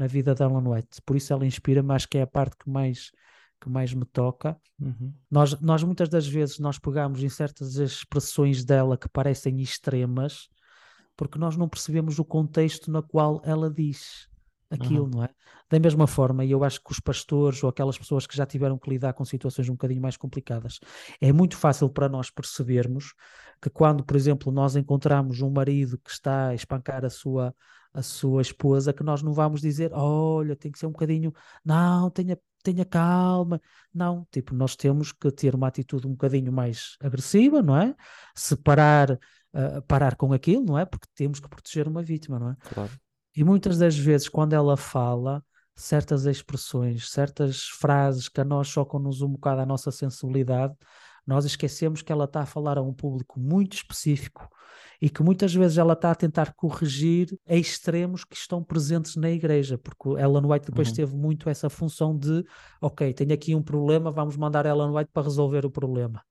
na 0.02 0.08
vida 0.08 0.34
da 0.34 0.44
Ellen 0.46 0.66
White. 0.66 1.00
Por 1.06 1.14
isso 1.16 1.32
ela 1.32 1.46
inspira-me, 1.46 1.92
acho 1.92 2.08
que 2.08 2.18
é 2.18 2.22
a 2.22 2.26
parte 2.26 2.56
que 2.56 2.68
mais, 2.68 3.12
que 3.60 3.70
mais 3.70 3.94
me 3.94 4.04
toca. 4.04 4.58
Uhum. 4.80 5.14
Nós, 5.30 5.60
nós 5.60 5.84
muitas 5.84 6.08
das 6.08 6.26
vezes 6.26 6.58
nós 6.58 6.76
pegamos 6.76 7.22
em 7.22 7.28
certas 7.28 7.76
expressões 7.76 8.64
dela 8.64 8.98
que 8.98 9.08
parecem 9.08 9.60
extremas, 9.60 10.48
porque 11.16 11.38
nós 11.38 11.56
não 11.56 11.68
percebemos 11.68 12.18
o 12.18 12.24
contexto 12.24 12.90
na 12.90 13.00
qual 13.00 13.40
ela 13.44 13.70
diz 13.70 14.28
aquilo, 14.72 15.04
uhum. 15.04 15.11
não 15.11 15.24
é? 15.24 15.28
Da 15.70 15.78
mesma 15.78 16.06
forma, 16.06 16.44
e 16.44 16.50
eu 16.50 16.64
acho 16.64 16.82
que 16.82 16.92
os 16.92 17.00
pastores 17.00 17.62
ou 17.62 17.70
aquelas 17.70 17.98
pessoas 17.98 18.26
que 18.26 18.37
já 18.37 18.46
tiveram 18.46 18.78
que 18.78 18.90
lidar 18.90 19.12
com 19.12 19.24
situações 19.24 19.68
um 19.68 19.72
bocadinho 19.72 20.00
mais 20.00 20.16
complicadas, 20.16 20.80
é 21.20 21.32
muito 21.32 21.56
fácil 21.56 21.88
para 21.88 22.08
nós 22.08 22.30
percebermos 22.30 23.14
que 23.61 23.70
quando, 23.70 24.04
por 24.04 24.16
exemplo, 24.16 24.52
nós 24.52 24.76
encontramos 24.76 25.40
um 25.40 25.50
marido 25.50 25.98
que 25.98 26.11
está 26.11 26.48
a 26.48 26.54
espancar 26.54 27.04
a 27.04 27.11
sua 27.11 27.54
a 27.94 28.00
sua 28.00 28.40
esposa, 28.40 28.92
que 28.92 29.02
nós 29.02 29.22
não 29.22 29.32
vamos 29.32 29.61
dizer, 29.61 29.92
olha, 29.92 30.56
tem 30.56 30.72
que 30.72 30.78
ser 30.78 30.87
um 30.87 30.92
bocadinho, 30.92 31.32
não, 31.62 32.08
tenha, 32.11 32.38
tenha 32.62 32.85
calma. 32.85 33.61
Não, 33.92 34.26
tipo, 34.30 34.54
nós 34.54 34.74
temos 34.74 35.12
que 35.12 35.30
ter 35.30 35.54
uma 35.54 35.68
atitude 35.68 36.06
um 36.06 36.12
bocadinho 36.12 36.50
mais 36.50 36.96
agressiva, 37.00 37.61
não 37.61 37.76
é? 37.76 37.94
Separar, 38.35 39.12
uh, 39.12 39.83
parar 39.87 40.16
com 40.16 40.33
aquilo, 40.33 40.64
não 40.64 40.79
é? 40.79 40.87
Porque 40.87 41.06
temos 41.14 41.38
que 41.38 41.48
proteger 41.48 41.87
uma 41.87 42.02
vítima, 42.02 42.38
não 42.38 42.50
é? 42.52 42.56
Claro. 42.73 42.92
E 43.35 43.42
muitas 43.42 43.78
das 43.78 43.96
vezes, 43.96 44.28
quando 44.28 44.52
ela 44.52 44.76
fala, 44.76 45.42
certas 45.74 46.26
expressões, 46.26 47.10
certas 47.10 47.64
frases 47.64 48.28
que 48.28 48.40
a 48.40 48.44
nós 48.44 48.66
chocam-nos 48.68 49.22
um 49.22 49.28
bocado 49.30 49.62
a 49.62 49.66
nossa 49.66 49.90
sensibilidade, 49.90 50.74
nós 51.26 51.44
esquecemos 51.44 52.02
que 52.02 52.12
ela 52.12 52.24
está 52.24 52.42
a 52.42 52.46
falar 52.46 52.76
a 52.76 52.83
um 52.83 52.92
público 52.92 53.38
muito 53.38 53.74
específico 53.74 54.48
e 55.00 55.08
que 55.08 55.22
muitas 55.22 55.54
vezes 55.54 55.78
ela 55.78 55.94
está 55.94 56.10
a 56.10 56.14
tentar 56.14 56.52
corrigir 56.54 57.38
extremos 57.46 58.24
que 58.24 58.37
estão 58.37 58.62
presentes 58.62 59.16
na 59.16 59.30
igreja, 59.30 59.78
porque 59.78 60.10
Ellen 60.10 60.46
White 60.46 60.66
depois 60.66 60.88
uhum. 60.88 60.94
teve 60.94 61.16
muito 61.16 61.48
essa 61.48 61.70
função 61.70 62.16
de, 62.16 62.44
ok, 62.80 63.12
tenho 63.14 63.33
aqui 63.33 63.54
um 63.54 63.62
problema, 63.62 64.10
vamos 64.10 64.37
mandar 64.37 64.66
Ellen 64.66 64.90
White 64.90 65.10
para 65.12 65.22
resolver 65.22 65.64
o 65.64 65.70
problema. 65.70 66.22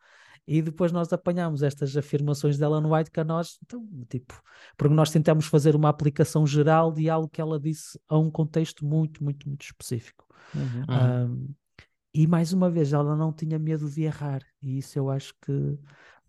E 0.47 0.61
depois 0.61 0.91
nós 0.91 1.11
apanhamos 1.13 1.63
estas 1.63 1.95
afirmações 1.95 2.57
dela 2.57 2.81
no 2.81 2.93
White 2.93 3.11
que 3.11 3.19
a 3.19 3.23
nós, 3.23 3.57
então, 3.63 3.87
tipo, 4.09 4.41
porque 4.75 4.93
nós 4.93 5.11
tentamos 5.11 5.45
fazer 5.45 5.75
uma 5.75 5.89
aplicação 5.89 6.45
geral 6.45 6.91
de 6.91 7.09
algo 7.09 7.29
que 7.29 7.39
ela 7.39 7.59
disse 7.59 7.99
a 8.09 8.17
um 8.17 8.29
contexto 8.29 8.85
muito, 8.85 9.23
muito, 9.23 9.47
muito 9.47 9.63
específico. 9.63 10.25
Uhum. 10.53 11.29
Um, 11.29 11.53
e 12.13 12.27
mais 12.27 12.51
uma 12.51 12.69
vez, 12.69 12.91
ela 12.91 13.15
não 13.15 13.31
tinha 13.31 13.57
medo 13.57 13.89
de 13.89 14.01
errar, 14.01 14.41
e 14.61 14.79
isso 14.79 14.99
eu 14.99 15.09
acho 15.09 15.33
que 15.45 15.77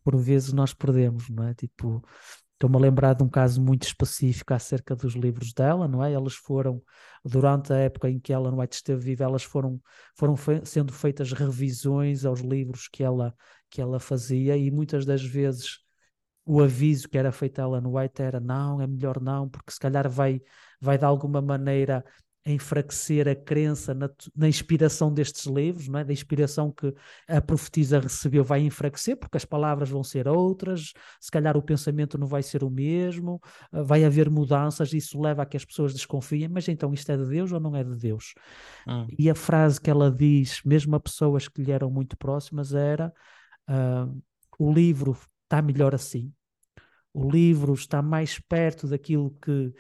por 0.05 0.17
vezes 0.17 0.53
nós 0.53 0.75
perdemos, 0.75 1.29
não 1.29 1.45
é? 1.45 1.55
Tipo, 1.55 2.05
estou-me 2.53 2.77
a 2.77 2.81
lembrar 2.81 3.15
de 3.15 3.25
um 3.25 3.29
caso 3.29 3.61
muito 3.61 3.83
específico 3.83 4.55
acerca 4.55 4.95
dos 4.95 5.15
livros 5.15 5.53
dela, 5.53 5.89
não 5.89 6.03
é? 6.03 6.13
Elas 6.13 6.35
foram, 6.35 6.81
durante 7.25 7.73
a 7.73 7.77
época 7.77 8.09
em 8.09 8.21
que 8.21 8.33
ela 8.33 8.55
White 8.55 8.77
esteve 8.77 9.05
viva, 9.05 9.25
elas 9.25 9.43
foram, 9.43 9.81
foram 10.17 10.37
fe 10.37 10.61
sendo 10.65 10.93
feitas 10.93 11.33
revisões 11.33 12.25
aos 12.25 12.41
livros 12.41 12.89
que 12.89 13.03
ela, 13.03 13.35
que 13.73 13.81
ela 13.81 13.99
fazia, 13.99 14.55
e 14.55 14.71
muitas 14.71 15.07
das 15.07 15.25
vezes 15.25 15.79
o 16.45 16.61
aviso 16.61 17.09
que 17.09 17.17
era 17.17 17.33
feito 17.33 17.59
a 17.59 17.65
Ellen 17.65 17.87
White 17.87 18.21
era 18.21 18.39
não, 18.39 18.83
é 18.83 18.87
melhor 18.87 19.19
não, 19.19 19.49
porque 19.49 19.73
se 19.73 19.81
calhar 19.81 20.09
vai, 20.11 20.43
vai 20.79 20.99
de 20.99 21.05
alguma 21.07 21.41
maneira 21.41 22.05
enfraquecer 22.45 23.29
a 23.29 23.37
crença 23.37 23.95
na, 23.95 24.11
na, 24.35 24.49
inspiração 24.49 25.15
destes 25.15 25.47
livros, 25.47 25.89
não 25.89 26.01
é? 26.01 26.05
da 26.05 26.13
inspiração 26.13 26.73
que 26.73 26.93
a 27.29 27.41
profetisa 27.41 28.01
recebeu 28.01 28.43
vai 28.43 28.61
enfraquecer, 28.63 29.17
porque 29.17 29.37
as 29.37 29.45
palavras 29.45 29.89
vão 29.89 30.03
ser 30.03 30.27
outras, 30.27 30.93
se 31.21 31.31
calhar 31.31 31.57
o 31.57 31.63
pensamento 31.63 32.19
não 32.19 32.27
vai 32.27 32.43
ser 32.43 32.65
o 32.65 32.71
mesmo, 32.71 33.41
eh, 33.73 33.83
vai 33.83 34.05
haver 34.05 34.29
mudanças, 34.29 34.93
isso 34.93 35.21
leva 35.21 35.43
a 35.43 35.47
que 35.47 35.57
as 35.57 35.65
pessoas 35.65 35.95
desconfiem, 35.95 36.49
mas 36.49 36.69
então 36.69 36.93
isto 36.93 37.11
é 37.13 37.17
de 37.17 37.27
Deus 37.27 37.53
ou 37.53 37.61
não 37.61 37.77
é 37.77 37.85
de 37.85 37.95
Deus? 37.95 38.35
Hum. 38.89 39.07
E 39.17 39.31
a 39.31 39.35
frase 39.37 39.81
que 39.81 39.89
ela 39.89 40.11
diz, 40.11 40.63
mesmo 40.65 40.97
a 40.97 41.01
pessoas 41.01 41.47
que 41.47 41.63
lhe 41.63 41.71
eram 41.71 41.91
muito 41.93 42.17
próximas, 42.17 42.75
era 42.75 43.13
uh, 43.69 44.23
o 44.59 44.73
livro 44.73 45.17
está 45.45 45.61
melhor 45.63 45.95
assim, 45.95 46.33
o 47.13 47.31
livro 47.31 47.75
está 47.75 48.01
mais 48.01 48.39
perto 48.39 48.87
daquilo 48.87 49.37
que, 49.43 49.73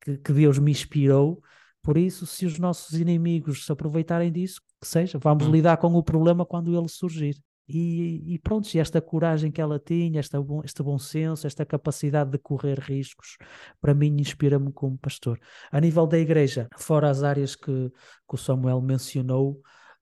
que, 0.00 0.18
que 0.18 0.32
Deus 0.32 0.58
me 0.58 0.70
inspirou, 0.70 1.42
por 1.82 1.96
isso, 1.96 2.26
se 2.26 2.44
os 2.44 2.58
nossos 2.58 2.98
inimigos 2.98 3.64
se 3.64 3.72
aproveitarem 3.72 4.30
disso, 4.30 4.60
que 4.80 4.86
seja, 4.86 5.18
vamos 5.18 5.46
hum. 5.46 5.50
lidar 5.50 5.76
com 5.78 5.88
o 5.94 6.02
problema 6.02 6.44
quando 6.44 6.76
ele 6.76 6.88
surgir. 6.88 7.36
E, 7.68 8.34
e 8.34 8.38
pronto, 8.38 8.68
e 8.74 8.78
esta 8.78 9.00
coragem 9.00 9.50
que 9.50 9.60
ela 9.60 9.78
tinha, 9.78 10.20
esta 10.20 10.40
bom, 10.40 10.62
este 10.64 10.82
bom 10.82 10.98
senso, 10.98 11.46
esta 11.46 11.66
capacidade 11.66 12.30
de 12.30 12.38
correr 12.38 12.78
riscos, 12.78 13.36
para 13.80 13.94
mim 13.94 14.16
inspira-me 14.18 14.72
como 14.72 14.96
pastor. 14.98 15.38
A 15.70 15.80
nível 15.80 16.06
da 16.06 16.18
igreja, 16.18 16.66
fora 16.78 17.10
as 17.10 17.22
áreas 17.22 17.54
que, 17.54 17.90
que 17.90 18.34
o 18.34 18.38
Samuel 18.38 18.80
mencionou, 18.80 19.60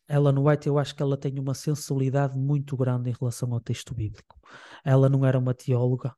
Ellen 0.08 0.38
White, 0.38 0.68
eu 0.68 0.78
acho 0.78 0.94
que 0.94 1.02
ela 1.02 1.16
tem 1.16 1.38
uma 1.38 1.54
sensibilidade 1.54 2.38
muito 2.38 2.76
grande 2.76 3.10
em 3.10 3.14
relação 3.18 3.52
ao 3.52 3.60
texto 3.60 3.94
bíblico. 3.94 4.38
Ela 4.84 5.08
não 5.08 5.24
era 5.24 5.38
uma 5.38 5.54
teóloga, 5.54 6.14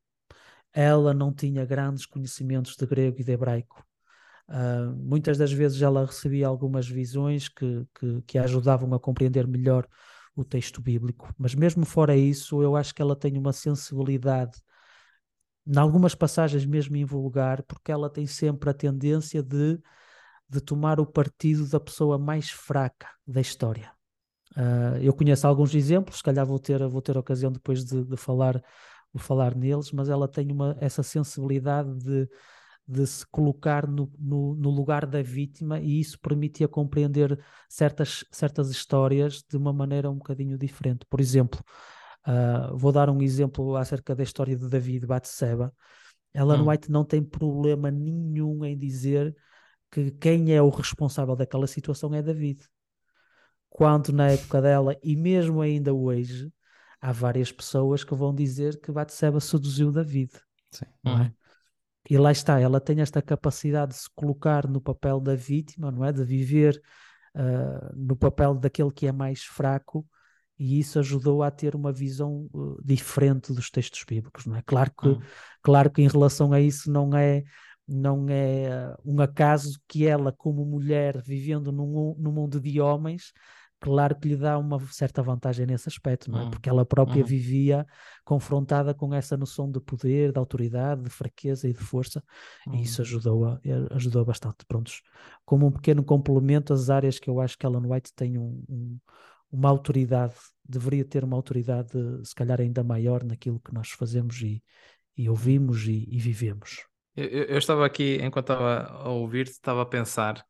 ela 0.73 1.15
não 1.15 1.33
tinha 1.33 1.65
grandes 1.65 2.07
conhecimentos 2.07 2.77
de 2.77 2.87
grego 2.87 3.21
e 3.21 3.25
de 3.25 3.33
hebraico, 3.33 3.85
Uh, 4.49 4.97
muitas 4.97 5.37
das 5.37 5.53
vezes 5.53 5.83
ela 5.83 6.07
recebia 6.07 6.47
algumas 6.47 6.89
visões 6.89 7.51
que, 7.51 7.87
que, 7.95 8.23
que, 8.23 8.39
a 8.39 8.45
ajudavam 8.45 8.95
a 8.95 8.99
compreender 8.99 9.47
melhor 9.47 9.87
o 10.35 10.43
texto 10.43 10.81
bíblico, 10.81 11.31
mas 11.37 11.55
mesmo 11.55 11.85
fora 11.85 12.17
isso, 12.17 12.63
eu 12.63 12.75
acho 12.75 12.95
que 12.95 13.03
ela 13.03 13.15
tem 13.15 13.37
uma 13.37 13.53
sensibilidade, 13.53 14.59
em 15.67 15.77
algumas 15.77 16.15
passagens 16.15 16.65
mesmo 16.65 16.97
invulgar, 16.97 17.63
porque 17.65 17.93
ela 17.93 18.09
tem 18.09 18.27
sempre 18.27 18.71
a 18.71 18.75
tendência 18.75 19.43
de, 19.43 19.79
de 20.49 20.61
tomar 20.61 20.99
o 21.01 21.07
partido 21.07 21.67
da 21.69 21.79
pessoa 21.79 22.19
mais 22.19 22.51
fraca 22.51 23.09
da 23.27 23.41
história. 23.41 23.93
Uh, 24.57 24.97
eu 25.01 25.13
conheço 25.13 25.47
alguns 25.47 25.75
exemplos, 25.75 26.19
se 26.19 26.23
calhar 26.23 26.47
vou 26.47 26.59
ter, 26.59 26.87
vou 26.89 27.03
ter 27.03 27.17
ocasião 27.17 27.53
depois 27.53 27.85
de, 27.85 28.05
de 28.05 28.17
falar, 28.17 28.63
de 29.15 29.23
falar 29.23 29.55
neles, 29.55 29.93
mas 29.93 30.09
ela 30.09 30.27
tem 30.27 30.51
uma, 30.51 30.77
essa 30.81 31.03
sensibilidade 31.03 31.95
de 31.99 32.29
de 32.89 33.07
se 33.07 33.27
colocar 33.27 33.87
no, 33.87 34.11
no, 34.19 34.55
no, 34.55 34.71
lugar 34.71 35.05
da 35.05 35.21
vítima 35.21 35.79
e 35.79 36.01
isso 36.01 36.19
permitia 36.19 36.67
compreender 36.67 37.39
certas, 37.69 38.25
certas 38.33 38.71
histórias 38.71 39.45
de 39.47 39.59
uma 39.59 39.75
maneira 39.75 40.11
um 40.11 40.17
bocadinho 40.17 40.57
diferente. 40.57 41.05
Por 41.05 41.21
exemplo, 41.21 41.63
uh, 42.27 42.75
vou 42.75 42.91
dar 42.91 43.11
um 43.11 43.21
exemplo 43.21 43.77
acerca 43.77 44.17
da 44.17 44.23
história 44.23 44.57
de 44.57 44.67
David 44.67 45.07
Batseba. 45.07 45.71
Ellen 46.33 46.63
hum. 46.63 46.71
White 46.71 46.91
não 46.91 47.05
tem 47.05 47.23
problema 47.23 47.91
nenhum 47.91 48.65
em 48.65 48.77
dizer 48.77 49.37
que 49.91 50.11
quem 50.13 50.55
é 50.55 50.61
o 50.61 50.69
responsável 50.69 51.35
daquela 51.35 51.67
situação 51.67 52.15
é 52.15 52.23
David. 52.23 52.63
Quanto 53.69 54.13
na 54.13 54.31
época 54.31 54.61
dela, 54.61 54.97
e 55.03 55.17
mesmo 55.17 55.61
ainda 55.61 55.93
hoje, 55.93 56.53
há 57.01 57.13
várias 57.13 57.53
pessoas 57.53 58.05
que 58.05 58.15
vão 58.15 58.35
dizer 58.35 58.81
que 58.81 58.93
Batseba 58.93 59.41
seduziu 59.41 59.93
David. 59.93 60.33
Sim. 60.71 60.87
Não 61.03 61.23
é? 61.23 61.25
Hum. 61.25 61.33
E 62.11 62.17
lá 62.17 62.33
está, 62.33 62.59
ela 62.59 62.81
tem 62.81 63.01
esta 63.01 63.21
capacidade 63.21 63.93
de 63.93 63.99
se 63.99 64.09
colocar 64.15 64.67
no 64.67 64.81
papel 64.81 65.21
da 65.21 65.35
vítima, 65.35 65.91
não 65.91 66.05
é? 66.05 66.13
De 66.13 66.25
viver 66.25 66.81
uh, 67.35 67.95
no 67.95 68.17
papel 68.17 68.55
daquele 68.55 68.91
que 68.91 69.07
é 69.07 69.13
mais 69.13 69.43
fraco, 69.43 70.07
e 70.59 70.79
isso 70.79 70.99
ajudou 70.99 71.43
a 71.43 71.51
ter 71.51 71.77
uma 71.77 71.93
visão 71.93 72.49
uh, 72.53 72.83
diferente 72.83 73.53
dos 73.53 73.71
textos 73.71 74.05
bíblicos, 74.09 74.47
não 74.47 74.57
é? 74.57 74.63
Claro 74.63 74.91
que, 74.99 75.09
hum. 75.09 75.21
claro 75.63 75.91
que 75.91 76.03
em 76.03 76.09
relação 76.09 76.53
a 76.53 76.61
isso 76.61 76.91
não 76.91 77.15
é 77.15 77.45
não 77.89 78.29
é 78.29 78.95
um 79.03 79.19
acaso 79.21 79.81
que 79.89 80.07
ela, 80.07 80.31
como 80.31 80.65
mulher, 80.65 81.23
vivendo 81.23 81.73
num, 81.73 82.15
num 82.19 82.31
mundo 82.31 82.61
de 82.61 82.79
homens, 82.81 83.33
claro 83.81 84.15
que 84.15 84.29
lhe 84.29 84.37
dá 84.37 84.59
uma 84.59 84.79
certa 84.91 85.23
vantagem 85.23 85.65
nesse 85.65 85.89
aspecto, 85.89 86.31
não 86.31 86.41
é? 86.41 86.45
Hum, 86.45 86.51
Porque 86.51 86.69
ela 86.69 86.85
própria 86.85 87.23
uhum. 87.23 87.27
vivia 87.27 87.87
confrontada 88.25 88.93
com 88.93 89.15
essa 89.15 89.39
noção 89.39 89.71
de 89.71 89.81
poder, 89.81 90.33
de 90.33 90.39
autoridade, 90.39 91.03
de 91.05 91.11
fraqueza 91.11 91.67
e 91.67 91.73
de 91.73 91.79
força, 91.79 92.23
uhum. 92.67 92.75
e 92.75 92.83
isso 92.83 93.01
uhum. 93.01 93.09
ajudou, 93.09 93.45
a, 93.47 93.61
ajudou 93.93 94.25
bastante. 94.25 94.67
Prontos, 94.67 95.01
como 95.47 95.67
um 95.67 95.73
pequeno 95.73 96.05
complemento 96.05 96.75
às 96.75 96.91
áreas 96.91 97.19
que 97.19 97.31
eu 97.31 97.41
acho 97.41 97.57
que 97.57 97.65
Ellen 97.65 97.87
White 97.87 98.13
tem 98.15 98.37
um, 98.37 98.63
um, 98.69 98.99
uma 99.51 99.71
autoridade, 99.71 100.35
deveria 100.63 101.07
ter 101.07 101.25
uma 101.25 101.37
autoridade, 101.37 101.91
se 102.23 102.35
calhar 102.35 102.61
ainda 102.61 102.85
maior 102.85 103.25
naquilo 103.25 103.59
que 103.61 103.73
nós 103.73 103.89
fazemos 103.91 104.43
e, 104.43 104.63
e 105.17 105.27
ouvimos 105.29 105.87
e, 105.87 106.07
e 106.11 106.19
vivemos. 106.19 106.88
Eu, 107.21 107.45
eu, 107.45 107.59
estava 107.59 107.85
aqui, 107.85 108.19
enquanto 108.23 108.53
estava 108.53 108.83
a 109.05 109.09
ouvir-te, 109.09 109.53
estava 109.53 109.83
a 109.83 109.87
pensar 109.87 110.45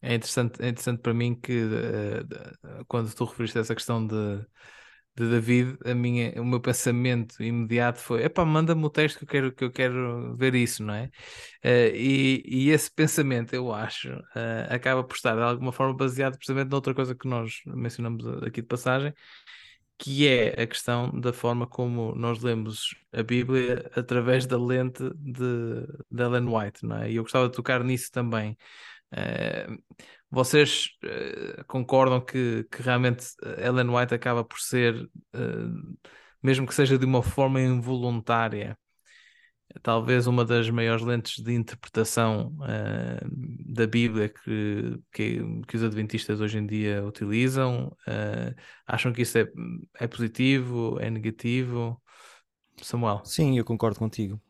é 0.00 0.14
interessante, 0.14 0.62
é 0.62 0.68
interessante 0.68 1.00
para 1.00 1.14
mim 1.14 1.34
que 1.34 1.64
uh, 1.64 2.84
quando 2.86 3.12
tu 3.14 3.24
referiste 3.24 3.58
essa 3.58 3.74
questão 3.74 4.06
de, 4.06 4.38
de 5.16 5.30
David, 5.30 5.78
a 5.84 5.94
minha, 5.94 6.40
o 6.40 6.44
meu 6.44 6.60
pensamento 6.60 7.42
imediato 7.42 8.00
foi: 8.00 8.22
epá, 8.24 8.44
manda-me 8.44 8.84
o 8.84 8.90
texto 8.90 9.18
que 9.18 9.24
eu 9.24 9.28
quero, 9.28 9.52
que 9.54 9.64
eu 9.64 9.70
quero 9.72 10.36
ver 10.36 10.54
isso, 10.54 10.82
não 10.82 10.94
é? 10.94 11.06
Uh, 11.64 11.94
e, 11.94 12.42
e 12.46 12.70
esse 12.70 12.90
pensamento, 12.90 13.54
eu 13.54 13.72
acho, 13.72 14.10
uh, 14.10 14.70
acaba 14.70 15.02
por 15.02 15.16
estar 15.16 15.34
de 15.34 15.42
alguma 15.42 15.72
forma 15.72 15.94
baseado 15.96 16.36
precisamente 16.36 16.70
noutra 16.70 16.94
coisa 16.94 17.14
que 17.14 17.26
nós 17.26 17.62
mencionamos 17.66 18.26
aqui 18.42 18.60
de 18.60 18.68
passagem, 18.68 19.14
que 19.98 20.26
é 20.28 20.62
a 20.62 20.66
questão 20.66 21.10
da 21.20 21.32
forma 21.32 21.66
como 21.66 22.14
nós 22.14 22.42
lemos 22.42 22.94
a 23.12 23.22
Bíblia 23.22 23.90
através 23.96 24.46
da 24.46 24.58
lente 24.58 25.02
de, 25.16 25.86
de 26.10 26.22
Ellen 26.22 26.48
White, 26.48 26.84
não 26.84 26.96
é? 26.96 27.10
E 27.10 27.16
eu 27.16 27.22
gostava 27.22 27.48
de 27.48 27.54
tocar 27.54 27.82
nisso 27.84 28.10
também. 28.10 28.56
Eh, 29.12 29.66
vocês 30.30 30.88
uh, 31.04 31.64
concordam 31.66 32.20
que, 32.20 32.64
que, 32.70 32.82
realmente 32.82 33.26
Ellen 33.58 33.88
White 33.90 34.14
acaba 34.14 34.44
por 34.44 34.58
ser, 34.60 34.96
uh, 35.34 35.98
mesmo 36.42 36.66
que 36.66 36.74
seja 36.74 36.98
de 36.98 37.04
uma 37.06 37.22
forma 37.22 37.60
involuntária, 37.60 38.76
talvez 39.82 40.26
uma 40.26 40.44
das 40.44 40.68
maiores 40.70 41.04
lentes 41.04 41.42
de 41.42 41.52
interpretação 41.52 42.56
da 43.66 43.86
Bíblia 43.86 44.28
que, 44.28 45.00
que, 45.12 45.40
que, 45.66 45.76
os 45.76 45.82
adventistas 45.82 46.40
hoje 46.40 46.58
em 46.58 46.66
dia 46.66 47.04
utilizam? 47.04 47.96
acham 48.86 49.12
que 49.12 49.22
isso 49.22 49.38
é, 49.38 49.46
é 50.00 50.06
positivo? 50.06 50.98
É 51.00 51.10
negativo? 51.10 52.00
Samuel? 52.82 53.22
Sim, 53.24 53.58
eu 53.58 53.64
concordo 53.64 53.98
contigo. 53.98 54.40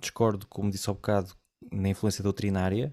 discordo, 0.00 0.46
como 0.48 0.70
disse 0.70 0.90
há 0.90 0.92
bocado, 0.92 1.34
na 1.70 1.88
influência 1.88 2.22
doutrinária 2.22 2.92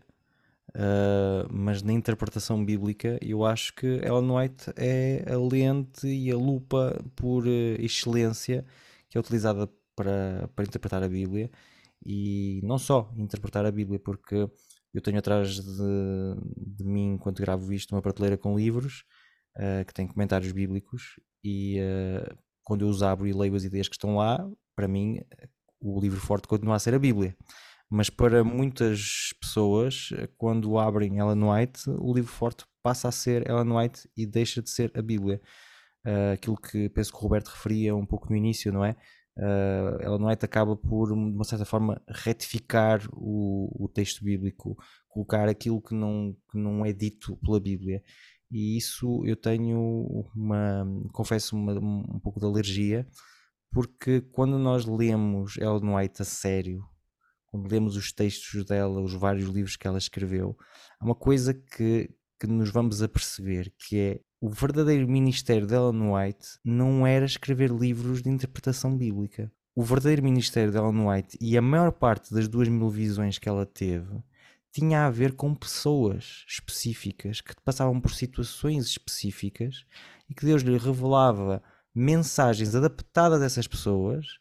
Uh, 0.69 1.49
mas 1.49 1.81
na 1.81 1.91
interpretação 1.91 2.63
bíblica 2.63 3.17
eu 3.23 3.43
acho 3.43 3.73
que 3.73 3.87
Ellen 3.87 4.29
White 4.29 4.71
é 4.75 5.25
a 5.27 5.35
lente 5.35 6.07
e 6.07 6.31
a 6.31 6.37
lupa 6.37 7.03
por 7.15 7.47
uh, 7.47 7.75
excelência 7.79 8.63
que 9.09 9.17
é 9.17 9.19
utilizada 9.19 9.67
para, 9.99 10.49
para 10.55 10.65
interpretar 10.65 11.03
a 11.03 11.07
Bíblia 11.07 11.51
e 12.05 12.61
não 12.63 12.77
só 12.77 13.11
interpretar 13.17 13.65
a 13.65 13.71
Bíblia, 13.71 13.99
porque 13.99 14.49
eu 14.93 15.01
tenho 15.01 15.19
atrás 15.19 15.55
de, 15.55 16.35
de 16.57 16.83
mim, 16.83 17.13
enquanto 17.15 17.41
gravo 17.41 17.73
isto, 17.73 17.93
uma 17.93 18.01
prateleira 18.01 18.37
com 18.37 18.57
livros 18.57 19.03
uh, 19.57 19.85
que 19.85 19.93
tem 19.93 20.07
comentários 20.07 20.51
bíblicos 20.51 21.19
e 21.43 21.77
quando 22.63 22.85
eu 22.85 22.89
os 22.89 23.03
abro 23.03 23.27
e 23.27 23.33
leio 23.33 23.55
as 23.55 23.63
ideias 23.63 23.87
que 23.87 23.95
estão 23.95 24.15
lá, 24.15 24.47
para 24.75 24.87
mim 24.87 25.19
o 25.79 25.99
livro 25.99 26.19
forte 26.19 26.47
continua 26.47 26.75
a 26.75 26.79
ser 26.79 26.93
a 26.93 26.99
Bíblia 26.99 27.35
mas 27.89 28.09
para 28.09 28.43
muitas 28.43 29.33
pessoas, 29.41 30.09
quando 30.37 30.77
abrem 30.77 31.17
Ellen 31.17 31.43
White, 31.43 31.89
o 31.89 32.13
livro 32.13 32.31
forte 32.31 32.63
passa 32.83 33.07
a 33.07 33.11
ser 33.11 33.49
Ellen 33.49 33.75
White 33.75 34.07
e 34.15 34.27
deixa 34.27 34.61
de 34.61 34.69
ser 34.69 34.91
a 34.95 35.01
Bíblia. 35.01 35.41
uh, 36.05 36.33
aquilo 36.33 36.55
que 36.55 36.87
penso 36.89 37.11
que 37.11 37.17
o 37.17 37.21
Roberto 37.21 37.49
referia 37.49 37.95
um 37.95 38.05
pouco 38.05 38.29
no 38.29 38.35
início, 38.35 38.71
não 38.71 38.85
é? 38.85 38.95
Uh, 39.39 40.01
Ellen 40.01 40.25
White 40.25 40.43
acaba 40.43 40.75
por, 40.75 41.07
de 41.07 41.13
uma 41.13 41.45
certa 41.45 41.63
forma, 41.63 42.01
retificar 42.09 43.07
o, 43.13 43.85
o 43.85 43.87
texto 43.87 44.21
bíblico, 44.21 44.75
colocar 45.07 45.47
aquilo 45.47 45.81
que 45.81 45.95
não, 45.95 46.35
que 46.51 46.57
não 46.57 46.85
é 46.85 46.91
dito 46.91 47.37
pela 47.37 47.57
Bíblia. 47.57 48.03
E 48.51 48.75
isso 48.75 49.23
eu 49.25 49.37
tenho 49.37 49.79
uma, 50.35 50.85
confesso, 51.13 51.55
uma, 51.55 51.73
um 51.79 52.19
pouco 52.21 52.37
de 52.37 52.45
alergia, 52.45 53.07
porque 53.71 54.19
quando 54.19 54.59
nós 54.59 54.85
lemos 54.85 55.55
Ellen 55.57 55.95
White 55.95 56.21
a 56.21 56.25
sério, 56.25 56.83
quando 57.45 57.71
lemos 57.71 57.95
os 57.95 58.11
textos 58.11 58.65
dela, 58.65 59.01
os 59.01 59.13
vários 59.13 59.47
livros 59.47 59.77
que 59.77 59.87
ela 59.87 59.97
escreveu, 59.97 60.57
há 60.99 61.05
uma 61.05 61.15
coisa 61.15 61.53
que, 61.53 62.09
que 62.37 62.45
nos 62.45 62.71
vamos 62.71 63.01
a 63.01 63.07
perceber, 63.07 63.73
que 63.87 63.97
é 63.97 64.19
o 64.41 64.49
verdadeiro 64.49 65.05
ministério 65.05 65.67
de 65.67 65.75
Ellen 65.75 66.13
White 66.13 66.59
não 66.63 67.05
era 67.05 67.25
escrever 67.25 67.69
livros 67.69 68.21
de 68.21 68.29
interpretação 68.29 68.97
bíblica. 68.97 69.51
O 69.75 69.83
verdadeiro 69.83 70.23
ministério 70.23 70.71
de 70.71 70.77
Ellen 70.77 71.07
White 71.07 71.37
e 71.41 71.57
a 71.57 71.61
maior 71.61 71.91
parte 71.91 72.33
das 72.33 72.47
duas 72.47 72.69
mil 72.69 72.89
visões 72.89 73.37
que 73.37 73.49
ela 73.49 73.65
teve 73.65 74.23
tinha 74.71 75.05
a 75.05 75.09
ver 75.09 75.33
com 75.33 75.53
pessoas 75.53 76.45
específicas 76.47 77.41
que 77.41 77.53
passavam 77.65 77.99
por 77.99 78.11
situações 78.11 78.85
específicas 78.85 79.85
e 80.29 80.33
que 80.33 80.45
Deus 80.45 80.61
lhe 80.61 80.77
revelava 80.77 81.61
mensagens 81.93 82.75
adaptadas 82.75 83.41
a 83.41 83.45
essas 83.45 83.67
pessoas 83.67 84.38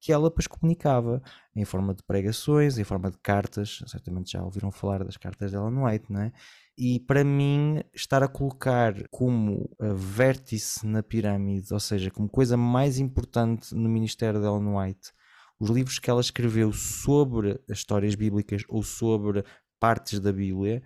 que 0.00 0.12
ela 0.12 0.28
depois 0.28 0.46
comunicava 0.46 1.22
em 1.54 1.64
forma 1.64 1.94
de 1.94 2.02
pregações, 2.02 2.78
em 2.78 2.84
forma 2.84 3.10
de 3.10 3.18
cartas. 3.18 3.82
Certamente 3.86 4.32
já 4.32 4.42
ouviram 4.42 4.70
falar 4.70 5.04
das 5.04 5.16
cartas 5.16 5.52
dela 5.52 5.70
no 5.70 5.86
White, 5.86 6.12
não 6.12 6.22
é? 6.22 6.32
E 6.76 7.00
para 7.00 7.24
mim, 7.24 7.82
estar 7.92 8.22
a 8.22 8.28
colocar 8.28 8.94
como 9.10 9.68
vértice 9.96 10.86
na 10.86 11.02
pirâmide, 11.02 11.74
ou 11.74 11.80
seja, 11.80 12.10
como 12.10 12.28
coisa 12.28 12.56
mais 12.56 12.98
importante 12.98 13.74
no 13.74 13.88
ministério 13.88 14.40
de 14.40 14.46
Ellen 14.46 14.76
White, 14.76 15.12
os 15.58 15.70
livros 15.70 15.98
que 15.98 16.08
ela 16.08 16.20
escreveu 16.20 16.72
sobre 16.72 17.60
as 17.68 17.78
histórias 17.78 18.14
bíblicas 18.14 18.62
ou 18.68 18.82
sobre 18.84 19.44
partes 19.80 20.20
da 20.20 20.32
Bíblia, 20.32 20.82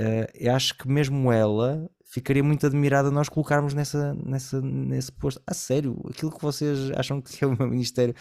uh, 0.00 0.54
acho 0.54 0.76
que 0.76 0.88
mesmo 0.88 1.32
ela 1.32 1.88
ficaria 2.04 2.44
muito 2.44 2.66
admirada 2.66 3.10
nós 3.10 3.28
colocarmos 3.28 3.74
nessa, 3.74 4.14
nessa, 4.14 4.60
nesse 4.60 5.10
posto. 5.10 5.42
A 5.46 5.54
sério, 5.54 6.00
aquilo 6.08 6.32
que 6.32 6.42
vocês 6.42 6.90
acham 6.92 7.20
que 7.20 7.44
é 7.44 7.46
o 7.46 7.56
meu 7.56 7.68
ministério 7.68 8.14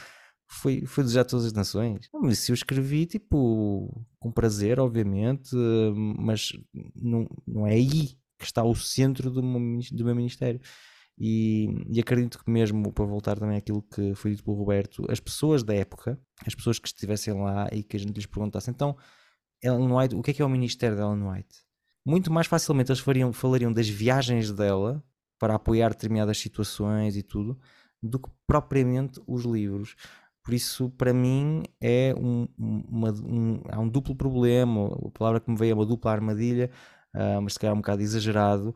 foi, 0.48 0.86
foi 0.86 1.04
desejar 1.04 1.26
todas 1.26 1.46
as 1.46 1.54
nações. 1.54 2.10
Mas 2.14 2.40
se 2.40 2.52
eu 2.52 2.56
escrevi, 2.56 3.06
tipo, 3.06 4.06
com 4.20 4.32
prazer, 4.32 4.80
obviamente, 4.80 5.56
mas 6.18 6.54
não, 6.96 7.28
não 7.48 7.68
é 7.68 7.74
aí 7.74 8.18
que 8.38 8.46
está 8.46 8.64
o 8.64 8.76
centro 8.76 9.30
do 9.30 9.42
meu, 9.42 9.80
do 9.92 10.06
meu 10.06 10.16
ministério. 10.16 10.60
E, 11.18 11.68
e, 11.90 12.00
acredito 12.00 12.44
que 12.44 12.50
mesmo, 12.50 12.92
para 12.92 13.06
voltar 13.06 13.38
também 13.38 13.58
àquilo 13.58 13.84
que 13.84 14.16
foi 14.16 14.32
dito 14.32 14.44
pelo 14.44 14.58
Roberto, 14.58 15.06
as 15.10 15.20
pessoas 15.20 15.64
da 15.64 15.74
época, 15.74 16.20
as 16.46 16.56
pessoas 16.56 16.80
que 16.80 16.88
estivessem 16.88 17.34
lá 17.34 17.70
e 17.72 17.84
que 17.84 17.96
a 17.96 18.00
gente 18.00 18.14
lhes 18.14 18.26
perguntasse, 18.26 18.72
então, 18.72 18.98
Ellen 19.62 19.92
White, 19.92 20.16
o 20.16 20.22
que 20.24 20.32
é 20.32 20.34
que 20.34 20.42
é 20.42 20.46
o 20.46 20.50
ministério 20.50 20.98
da 20.98 21.04
Ellen 21.04 21.24
White? 21.24 21.63
Muito 22.06 22.32
mais 22.32 22.48
facilmente 22.48 22.92
eles 22.92 23.00
fariam, 23.00 23.32
falariam 23.32 23.72
das 23.72 23.88
viagens 23.88 24.52
dela 24.52 25.04
para 25.40 25.56
apoiar 25.56 25.90
determinadas 25.90 26.38
situações 26.38 27.18
e 27.18 27.24
tudo, 27.24 27.58
do 28.02 28.20
que 28.20 28.30
propriamente 28.48 29.22
os 29.28 29.44
livros. 29.44 29.96
Por 30.44 30.54
isso, 30.54 30.90
para 30.92 31.14
mim, 31.14 31.64
é 31.82 32.14
um, 32.18 32.48
uma, 32.58 33.12
um, 33.12 33.62
há 33.70 33.80
um 33.80 33.88
duplo 33.88 34.16
problema. 34.16 34.94
A 34.94 35.12
palavra 35.12 35.40
que 35.40 35.50
me 35.50 35.58
veio 35.58 35.72
é 35.72 35.76
uma 35.76 35.86
dupla 35.86 36.12
armadilha, 36.12 36.70
uh, 37.16 37.42
mas 37.42 37.54
se 37.54 37.60
calhar 37.60 37.74
um 37.74 37.80
bocado 37.80 38.02
exagerado. 38.02 38.76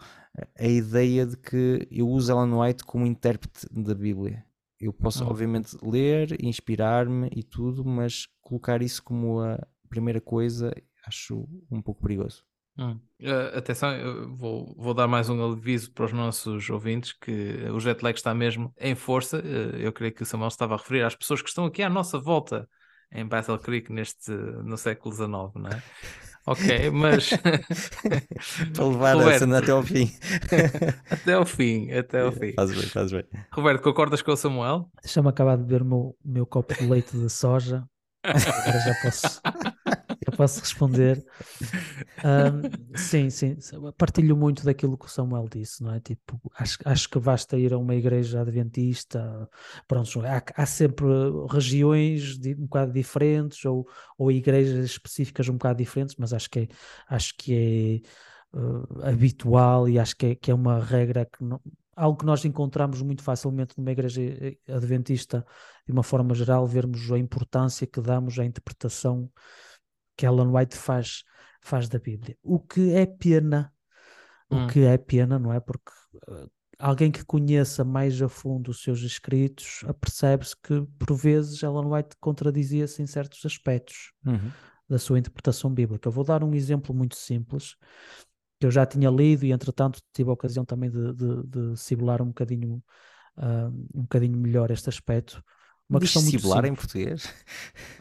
A 0.57 0.65
ideia 0.65 1.25
de 1.25 1.35
que 1.35 1.85
eu 1.91 2.07
uso 2.07 2.31
Ellen 2.31 2.53
White 2.53 2.85
como 2.85 3.05
intérprete 3.05 3.67
da 3.69 3.93
Bíblia. 3.93 4.45
Eu 4.79 4.93
posso, 4.93 5.25
oh. 5.25 5.29
obviamente, 5.29 5.75
ler, 5.83 6.41
inspirar-me 6.41 7.29
e 7.35 7.43
tudo, 7.43 7.83
mas 7.83 8.27
colocar 8.41 8.81
isso 8.81 9.03
como 9.03 9.41
a 9.41 9.59
primeira 9.89 10.21
coisa 10.21 10.71
acho 11.05 11.47
um 11.69 11.81
pouco 11.81 12.01
perigoso. 12.01 12.46
Hum. 12.77 12.99
Uh, 13.19 13.57
atenção, 13.57 14.35
vou, 14.37 14.75
vou 14.77 14.93
dar 14.93 15.07
mais 15.07 15.29
um 15.29 15.51
aviso 15.51 15.91
para 15.91 16.05
os 16.05 16.13
nossos 16.13 16.69
ouvintes 16.69 17.13
que 17.13 17.67
o 17.73 17.79
jet 17.79 18.03
lag 18.03 18.15
está 18.15 18.33
mesmo 18.33 18.71
em 18.77 18.93
força. 18.93 19.39
Uh, 19.39 19.75
eu 19.77 19.91
creio 19.91 20.13
que 20.13 20.23
o 20.23 20.25
Samuel 20.25 20.49
estava 20.49 20.75
a 20.75 20.77
referir 20.77 21.01
às 21.03 21.15
pessoas 21.15 21.41
que 21.41 21.49
estão 21.49 21.65
aqui 21.65 21.81
à 21.81 21.89
nossa 21.89 22.19
volta 22.19 22.69
em 23.11 23.25
Battle 23.25 23.57
Creek 23.57 23.91
neste, 23.91 24.31
no 24.31 24.77
século 24.77 25.13
XIX, 25.13 25.29
não 25.29 25.69
é? 25.69 25.81
Ok, 26.47 26.91
mas. 26.91 27.29
para 28.73 28.85
levar 28.85 29.15
Roberto... 29.15 29.35
a 29.35 29.39
cena 29.39 29.57
até 29.57 29.71
ao 29.71 29.83
fim. 29.83 30.09
até 31.11 31.33
ao 31.33 31.45
fim, 31.45 31.91
até 31.91 32.21
ao 32.21 32.31
fim. 32.31 32.53
Faz 32.53 32.71
bem, 32.71 32.83
faz 32.83 33.11
bem. 33.11 33.25
Roberto, 33.51 33.81
concordas 33.81 34.21
com 34.21 34.31
o 34.31 34.37
Samuel? 34.37 34.89
Deixa-me 35.03 35.27
acabar 35.27 35.57
de 35.57 35.63
beber 35.63 35.81
o 35.81 35.85
meu, 35.85 36.17
meu 36.23 36.45
copo 36.45 36.73
de 36.73 36.87
leite 36.87 37.17
de 37.17 37.29
soja. 37.29 37.83
Agora 38.23 38.79
já 38.79 38.95
posso 39.01 39.41
eu 40.27 40.33
posso 40.35 40.59
responder. 40.59 41.25
Um, 42.23 42.97
sim, 42.97 43.29
sim, 43.29 43.57
partilho 43.97 44.35
muito 44.35 44.65
daquilo 44.65 44.97
que 44.97 45.05
o 45.05 45.09
Samuel 45.09 45.47
disse, 45.49 45.81
não 45.81 45.93
é? 45.93 45.99
Tipo, 45.99 46.39
acho, 46.55 46.77
acho 46.83 47.09
que 47.09 47.19
basta 47.19 47.57
ir 47.57 47.73
a 47.73 47.77
uma 47.77 47.95
igreja 47.95 48.41
adventista, 48.41 49.49
pronto, 49.87 50.21
há, 50.25 50.43
há 50.55 50.65
sempre 50.65 51.07
regiões 51.49 52.37
de, 52.37 52.53
um 52.55 52.65
bocado 52.65 52.91
diferentes 52.91 53.63
ou, 53.65 53.87
ou 54.17 54.31
igrejas 54.31 54.85
específicas 54.85 55.47
um 55.47 55.53
bocado 55.53 55.77
diferentes, 55.77 56.15
mas 56.17 56.33
acho 56.33 56.49
que 56.49 56.59
é, 56.59 56.67
acho 57.07 57.33
que 57.37 58.03
é 58.53 58.57
uh, 58.57 59.03
habitual 59.03 59.87
e 59.87 59.97
acho 59.97 60.15
que 60.15 60.25
é, 60.27 60.35
que 60.35 60.51
é 60.51 60.53
uma 60.53 60.79
regra 60.83 61.25
que 61.25 61.43
não, 61.43 61.61
algo 61.95 62.19
que 62.19 62.25
nós 62.25 62.45
encontramos 62.45 63.01
muito 63.01 63.23
facilmente 63.23 63.75
numa 63.77 63.91
igreja 63.91 64.21
eh, 64.21 64.57
adventista, 64.67 65.45
de 65.85 65.91
uma 65.91 66.03
forma 66.03 66.35
geral, 66.35 66.67
vermos 66.67 67.11
a 67.11 67.17
importância 67.17 67.87
que 67.87 67.99
damos 67.99 68.37
à 68.37 68.45
interpretação 68.45 69.29
que 70.17 70.25
Ellen 70.25 70.47
White 70.47 70.75
faz, 70.75 71.23
faz 71.61 71.87
da 71.87 71.99
Bíblia. 71.99 72.35
O 72.41 72.59
que 72.59 72.93
é 72.93 73.05
pena, 73.05 73.71
hum. 74.49 74.65
o 74.65 74.67
que 74.67 74.83
é 74.83 74.97
pena, 74.97 75.37
não 75.37 75.53
é? 75.53 75.59
Porque 75.59 75.91
uh, 76.27 76.49
alguém 76.79 77.11
que 77.11 77.23
conheça 77.23 77.83
mais 77.83 78.21
a 78.21 78.27
fundo 78.27 78.71
os 78.71 78.81
seus 78.81 79.01
escritos 79.01 79.83
apercebe-se 79.87 80.55
que, 80.61 80.81
por 80.99 81.15
vezes, 81.15 81.61
Ellen 81.61 81.85
White 81.85 82.17
contradizia-se 82.19 83.01
em 83.01 83.07
certos 83.07 83.45
aspectos 83.45 84.11
uhum. 84.25 84.51
da 84.89 84.97
sua 84.97 85.19
interpretação 85.19 85.71
bíblica. 85.71 86.07
Eu 86.07 86.11
vou 86.11 86.23
dar 86.23 86.43
um 86.43 86.53
exemplo 86.53 86.93
muito 86.93 87.15
simples 87.15 87.75
que 88.59 88.65
eu 88.65 88.71
já 88.71 88.85
tinha 88.85 89.09
lido 89.09 89.45
e, 89.45 89.51
entretanto, 89.51 90.01
tive 90.11 90.31
a 90.31 90.33
ocasião 90.33 90.65
também 90.65 90.89
de, 90.89 91.13
de, 91.13 91.43
de 91.43 91.77
simular 91.77 92.23
um 92.23 92.27
bocadinho, 92.27 92.83
uh, 93.37 93.67
um 93.93 94.01
bocadinho 94.01 94.35
melhor 94.35 94.71
este 94.71 94.89
aspecto. 94.89 95.43
Uma 95.89 95.99
Diz 95.99 96.11
questão 96.11 96.51
muito 96.51 96.67
em 96.67 96.75
português? 96.75 97.25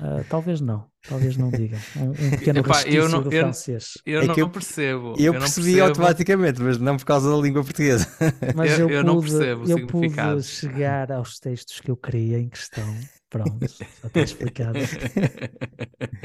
Uh, 0.01 0.25
talvez 0.29 0.61
não, 0.61 0.91
talvez 1.09 1.37
não 1.37 1.51
diga. 1.51 1.79
Um, 1.97 2.11
um 2.11 2.31
pequeno 2.37 2.59
Epá, 2.59 2.83
eu 2.83 3.09
não, 3.09 3.23
do 3.23 3.33
eu, 3.33 3.43
francês. 3.43 3.93
Eu, 4.05 4.23
é 4.23 4.27
não, 4.27 4.35
eu 4.35 4.51
percebo. 4.51 5.15
Eu, 5.17 5.33
eu 5.33 5.41
percebi 5.41 5.67
percebo. 5.67 5.89
automaticamente, 5.89 6.61
mas 6.61 6.79
não 6.79 6.97
por 6.97 7.05
causa 7.05 7.31
da 7.31 7.37
língua 7.37 7.63
portuguesa. 7.63 8.09
Mas 8.57 8.77
eu, 8.77 8.89
pude, 8.89 9.03
não 9.05 9.21
percebo 9.21 9.71
eu 9.71 9.87
pude 9.87 10.43
chegar 10.43 11.13
aos 11.13 11.39
textos 11.39 11.79
que 11.81 11.89
eu 11.89 11.97
queria 11.97 12.41
em 12.41 12.49
questão. 12.49 12.85
Pronto, 13.29 13.67
já 13.69 14.07
está 14.07 14.21
explicado. 14.21 14.79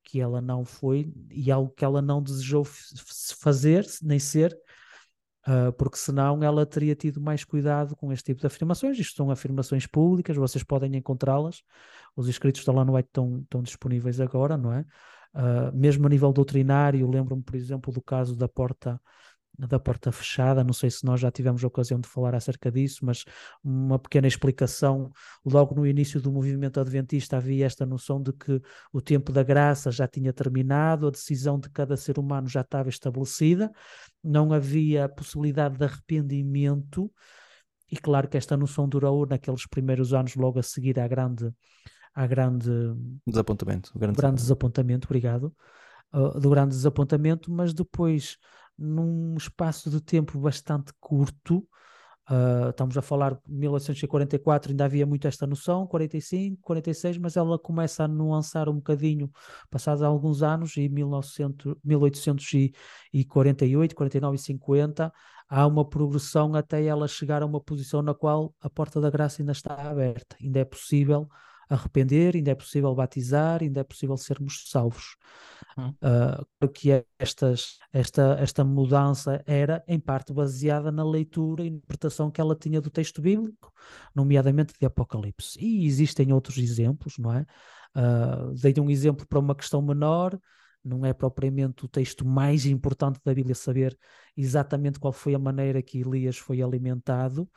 que 0.03 0.19
ela 0.19 0.41
não 0.41 0.65
foi 0.65 1.13
e 1.30 1.51
algo 1.51 1.72
que 1.72 1.86
ela 1.86 2.01
não 2.01 2.22
desejou 2.22 2.65
fazer 2.65 3.86
nem 4.01 4.19
ser, 4.19 4.53
uh, 5.48 5.72
porque 5.74 5.98
senão 5.98 6.44
ela 6.44 6.66
teria 6.66 6.96
tido 6.96 7.22
mais 7.22 7.44
cuidado 7.44 7.96
com 7.96 8.12
este 8.12 8.26
tipo 8.26 8.42
de 8.42 8.48
afirmações. 8.48 8.98
Isto 9.00 9.16
são 9.16 9.32
afirmações 9.32 9.88
públicas, 9.88 10.36
vocês 10.36 10.64
podem 10.64 10.96
encontrá-las. 10.96 11.64
Os 12.16 12.28
escritos 12.28 12.64
da 12.66 12.74
White 12.74 13.10
estão, 13.10 13.39
estão 13.42 13.62
disponíveis 13.62 14.20
agora, 14.20 14.58
não 14.58 14.74
é? 14.74 14.86
Uh, 15.34 15.74
mesmo 15.74 16.06
a 16.06 16.10
nível 16.10 16.34
doutrinário, 16.34 17.10
lembro-me, 17.10 17.42
por 17.42 17.56
exemplo, 17.56 17.94
do 17.94 18.02
caso 18.02 18.36
da 18.36 18.50
porta 18.50 19.00
da 19.68 19.80
porta 19.80 20.12
fechada, 20.12 20.64
não 20.64 20.74
sei 20.74 20.89
se 20.89 21.05
nós 21.05 21.20
já 21.20 21.32
tivemos 21.32 21.64
a 21.64 21.68
ocasião 21.68 21.99
de 21.99 22.07
falar 22.07 22.34
acerca 22.34 22.72
disso, 22.72 23.05
mas 23.05 23.24
uma 23.64 23.99
pequena 23.99 24.28
explicação, 24.28 25.12
logo 25.45 25.76
no 25.76 25.86
início 25.86 26.22
do 26.22 26.32
movimento 26.32 26.80
adventista 26.80 27.38
havia 27.38 27.66
esta 27.66 27.86
noção 27.86 28.22
de 28.22 28.34
que 28.34 28.62
o 28.91 29.01
tempo 29.01 29.32
da 29.32 29.43
graça 29.43 29.91
já 29.91 30.07
tinha 30.07 30.34
terminado, 30.34 31.07
a 31.07 31.12
decisão 31.12 31.59
de 31.59 31.70
cada 31.70 31.95
ser 31.95 32.18
humano 32.18 32.47
já 32.47 32.62
estava 32.62 32.89
estabelecida, 32.89 33.72
não 34.24 34.51
havia 34.51 35.07
possibilidade 35.07 35.78
de 35.78 35.84
arrependimento, 35.84 37.12
e 37.91 37.97
claro 37.97 38.28
que 38.28 38.38
esta 38.38 38.55
noção 38.55 38.88
durou 38.88 39.26
naqueles 39.26 39.68
primeiros 39.68 40.14
anos 40.14 40.36
logo 40.36 40.59
a 40.59 40.64
seguir 40.64 40.99
à 40.99 41.07
grande 41.07 41.51
à 42.14 42.28
grande 42.28 42.70
desapontamento, 43.26 43.91
grande, 43.97 44.18
grande 44.18 44.36
desapontamento, 44.41 45.07
obrigado, 45.07 45.55
uh, 46.14 46.38
do 46.39 46.49
grande 46.49 46.76
desapontamento, 46.76 47.49
mas 47.49 47.74
depois 47.74 48.38
num 48.78 49.36
espaço 49.38 49.89
de 49.89 50.01
tempo 50.01 50.38
bastante 50.39 50.91
curto. 50.99 51.65
Uh, 52.30 52.69
estamos 52.69 52.97
a 52.97 53.01
falar 53.01 53.34
de 53.34 53.41
1844, 53.47 54.72
ainda 54.72 54.86
havia 54.86 55.05
muito 55.05 55.28
esta 55.28 55.45
noção, 55.45 55.86
45, 55.86 56.61
46, 56.61 57.17
mas 57.17 57.36
ela 57.36 57.59
começa 57.59 58.05
a 58.05 58.07
nuançar 58.07 58.69
um 58.69 58.76
bocadinho 58.76 59.30
passados 59.69 60.01
alguns 60.01 60.41
anos, 60.41 60.78
e 60.78 60.88
1900, 60.88 61.76
1848, 61.84 63.95
49 63.95 64.36
e 64.36 64.39
50, 64.39 65.11
há 65.49 65.67
uma 65.67 65.84
progressão 65.84 66.55
até 66.55 66.86
ela 66.86 67.05
chegar 67.07 67.43
a 67.43 67.45
uma 67.45 67.59
posição 67.59 68.01
na 68.01 68.13
qual 68.13 68.55
a 68.61 68.69
porta 68.69 69.01
da 69.01 69.09
graça 69.09 69.41
ainda 69.41 69.51
está 69.51 69.76
aberta, 69.76 70.38
ainda 70.41 70.59
é 70.59 70.65
possível 70.65 71.28
arrepender, 71.69 72.36
ainda 72.36 72.51
é 72.51 72.55
possível 72.55 72.95
batizar, 72.95 73.61
ainda 73.61 73.82
é 73.82 73.84
possível 73.84 74.15
sermos 74.15 74.69
salvos. 74.69 75.17
Uh, 75.78 76.67
que 76.69 77.05
estas, 77.17 77.78
esta, 77.91 78.36
esta 78.39 78.63
mudança 78.63 79.41
era, 79.45 79.84
em 79.88 79.99
parte, 79.99 80.34
baseada 80.34 80.91
na 80.91 81.03
leitura 81.03 81.63
e 81.63 81.67
interpretação 81.67 82.30
que 82.30 82.41
ela 82.41 82.55
tinha 82.55 82.82
do 82.82 82.89
texto 82.89 83.22
bíblico, 83.22 83.72
nomeadamente 84.13 84.74
de 84.80 84.86
Apocalipse. 84.86 85.59
E 85.59 85.86
existem 85.86 86.34
outros 86.34 86.57
exemplos, 86.57 87.17
não 87.17 87.34
é? 87.34 87.45
Uh, 87.95 88.53
dei 88.53 88.74
um 88.80 88.89
exemplo 88.89 89.26
para 89.28 89.39
uma 89.39 89.55
questão 89.55 89.82
menor, 89.82 90.38
não 90.84 91.05
é 91.05 91.13
propriamente 91.13 91.86
o 91.86 91.88
texto 91.88 92.26
mais 92.26 92.65
importante 92.65 93.19
da 93.24 93.34
Bíblia 93.34 93.55
saber 93.55 93.97
exatamente 94.36 94.99
qual 94.99 95.13
foi 95.13 95.36
a 95.36 95.39
maneira 95.39 95.82
que 95.82 95.99
Elias 95.99 96.38
foi 96.38 96.61
alimentado. 96.61 97.49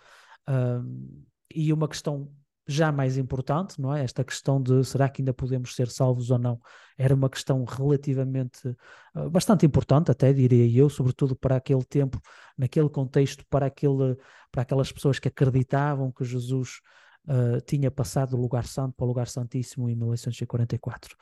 Uh, 0.48 1.24
e 1.54 1.72
uma 1.72 1.88
questão 1.88 2.30
já 2.66 2.90
mais 2.90 3.18
importante, 3.18 3.80
não 3.80 3.94
é? 3.94 4.02
Esta 4.02 4.24
questão 4.24 4.60
de 4.60 4.84
será 4.84 5.08
que 5.08 5.20
ainda 5.20 5.34
podemos 5.34 5.74
ser 5.74 5.88
salvos 5.88 6.30
ou 6.30 6.38
não, 6.38 6.60
era 6.96 7.14
uma 7.14 7.28
questão 7.28 7.64
relativamente 7.64 8.68
uh, 9.14 9.30
bastante 9.30 9.66
importante, 9.66 10.10
até 10.10 10.32
diria 10.32 10.66
eu, 10.78 10.88
sobretudo 10.88 11.36
para 11.36 11.56
aquele 11.56 11.84
tempo, 11.84 12.20
naquele 12.56 12.88
contexto, 12.88 13.44
para, 13.50 13.66
aquele, 13.66 14.16
para 14.50 14.62
aquelas 14.62 14.90
pessoas 14.90 15.18
que 15.18 15.28
acreditavam 15.28 16.10
que 16.10 16.24
Jesus 16.24 16.80
uh, 17.28 17.60
tinha 17.66 17.90
passado 17.90 18.30
do 18.30 18.36
lugar 18.40 18.66
santo 18.66 18.94
para 18.96 19.04
o 19.04 19.08
lugar 19.08 19.28
santíssimo 19.28 19.88
em 19.88 19.94
1944. 19.94 21.16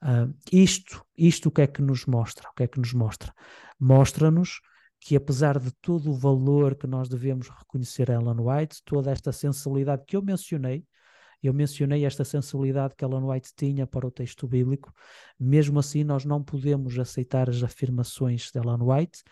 Uh, 0.00 0.32
isto, 0.52 1.04
isto 1.16 1.48
o 1.48 1.52
que 1.52 1.62
é 1.62 1.66
que 1.66 1.82
nos 1.82 2.06
mostra? 2.06 2.48
O 2.48 2.54
que 2.54 2.62
é 2.62 2.66
que 2.66 2.78
nos 2.78 2.94
mostra? 2.94 3.34
Mostra-nos 3.78 4.60
que 5.00 5.16
apesar 5.16 5.58
de 5.58 5.70
todo 5.80 6.10
o 6.10 6.14
valor 6.14 6.74
que 6.74 6.86
nós 6.86 7.08
devemos 7.08 7.48
reconhecer 7.48 8.10
a 8.10 8.14
Ellen 8.14 8.40
White, 8.40 8.82
toda 8.84 9.10
esta 9.10 9.32
sensibilidade 9.32 10.04
que 10.06 10.16
eu 10.16 10.22
mencionei, 10.22 10.84
eu 11.42 11.54
mencionei 11.54 12.04
esta 12.04 12.24
sensibilidade 12.24 12.94
que 12.96 13.04
Ellen 13.04 13.24
White 13.24 13.52
tinha 13.54 13.86
para 13.86 14.06
o 14.06 14.10
texto 14.10 14.46
bíblico, 14.46 14.92
mesmo 15.38 15.78
assim 15.78 16.02
nós 16.02 16.24
não 16.24 16.42
podemos 16.42 16.98
aceitar 16.98 17.48
as 17.48 17.62
afirmações 17.62 18.50
de 18.50 18.58
Ellen 18.58 18.82
White, 18.82 19.22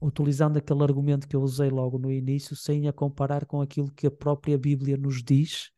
utilizando 0.00 0.58
aquele 0.58 0.82
argumento 0.82 1.26
que 1.26 1.34
eu 1.34 1.42
usei 1.42 1.70
logo 1.70 1.98
no 1.98 2.12
início, 2.12 2.54
sem 2.54 2.86
a 2.86 2.92
comparar 2.92 3.46
com 3.46 3.60
aquilo 3.60 3.90
que 3.90 4.06
a 4.06 4.10
própria 4.10 4.58
Bíblia 4.58 4.96
nos 4.96 5.22
diz, 5.22 5.70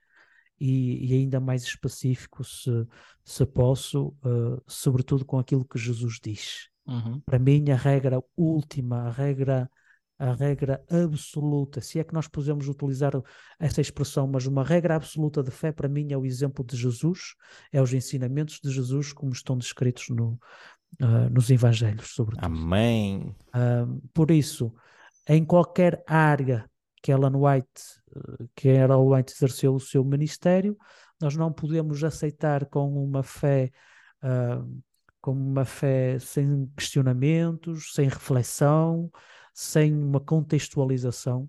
e, 0.61 1.07
e 1.07 1.15
ainda 1.15 1.41
mais 1.41 1.63
específico, 1.63 2.45
se, 2.45 2.87
se 3.25 3.47
posso, 3.47 4.09
uh, 4.25 4.63
sobretudo 4.67 5.25
com 5.25 5.39
aquilo 5.39 5.65
que 5.65 5.79
Jesus 5.79 6.19
diz. 6.23 6.69
Uhum. 6.87 7.21
Para 7.21 7.39
mim, 7.39 7.71
a 7.71 7.77
regra 7.77 8.23
última, 8.37 9.09
a 9.09 9.11
regra, 9.11 9.71
a 10.19 10.33
regra 10.33 10.85
absoluta, 10.91 11.81
se 11.81 11.99
é 11.99 12.05
que 12.05 12.15
nós 12.15 12.27
podemos 12.27 12.69
utilizar 12.69 13.13
essa 13.59 13.81
expressão, 13.81 14.27
mas 14.27 14.47
uma 14.47 14.65
regra 14.65 14.97
absoluta 14.97 15.43
de 15.43 15.51
fé, 15.51 15.73
para 15.73 15.89
mim, 15.89 16.13
é 16.13 16.17
o 16.17 16.27
exemplo 16.27 16.65
de 16.65 16.77
Jesus, 16.77 17.35
é 17.73 17.81
os 17.81 17.93
ensinamentos 17.93 18.61
de 18.63 18.71
Jesus 18.71 19.13
como 19.13 19.33
estão 19.33 19.57
descritos 19.57 20.09
no, 20.09 20.39
uh, 21.01 21.31
nos 21.31 21.51
Evangelhos, 21.51 22.15
sobretudo. 22.15 22.45
Amém. 22.45 23.35
Uh, 23.49 24.01
por 24.13 24.31
isso, 24.31 24.75
em 25.29 25.45
qualquer 25.45 26.03
área 26.07 26.69
que 27.03 27.13
Ellen 27.13 27.37
White, 27.37 27.83
que 28.55 28.69
Ellen 28.69 29.09
White 29.09 29.33
exerceu 29.33 29.75
o 29.75 29.81
seu 29.81 30.05
ministério, 30.05 30.77
nós 31.21 31.37
não 31.37 31.53
podemos 31.53 32.03
aceitar 32.03 32.67
com 32.67 33.03
uma 33.03 33.23
fé 33.23 33.71
uh, 34.23 34.83
como 35.21 35.41
uma 35.41 35.65
fé 35.65 36.19
sem 36.19 36.67
questionamentos, 36.77 37.93
sem 37.95 38.09
reflexão, 38.09 39.11
sem 39.53 39.93
uma 39.95 40.21
contextualização 40.21 41.49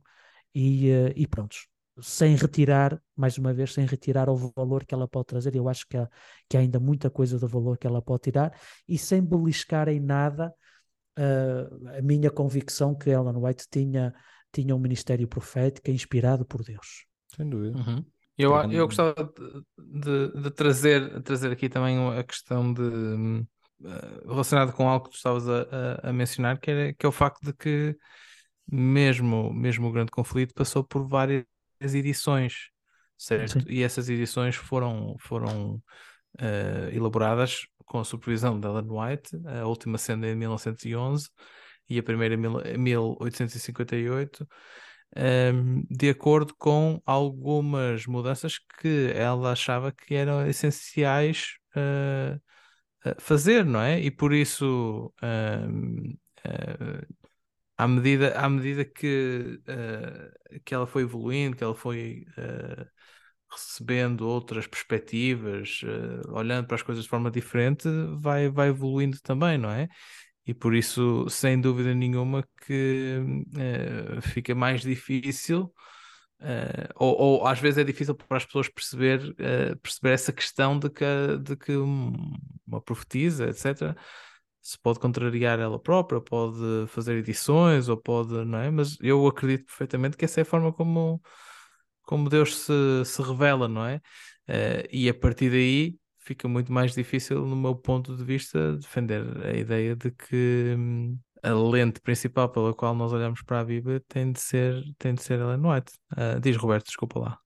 e, 0.53 0.91
uh, 0.91 1.13
e 1.15 1.27
pronto, 1.27 1.55
sem 2.01 2.35
retirar, 2.35 3.01
mais 3.15 3.37
uma 3.37 3.53
vez, 3.53 3.73
sem 3.73 3.85
retirar 3.85 4.29
o 4.29 4.35
valor 4.55 4.85
que 4.85 4.93
ela 4.93 5.07
pode 5.07 5.27
trazer. 5.27 5.55
Eu 5.55 5.69
acho 5.69 5.87
que 5.87 5.97
há, 5.97 6.09
que 6.49 6.57
há 6.57 6.59
ainda 6.59 6.79
muita 6.79 7.09
coisa 7.09 7.37
de 7.37 7.45
valor 7.45 7.77
que 7.77 7.87
ela 7.87 8.01
pode 8.01 8.23
tirar 8.23 8.57
e 8.87 8.97
sem 8.97 9.21
beliscar 9.23 9.87
em 9.87 9.99
nada 9.99 10.53
uh, 11.17 11.97
a 11.97 12.01
minha 12.01 12.29
convicção 12.29 12.95
que 12.95 13.09
Ellen 13.09 13.37
White 13.37 13.65
tinha, 13.69 14.13
tinha 14.51 14.75
um 14.75 14.79
ministério 14.79 15.27
profético 15.27 15.89
inspirado 15.91 16.45
por 16.45 16.63
Deus. 16.63 17.05
Sem 17.35 17.49
dúvida. 17.49 17.77
Uhum. 17.77 18.05
Eu, 18.37 18.55
eu 18.71 18.85
gostava 18.87 19.13
de, 19.13 19.99
de, 19.99 20.41
de, 20.41 20.51
trazer, 20.51 21.21
trazer 21.21 21.51
aqui 21.51 21.69
também 21.69 21.97
a 22.17 22.23
questão 22.23 22.73
de 22.73 22.81
eh, 22.81 23.45
relacionado 24.27 24.73
com 24.73 24.87
algo 24.87 25.05
que 25.05 25.11
tu 25.11 25.17
estavas 25.17 25.47
a, 25.47 25.61
a, 26.03 26.09
a 26.09 26.13
mencionar, 26.13 26.59
que, 26.59 26.71
era, 26.71 26.93
que 26.93 27.05
é 27.05 27.09
o 27.09 27.11
facto 27.11 27.41
de 27.43 27.53
que 27.53 27.95
mesmo, 28.71 29.53
mesmo 29.53 29.87
o 29.87 29.91
grande 29.91 30.11
conflito 30.11 30.53
passou 30.53 30.83
por 30.83 31.07
várias 31.07 31.45
edições, 31.81 32.69
certo? 33.17 33.59
Sim. 33.59 33.65
E 33.67 33.83
essas 33.83 34.09
edições 34.09 34.55
foram, 34.55 35.15
foram 35.19 35.81
uh, 36.39 36.89
elaboradas 36.91 37.67
com 37.85 37.99
a 37.99 38.05
supervisão 38.05 38.59
de 38.59 38.67
Ellen 38.67 38.87
White, 38.89 39.37
a 39.45 39.65
última 39.67 39.97
sendo 39.97 40.25
em 40.25 40.35
1911 40.35 41.29
e 41.89 41.99
a 41.99 42.03
primeira 42.03 42.35
em 42.35 42.77
1858, 42.77 44.43
um, 44.43 44.47
ehm, 45.19 45.83
de 45.89 46.09
acordo 46.09 46.55
com 46.57 47.01
algumas 47.05 48.05
mudanças 48.05 48.57
que 48.79 49.11
ela 49.13 49.51
achava 49.51 49.91
que 49.91 50.15
eram 50.15 50.47
essenciais 50.47 51.57
uh, 51.75 52.39
fazer, 53.19 53.65
não 53.65 53.81
é? 53.81 53.99
E 53.99 54.11
por 54.11 54.33
isso, 54.33 55.13
uh, 55.21 56.11
uh, 56.47 57.15
à 57.77 57.87
medida, 57.87 58.37
à 58.39 58.49
medida 58.49 58.85
que, 58.85 59.59
uh, 59.67 60.61
que 60.63 60.73
ela 60.73 60.87
foi 60.87 61.03
evoluindo, 61.03 61.57
que 61.57 61.63
ela 61.63 61.75
foi 61.75 62.25
recebendo 63.51 64.21
outras 64.27 64.65
perspectivas, 64.65 65.81
olhando 66.29 66.67
para 66.67 66.75
as 66.75 66.81
coisas 66.81 67.03
de 67.03 67.09
forma 67.09 67.29
diferente, 67.29 67.87
vai, 68.19 68.49
vai 68.49 68.69
evoluindo 68.69 69.19
também, 69.21 69.57
não 69.57 69.69
é? 69.69 69.89
E 70.45 70.53
por 70.53 70.73
isso, 70.73 71.27
sem 71.29 71.59
dúvida 71.59 71.93
nenhuma, 71.93 72.47
que 72.65 73.19
fica 74.21 74.55
mais 74.55 74.81
difícil 74.81 75.71
Uh, 76.41 76.89
ou, 76.95 77.15
ou, 77.17 77.47
às 77.47 77.59
vezes 77.59 77.77
é 77.77 77.83
difícil 77.83 78.15
para 78.15 78.37
as 78.37 78.45
pessoas 78.45 78.67
perceber, 78.67 79.21
uh, 79.31 79.77
perceber 79.77 80.13
essa 80.13 80.33
questão 80.33 80.79
de 80.79 80.89
que, 80.89 81.05
de 81.39 81.55
que 81.55 81.75
uma 81.75 82.81
profetisa, 82.81 83.47
etc., 83.47 83.95
se 84.61 84.77
pode 84.79 84.99
contrariar 84.99 85.59
ela 85.59 85.79
própria, 85.79 86.19
pode 86.21 86.87
fazer 86.87 87.17
edições, 87.17 87.89
ou 87.89 87.97
pode, 87.97 88.33
não 88.45 88.59
é? 88.59 88.71
Mas 88.71 88.97
eu 89.01 89.25
acredito 89.27 89.65
perfeitamente 89.65 90.17
que 90.17 90.25
essa 90.25 90.41
é 90.41 90.43
a 90.43 90.45
forma 90.45 90.73
como, 90.73 91.21
como 92.03 92.29
Deus 92.29 92.57
se, 92.57 93.05
se 93.05 93.21
revela, 93.21 93.67
não 93.67 93.85
é? 93.85 93.97
Uh, 94.47 94.87
e 94.91 95.09
a 95.09 95.13
partir 95.13 95.49
daí 95.51 95.95
fica 96.19 96.47
muito 96.47 96.71
mais 96.71 96.93
difícil, 96.93 97.45
no 97.45 97.55
meu 97.55 97.75
ponto 97.75 98.15
de 98.15 98.23
vista, 98.23 98.77
defender 98.77 99.23
a 99.45 99.53
ideia 99.55 99.95
de 99.95 100.11
que 100.11 100.75
hum, 100.77 101.19
a 101.43 101.53
lente 101.53 101.99
principal 102.01 102.49
pela 102.49 102.73
qual 102.73 102.93
nós 102.93 103.11
olhamos 103.11 103.41
para 103.41 103.59
a 103.59 103.65
Bíblia 103.65 104.01
tem 104.07 104.31
de 104.31 104.39
ser, 104.39 104.83
tem 104.97 105.13
de 105.13 105.23
ser 105.23 105.39
Ellen 105.39 105.65
White. 105.65 105.91
Uh, 106.13 106.39
diz 106.39 106.55
Roberto, 106.55 106.85
desculpa 106.85 107.19
lá. 107.19 107.39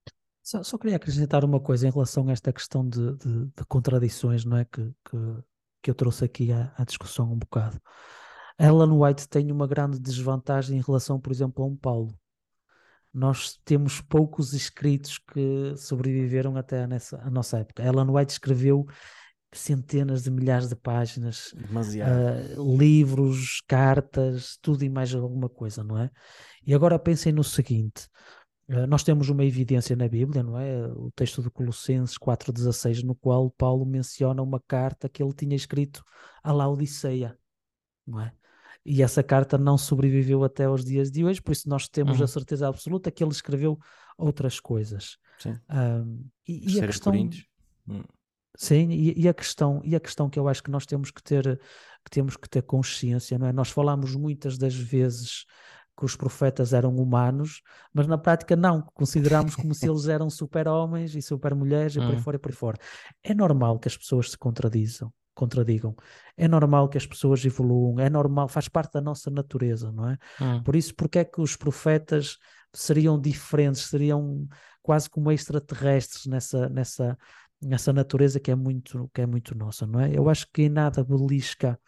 Só, 0.43 0.61
só, 0.61 0.77
queria 0.77 0.97
acrescentar 0.97 1.43
uma 1.43 1.59
coisa 1.59 1.87
em 1.87 1.91
relação 1.91 2.27
a 2.27 2.31
esta 2.31 2.53
questão 2.53 2.87
de, 2.87 3.15
de, 3.17 3.45
de 3.45 3.65
contradições, 3.67 4.45
não 4.45 4.57
é? 4.57 4.65
Que, 4.65 4.93
que, 5.09 5.17
que 5.81 5.89
eu 5.89 5.95
trouxe 5.95 6.25
aqui 6.25 6.51
à, 6.51 6.71
à, 6.77 6.83
discussão 6.83 7.31
um 7.31 7.37
bocado. 7.37 7.81
Ellen 8.59 8.91
White 8.91 9.27
tem 9.27 9.51
uma 9.51 9.67
grande 9.67 9.99
desvantagem 9.99 10.77
em 10.77 10.81
relação, 10.81 11.19
por 11.19 11.31
exemplo, 11.31 11.63
a 11.63 11.67
um 11.67 11.75
Paulo. 11.75 12.13
Nós 13.11 13.57
temos 13.65 14.01
poucos 14.01 14.53
escritos 14.53 15.17
que 15.17 15.75
sobreviveram 15.77 16.57
até 16.57 16.85
nessa, 16.85 17.17
a 17.21 17.29
nossa 17.29 17.59
época. 17.59 17.83
Ellen 17.83 18.09
White 18.09 18.33
escreveu 18.33 18.85
centenas 19.53 20.23
de 20.23 20.31
milhares 20.31 20.69
de 20.69 20.75
páginas, 20.75 21.53
uh, 21.53 22.77
livros, 22.77 23.61
cartas, 23.67 24.57
tudo 24.61 24.83
e 24.83 24.89
mais 24.89 25.13
alguma 25.13 25.49
coisa, 25.49 25.83
não 25.83 25.97
é? 25.97 26.09
E 26.65 26.73
agora 26.73 26.99
pensem 26.99 27.31
no 27.31 27.43
seguinte: 27.43 28.07
uh, 28.69 28.85
nós 28.87 29.03
temos 29.03 29.29
uma 29.29 29.45
evidência 29.45 29.95
na 29.95 30.07
Bíblia, 30.07 30.43
não 30.43 30.59
é? 30.59 30.87
O 30.87 31.11
texto 31.15 31.41
de 31.41 31.49
Colossenses 31.49 32.17
4,16, 32.17 33.03
no 33.03 33.15
qual 33.15 33.49
Paulo 33.51 33.85
menciona 33.85 34.41
uma 34.41 34.61
carta 34.67 35.07
que 35.09 35.23
ele 35.23 35.33
tinha 35.33 35.55
escrito 35.55 36.03
à 36.43 36.51
Laodiceia, 36.51 37.37
não 38.05 38.21
é? 38.21 38.31
E 38.85 39.01
essa 39.01 39.23
carta 39.23 39.57
não 39.57 39.79
sobreviveu 39.79 40.43
até 40.43 40.65
aos 40.65 40.85
dias 40.85 41.09
de 41.09 41.25
hoje, 41.25 41.41
por 41.41 41.51
isso 41.53 41.67
nós 41.67 41.87
temos 41.87 42.19
uhum. 42.19 42.23
a 42.23 42.27
certeza 42.27 42.67
absoluta 42.67 43.09
que 43.09 43.23
ele 43.23 43.31
escreveu 43.31 43.79
outras 44.15 44.59
coisas. 44.59 45.17
Sim. 45.39 45.55
Um, 45.69 46.29
e, 46.47 46.75
e 46.75 46.81
a 46.81 46.85
questão. 46.85 47.11
Coríntios. 47.11 47.47
Hum. 48.55 48.57
Sim, 48.57 48.89
e, 48.89 49.21
e, 49.21 49.27
a 49.27 49.33
questão, 49.33 49.81
e 49.83 49.95
a 49.95 49.99
questão 49.99 50.29
que 50.29 50.39
eu 50.39 50.47
acho 50.47 50.63
que 50.63 50.71
nós 50.71 50.85
temos 50.85 51.11
que 51.11 51.21
ter, 51.21 51.59
que 52.03 52.11
temos 52.11 52.37
que 52.37 52.49
ter 52.49 52.61
consciência, 52.63 53.37
não 53.37 53.47
é? 53.47 53.53
Nós 53.53 53.69
falamos 53.69 54.15
muitas 54.15 54.57
das 54.57 54.75
vezes 54.75 55.45
que 55.97 56.05
os 56.05 56.15
profetas 56.15 56.73
eram 56.73 56.95
humanos, 56.95 57.61
mas 57.93 58.05
na 58.05 58.17
prática 58.17 58.55
não, 58.55 58.81
consideramos 58.93 59.55
como 59.55 59.73
se 59.73 59.87
eles 59.87 60.07
eram 60.07 60.29
super-homens 60.29 61.15
e 61.15 61.21
super-mulheres 61.21 61.95
e 61.95 61.99
por 61.99 62.09
aí 62.09 62.15
hum. 62.15 62.21
fora 62.21 62.35
e 62.35 62.39
por 62.39 62.51
aí 62.51 62.55
fora. 62.55 62.77
É 63.23 63.33
normal 63.33 63.79
que 63.79 63.87
as 63.87 63.95
pessoas 63.95 64.31
se 64.31 64.37
contradizam, 64.37 65.11
contradigam. 65.33 65.95
É 66.35 66.47
normal 66.47 66.89
que 66.89 66.97
as 66.97 67.05
pessoas 67.05 67.45
evoluam, 67.45 67.99
é 67.99 68.09
normal, 68.09 68.49
faz 68.49 68.67
parte 68.67 68.93
da 68.93 69.01
nossa 69.01 69.31
natureza, 69.31 69.91
não 69.91 70.09
é? 70.09 70.17
Hum. 70.41 70.63
Por 70.63 70.75
isso, 70.75 70.93
porque 70.95 71.19
é 71.19 71.25
que 71.25 71.39
os 71.39 71.55
profetas 71.55 72.37
seriam 72.73 73.19
diferentes, 73.19 73.83
seriam 73.83 74.47
quase 74.81 75.09
como 75.09 75.31
extraterrestres 75.31 76.25
nessa, 76.25 76.69
nessa, 76.69 77.17
essa 77.71 77.91
natureza 77.91 78.39
que 78.39 78.51
é 78.51 78.55
muito 78.55 79.09
que 79.13 79.21
é 79.21 79.25
muito 79.25 79.55
nossa, 79.55 79.87
não 79.87 79.99
é? 79.99 80.15
Eu 80.15 80.29
acho 80.29 80.47
que 80.51 80.63
em 80.63 80.69
nada 80.69 81.03
belisca 81.03 81.79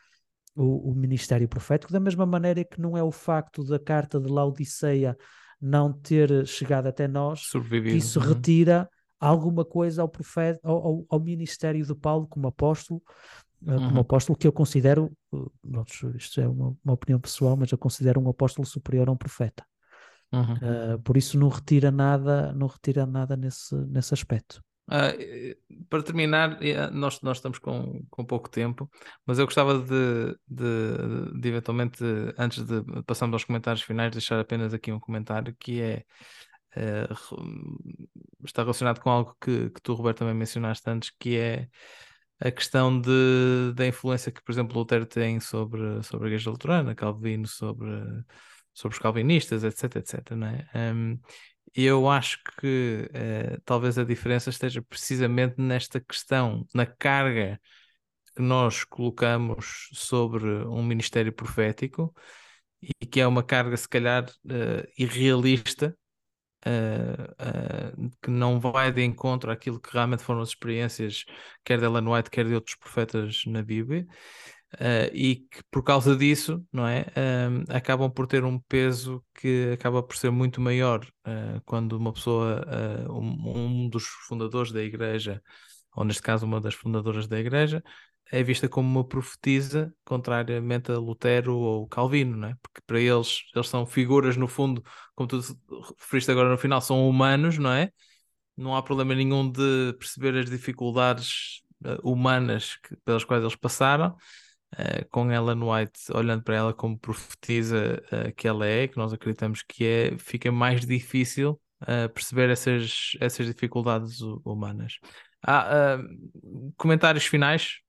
o, 0.56 0.92
o 0.92 0.96
ministério 0.96 1.48
profético, 1.48 1.94
da 1.94 2.00
mesma 2.00 2.26
maneira 2.26 2.64
que 2.64 2.82
não 2.82 2.98
é 2.98 3.04
o 3.04 3.12
facto 3.12 3.64
da 3.64 3.78
carta 3.78 4.20
de 4.20 4.28
Laodiceia 4.28 5.16
não 5.62 5.94
ter 5.94 6.46
chegado 6.48 6.88
até 6.88 7.08
nós 7.08 7.50
que 7.90 7.90
isso 7.90 8.20
uhum. 8.20 8.28
retira 8.28 8.90
alguma 9.20 9.66
coisa 9.66 10.02
ao 10.02 10.10
profeta 10.10 10.60
ao, 10.64 11.06
ao, 11.10 11.20
ministério 11.20 11.84
de 11.86 11.96
Paulo 11.96 12.28
como 12.28 12.48
apóstolo 12.48 13.02
eh, 13.66 13.76
como 13.76 13.94
uhum. 13.94 14.00
apóstolo 14.00 14.38
que 14.38 14.46
eu 14.46 14.54
considero 14.54 15.12
eh, 15.34 16.16
isto 16.16 16.40
é 16.40 16.48
uma, 16.48 16.76
uma, 16.84 16.94
opinião 16.94 17.20
pessoal 17.20 17.58
mas 17.58 17.72
eu 17.72 17.78
considero 17.78 18.22
um 18.22 18.30
apóstolo 18.30 18.68
superior 18.68 19.10
a 19.10 19.12
um 19.12 19.18
profeta 19.18 19.66
uhum. 20.32 20.54
uh, 20.94 21.00
por 21.04 21.18
isso 21.18 21.40
não 21.40 21.50
retira 21.50 21.90
nada 21.90 22.54
não 22.54 22.68
retira 22.68 23.08
nada 23.08 23.36
nesse 23.36 23.76
nesse 23.88 24.14
aspecto 24.14 24.62
Uh, 24.88 25.86
para 25.90 26.02
terminar, 26.02 26.60
nós, 26.92 27.22
nós 27.22 27.38
estamos 27.38 27.60
com, 27.60 28.06
com 28.10 28.26
pouco 28.26 28.50
tempo, 28.50 28.90
mas 29.26 29.38
eu 29.38 29.46
gostava 29.46 29.80
de, 29.80 30.38
de, 30.48 31.40
de, 31.40 31.50
eventualmente, 31.50 32.04
antes 32.38 32.64
de 32.64 32.84
passarmos 33.04 33.34
aos 33.34 33.44
comentários 33.44 33.84
finais, 33.84 34.12
deixar 34.12 34.40
apenas 34.40 34.74
aqui 34.74 34.92
um 34.92 35.00
comentário 35.00 35.56
que 35.60 35.82
é 35.82 36.06
uh, 36.78 38.46
está 38.46 38.62
relacionado 38.62 39.00
com 39.02 39.10
algo 39.10 39.36
que, 39.42 39.70
que 39.72 39.82
tu, 39.82 39.94
Roberto, 39.94 40.20
também 40.20 40.34
mencionaste 40.34 40.90
antes, 40.90 41.12
que 41.20 41.38
é 41.38 41.68
a 42.40 42.52
questão 42.52 43.00
de, 43.00 43.74
da 43.76 43.88
influência 43.88 44.32
que, 44.32 44.42
por 44.44 44.52
exemplo, 44.52 44.78
Lutero 44.78 45.06
tem 45.06 45.40
sobre, 45.40 46.04
sobre 46.04 46.28
a 46.28 46.30
Igreja 46.30 46.52
Luterana, 46.52 46.96
Calvino 46.96 47.48
sobre, 47.48 47.90
sobre 48.74 48.96
os 48.96 49.02
calvinistas, 49.02 49.64
etc, 49.64 49.96
etc, 49.98 50.32
não 50.32 50.48
é? 50.48 50.68
Um, 50.94 51.20
eu 51.84 52.10
acho 52.10 52.40
que 52.60 53.10
uh, 53.14 53.62
talvez 53.64 53.98
a 53.98 54.04
diferença 54.04 54.50
esteja 54.50 54.82
precisamente 54.82 55.56
nesta 55.60 56.00
questão, 56.00 56.66
na 56.74 56.86
carga 56.86 57.60
que 58.36 58.42
nós 58.42 58.84
colocamos 58.84 59.90
sobre 59.94 60.46
um 60.66 60.84
ministério 60.84 61.34
profético 61.34 62.14
e 62.82 63.06
que 63.06 63.20
é 63.20 63.28
uma 63.28 63.44
carga, 63.44 63.78
se 63.78 63.88
calhar, 63.90 64.26
uh, 64.46 64.88
irrealista, 64.98 65.98
uh, 66.66 68.10
que 68.22 68.30
não 68.30 68.60
vai 68.60 68.92
de 68.92 69.04
encontro 69.04 69.52
àquilo 69.52 69.80
que 69.80 69.92
realmente 69.94 70.24
foram 70.24 70.42
as 70.42 70.50
experiências, 70.50 71.26
quer 71.64 71.80
de 71.80 71.86
Ellen 71.86 72.08
White, 72.08 72.30
quer 72.30 72.46
de 72.46 72.54
outros 72.56 72.76
profetas 72.76 73.44
na 73.46 73.62
Bíblia. 73.62 74.06
Uh, 74.74 75.08
e 75.14 75.36
que 75.50 75.64
por 75.72 75.82
causa 75.82 76.14
disso, 76.14 76.62
não 76.74 76.86
é, 76.86 77.02
uh, 77.04 77.74
acabam 77.74 78.12
por 78.12 78.28
ter 78.28 78.44
um 78.44 78.60
peso 78.60 79.24
que 79.34 79.72
acaba 79.74 80.04
por 80.04 80.18
ser 80.18 80.30
muito 80.30 80.60
maior 80.60 81.06
uh, 81.26 81.62
quando 81.66 81.94
uma 81.94 82.12
pessoa, 82.12 82.66
um, 83.10 83.86
um, 83.86 83.90
dos 83.90 84.04
fundadores 84.28 84.72
da 84.74 84.84
igreja, 84.84 85.42
ou 85.96 86.04
neste 86.04 86.22
caso 86.22 86.46
uma 86.46 86.60
das 86.60 86.74
fundadoras 86.74 87.28
da 87.28 87.40
igreja, 87.40 87.82
é 88.30 88.44
vista 88.44 88.68
como 88.68 88.90
uma 88.90 89.08
profetisa, 89.08 89.94
contrariamente 90.04 90.92
a 90.92 90.98
Lutero 90.98 91.56
ou 91.56 91.88
Calvino, 91.88 92.36
não 92.36 92.50
é? 92.50 92.56
porque 92.62 92.82
para 92.86 93.00
eles, 93.00 93.44
eles 93.56 93.70
são 93.70 93.86
figuras 93.86 94.36
no 94.36 94.50
fundo, 94.50 94.84
como 95.16 95.30
tu 95.30 95.40
referiste 95.98 96.30
agora 96.30 96.50
no 96.50 96.58
final, 96.58 96.82
são 96.82 97.08
humanos, 97.08 97.58
não 97.58 97.72
é? 97.72 97.90
Não 98.58 98.76
há 98.76 98.84
problema 98.84 99.16
nenhum 99.16 99.50
de 99.50 99.94
perceber 99.98 100.38
as 100.38 100.50
dificuldades 100.50 101.62
humanas 102.04 102.76
que, 102.78 102.96
pelas 103.06 103.24
quais 103.24 103.42
eles 103.44 103.56
passaram, 103.56 104.16
uh, 104.74 105.08
com 105.10 105.32
Ellen 105.32 105.64
White, 105.64 106.12
olhando 106.14 106.44
para 106.44 106.56
ela 106.56 106.74
como 106.74 106.98
profetisa 106.98 108.02
uh, 108.12 108.34
que 108.34 108.48
ela 108.48 108.66
é, 108.66 108.88
que 108.88 108.98
nós 108.98 109.14
acreditamos 109.14 109.64
que 109.64 109.86
é, 109.86 110.18
fica 110.18 110.52
mais 110.52 110.86
difícil 110.86 111.60
uh, 111.84 112.10
perceber 112.14 112.50
essas, 112.50 113.14
essas 113.20 113.46
dificuldades 113.46 114.22
humanas. 114.44 115.00
Ah, 115.46 116.00
comentários 116.76 117.26
finais, 117.26 117.80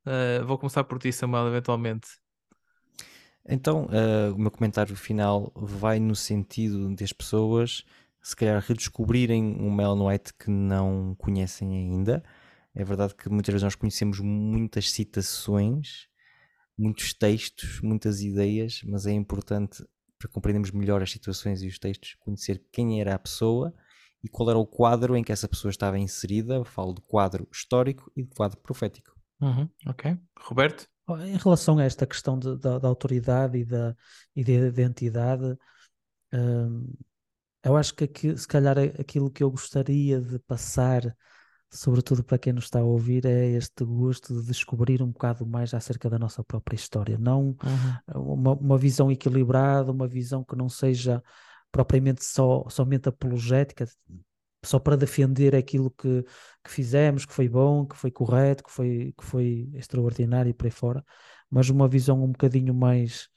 vou 0.47 0.59
começar 0.59 0.85
por 0.85 0.99
ti, 0.99 1.11
Samuel, 1.11 1.49
eventualmente. 1.49 2.07
Então, 3.49 3.89
o 4.35 4.39
meu 4.39 4.51
comentário 4.51 4.95
final 4.95 5.51
vai 5.57 5.99
no 5.99 6.15
sentido 6.15 6.95
das 6.95 7.11
pessoas 7.11 7.85
se 8.21 8.37
calhar 8.37 8.63
redescobrirem 8.63 9.57
uma 9.59 9.83
Ellen 9.83 10.07
White 10.07 10.35
que 10.35 10.51
não 10.51 11.17
conhecem 11.17 11.75
ainda. 11.75 12.23
É 12.75 12.85
verdade 12.85 13.15
que 13.15 13.31
muitas 13.31 13.53
vezes 13.53 13.65
nós 13.65 13.75
conhecemos 13.75 14.21
muitas 14.21 14.91
citações 14.91 16.07
muitos 16.79 17.13
textos, 17.13 17.81
muitas 17.81 18.23
ideias, 18.23 18.83
mas 18.85 19.07
é 19.07 19.13
importante 19.13 19.85
para 20.19 20.29
compreendermos 20.29 20.71
melhor 20.71 21.03
as 21.03 21.11
situações 21.11 21.63
e 21.63 21.69
os 21.69 21.79
textos, 21.79 22.17
conhecer 22.21 22.65
quem 22.73 23.01
era 23.01 23.15
a 23.15 23.19
pessoa 23.19 23.75
e 24.23 24.29
qual 24.29 24.51
era 24.51 24.59
o 24.59 24.67
quadro 24.67 25.17
em 25.17 25.23
que 25.23 25.33
essa 25.33 25.49
pessoa 25.49 25.71
estava 25.71 25.99
inserida. 25.99 26.65
falo 26.65 26.95
de 26.95 27.01
quadro 27.03 27.49
histórico 27.53 28.11
e 28.17 28.23
de 28.23 28.31
quadro 28.31 28.59
profético. 28.61 29.17
Uhum, 29.41 29.69
ok. 29.87 30.19
Roberto? 30.41 30.89
Em 31.25 31.37
relação 31.37 31.79
a 31.79 31.85
esta 31.85 32.07
questão 32.07 32.39
de, 32.39 32.57
da, 32.59 32.79
da, 32.79 32.89
autoridade 32.89 33.59
e 33.59 33.65
da, 33.65 33.97
e 34.35 34.45
da 34.45 34.53
identidade, 34.53 35.57
hum, 36.35 36.93
eu 37.65 37.77
acho 37.77 37.95
que 37.95 38.05
aqui, 38.05 38.37
se 38.37 38.47
calhar 38.47 38.77
aquilo 38.79 39.31
que 39.31 39.43
eu 39.43 39.51
gostaria 39.51 40.21
de 40.21 40.39
passar 40.41 41.17
sobretudo 41.71 42.25
para 42.25 42.39
quem 42.39 42.53
nos 42.53 42.65
está 42.65 42.81
a 42.81 42.85
ouvir, 42.85 43.27
é 43.27 43.51
este 43.51 43.85
gosto 43.85 44.41
de 44.41 44.47
descobrir 44.47 45.03
um 45.03 45.11
bocado 45.11 45.47
mais 45.47 45.75
acerca 45.75 46.09
da 46.09 46.19
nossa 46.19 46.43
própria 46.43 46.77
história. 46.77 47.19
Não 47.19 47.57
uhum. 47.63 48.35
uma, 48.35 48.53
uma, 48.55 48.79
visão 48.79 49.11
equilibrada, 49.11 49.93
uma 49.93 50.09
visão 50.09 50.43
que 50.43 50.57
não 50.57 50.69
seja 50.69 51.23
propriamente 51.71 52.25
só, 52.25 52.67
somente 52.71 53.09
apologética, 53.09 53.87
só 54.65 54.79
para 54.79 54.97
defender 54.97 55.55
aquilo 55.55 55.91
que, 55.91 56.25
que 56.65 56.71
fizemos, 56.71 57.27
que 57.27 57.35
foi 57.35 57.49
bom, 57.49 57.87
que 57.87 57.97
foi 57.97 58.11
correto, 58.11 58.65
que 58.65 58.71
foi, 58.71 59.15
que 59.17 59.25
foi 59.25 59.71
extraordinário 59.75 60.51
e 60.51 60.55
por 60.55 60.67
aí 60.67 60.71
fora, 60.71 61.05
mas 61.51 61.69
uma 61.69 61.87
visão 61.87 62.23
um 62.25 62.33
bocadinho 62.33 62.75
mais, 62.75 63.29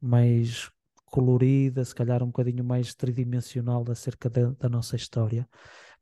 mais 0.00 0.70
colorida, 1.06 1.84
se 1.84 1.94
calhar 1.94 2.22
um 2.22 2.26
bocadinho 2.26 2.64
mais 2.64 2.94
tridimensional 2.94 3.84
acerca 3.90 4.28
da, 4.28 4.50
da 4.50 4.68
nossa 4.68 4.96
história 4.96 5.48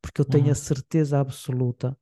porque 0.05 0.21
eu 0.21 0.25
tenho 0.27 0.51
uhum. 0.51 0.53
a 0.53 0.55
certeza 0.55 1.19
absoluta, 1.19 1.97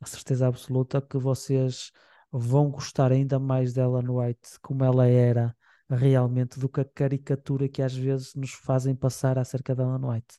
a 0.00 0.06
certeza 0.06 0.46
absoluta 0.46 1.02
que 1.02 1.18
vocês 1.18 1.90
vão 2.32 2.70
gostar 2.70 3.12
ainda 3.12 3.38
mais 3.40 3.72
da 3.74 3.82
Ellen 3.82 4.08
White 4.10 4.60
como 4.62 4.84
ela 4.84 5.06
era 5.08 5.56
realmente 5.90 6.60
do 6.60 6.68
que 6.68 6.80
a 6.80 6.84
caricatura 6.84 7.68
que 7.68 7.82
às 7.82 7.94
vezes 7.96 8.34
nos 8.34 8.52
fazem 8.52 8.94
passar 8.94 9.38
acerca 9.38 9.74
da 9.74 9.84
Ellen 9.84 10.04
White. 10.10 10.38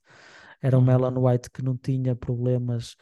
Era 0.61 0.77
uma 0.79 0.93
Uhum. 0.93 0.99
Ellen 1.07 1.17
White 1.17 1.49
que 1.51 1.61
não 1.63 1.77
tinha 1.77 2.15
problemas 2.15 2.95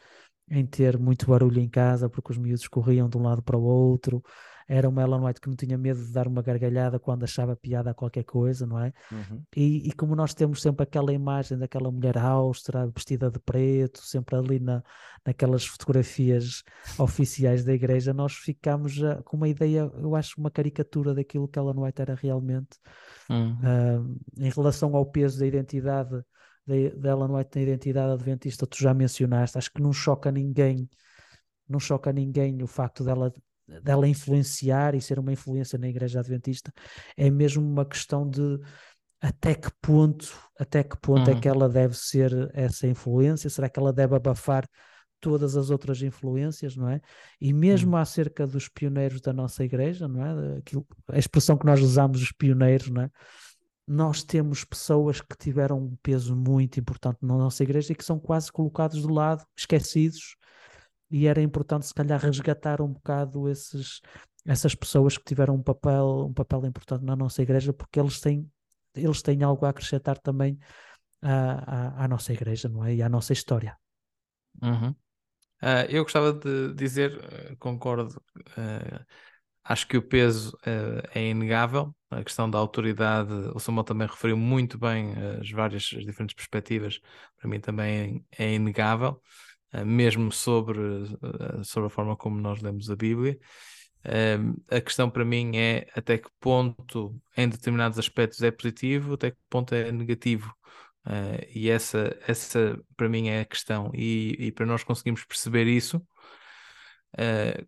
em 0.48 0.66
ter 0.66 0.98
muito 0.98 1.26
barulho 1.26 1.60
em 1.60 1.68
casa 1.68 2.08
porque 2.08 2.32
os 2.32 2.38
miúdos 2.38 2.66
corriam 2.68 3.08
de 3.08 3.16
um 3.18 3.22
lado 3.22 3.42
para 3.42 3.56
o 3.56 3.62
outro. 3.62 4.22
Era 4.72 4.88
uma 4.88 5.02
Ellen 5.02 5.24
White 5.24 5.40
que 5.40 5.48
não 5.48 5.56
tinha 5.56 5.76
medo 5.76 6.00
de 6.00 6.12
dar 6.12 6.28
uma 6.28 6.40
gargalhada 6.40 6.96
quando 7.00 7.24
achava 7.24 7.56
piada 7.56 7.90
a 7.90 7.94
qualquer 7.94 8.22
coisa, 8.22 8.64
não 8.64 8.78
é? 8.78 8.92
Uhum. 9.10 9.42
E, 9.56 9.88
e 9.88 9.92
como 9.92 10.14
nós 10.14 10.32
temos 10.32 10.62
sempre 10.62 10.84
aquela 10.84 11.12
imagem 11.12 11.58
daquela 11.58 11.90
mulher 11.90 12.16
austera, 12.16 12.86
vestida 12.86 13.28
de 13.28 13.40
preto, 13.40 13.98
sempre 13.98 14.36
ali 14.36 14.60
na, 14.60 14.80
naquelas 15.26 15.66
fotografias 15.66 16.62
oficiais 16.96 17.64
da 17.64 17.72
igreja, 17.72 18.14
nós 18.14 18.34
ficamos 18.34 18.92
já 18.92 19.20
com 19.24 19.36
uma 19.36 19.48
ideia, 19.48 19.90
eu 20.00 20.14
acho, 20.14 20.40
uma 20.40 20.52
caricatura 20.52 21.12
daquilo 21.14 21.48
que 21.48 21.58
Ellen 21.58 21.76
White 21.76 22.02
era 22.02 22.14
realmente. 22.14 22.78
Uhum. 23.28 23.58
Ah, 23.64 24.04
em 24.38 24.50
relação 24.50 24.94
ao 24.94 25.04
peso 25.04 25.40
da 25.40 25.46
identidade 25.48 26.22
da, 26.64 26.74
da 26.96 27.10
Ellen 27.10 27.34
White 27.34 27.56
na 27.56 27.62
identidade 27.62 28.12
adventista, 28.12 28.68
tu 28.68 28.78
já 28.78 28.94
mencionaste, 28.94 29.58
acho 29.58 29.72
que 29.72 29.82
não 29.82 29.92
choca 29.92 30.30
ninguém, 30.30 30.88
não 31.68 31.80
choca 31.80 32.12
ninguém 32.12 32.62
o 32.62 32.68
facto 32.68 33.02
dela 33.02 33.32
dela 33.82 34.08
influenciar 34.08 34.94
e 34.94 35.00
ser 35.00 35.18
uma 35.18 35.32
influência 35.32 35.78
na 35.78 35.88
igreja 35.88 36.20
adventista, 36.20 36.72
é 37.16 37.30
mesmo 37.30 37.62
uma 37.62 37.84
questão 37.84 38.28
de 38.28 38.58
até 39.20 39.54
que 39.54 39.70
ponto, 39.82 40.34
até 40.58 40.82
que 40.82 40.96
ponto 40.98 41.28
é 41.30 41.34
Uhum. 41.34 41.40
que 41.40 41.48
ela 41.48 41.68
deve 41.68 41.94
ser 41.96 42.32
essa 42.54 42.86
influência? 42.86 43.50
Será 43.50 43.68
que 43.68 43.78
ela 43.78 43.92
deve 43.92 44.16
abafar 44.16 44.66
todas 45.20 45.56
as 45.56 45.68
outras 45.68 46.00
influências, 46.02 46.74
não 46.76 46.88
é? 46.88 47.00
E 47.38 47.52
mesmo 47.52 47.96
acerca 47.96 48.46
dos 48.46 48.68
pioneiros 48.68 49.20
da 49.20 49.32
nossa 49.32 49.62
igreja, 49.62 50.08
não 50.08 50.24
é? 50.24 50.58
Aquilo, 50.58 50.86
a 51.08 51.18
expressão 51.18 51.58
que 51.58 51.66
nós 51.66 51.80
usamos, 51.82 52.22
os 52.22 52.32
pioneiros, 52.32 52.88
não 52.88 53.02
é? 53.02 53.10
Nós 53.86 54.22
temos 54.22 54.64
pessoas 54.64 55.20
que 55.20 55.36
tiveram 55.36 55.78
um 55.78 55.96
peso 56.02 56.34
muito 56.34 56.80
importante 56.80 57.18
na 57.20 57.36
nossa 57.36 57.62
igreja 57.62 57.92
e 57.92 57.96
que 57.96 58.04
são 58.04 58.18
quase 58.18 58.50
colocados 58.50 59.02
de 59.02 59.12
lado, 59.12 59.44
esquecidos, 59.54 60.36
e 61.10 61.26
era 61.26 61.42
importante 61.42 61.86
se 61.86 61.94
calhar 61.94 62.20
resgatar 62.20 62.80
um 62.80 62.88
bocado 62.88 63.48
esses, 63.48 64.00
essas 64.46 64.74
pessoas 64.74 65.18
que 65.18 65.24
tiveram 65.24 65.54
um 65.54 65.62
papel, 65.62 66.26
um 66.28 66.32
papel 66.32 66.64
importante 66.66 67.04
na 67.04 67.16
nossa 67.16 67.42
igreja, 67.42 67.72
porque 67.72 67.98
eles 67.98 68.20
têm, 68.20 68.50
eles 68.94 69.22
têm 69.22 69.42
algo 69.42 69.66
a 69.66 69.70
acrescentar 69.70 70.18
também 70.18 70.58
à, 71.22 72.02
à, 72.02 72.04
à 72.04 72.08
nossa 72.08 72.32
igreja, 72.32 72.68
não 72.68 72.84
é? 72.84 72.94
E 72.94 73.02
à 73.02 73.08
nossa 73.08 73.32
história. 73.32 73.76
Uhum. 74.62 74.94
Ah, 75.62 75.84
eu 75.88 76.02
gostava 76.04 76.32
de 76.32 76.72
dizer, 76.74 77.18
eh, 77.22 77.56
concordo, 77.58 78.22
eh, 78.56 79.04
acho 79.64 79.86
que 79.86 79.96
o 79.96 80.02
peso 80.02 80.56
eh, 80.64 81.02
é 81.14 81.28
inegável, 81.28 81.94
a 82.10 82.24
questão 82.24 82.50
da 82.50 82.58
autoridade, 82.58 83.32
o 83.54 83.58
Samuel 83.60 83.84
também 83.84 84.08
referiu 84.08 84.36
muito 84.38 84.78
bem 84.78 85.12
as 85.38 85.50
várias, 85.50 85.90
as 85.96 86.04
diferentes 86.04 86.34
perspectivas, 86.34 86.98
para 87.36 87.48
mim 87.48 87.60
também 87.60 88.24
é 88.38 88.54
inegável, 88.54 89.20
mesmo 89.84 90.32
sobre, 90.32 90.80
eh, 90.80 91.62
sobre 91.64 91.86
a 91.86 91.90
forma 91.90 92.16
como 92.16 92.40
nós 92.40 92.60
lemos 92.60 92.90
a 92.90 92.96
Bíblia. 92.96 93.38
Ehm, 94.04 94.54
a 94.70 94.80
questão 94.80 95.10
para 95.10 95.24
mim 95.24 95.56
é 95.56 95.86
até 95.94 96.18
que 96.18 96.28
ponto, 96.40 97.20
em 97.36 97.48
determinados 97.48 97.98
aspectos, 97.98 98.42
é 98.42 98.50
positivo, 98.50 99.14
até 99.14 99.30
que 99.32 99.38
ponto 99.48 99.74
é 99.74 99.92
negativo. 99.92 100.54
Uh, 101.06 101.40
e 101.54 101.70
essa, 101.70 102.14
essa 102.26 102.78
para 102.96 103.08
mim 103.08 103.28
é 103.28 103.40
a 103.40 103.44
questão, 103.44 103.90
e, 103.94 104.36
e 104.38 104.52
para 104.52 104.66
nós 104.66 104.84
conseguirmos 104.84 105.24
perceber 105.24 105.66
isso, 105.66 106.00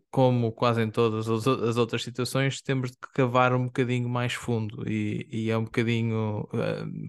como 0.09 0.51
quase 0.51 0.81
em 0.81 0.89
todas 0.89 1.27
as, 1.29 1.77
outras 1.77 2.03
situações, 2.03 2.61
temos 2.61 2.91
de 2.91 2.97
cavar 3.13 3.53
um 3.53 3.65
bocadinho 3.65 4.07
mais 4.09 4.33
fundo, 4.33 4.87
e, 4.89 5.27
e 5.31 5.49
é 5.49 5.57
um 5.57 5.65
bocadinho, 5.65 6.47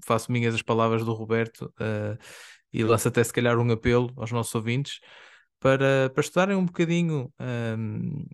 faço 0.04 0.32
minhas 0.32 0.54
as 0.54 0.62
palavras 0.62 1.04
do 1.04 1.12
Roberto, 1.12 1.72
e 2.74 2.84
lanço 2.84 3.08
até 3.08 3.22
se 3.24 3.32
calhar 3.32 3.58
um 3.58 3.72
apelo 3.72 4.12
aos 4.16 4.32
nossos 4.32 4.54
ouvintes 4.54 5.00
para, 5.60 6.10
para 6.10 6.20
estudarem 6.20 6.56
um 6.56 6.66
bocadinho. 6.66 7.32
um, 7.40 8.24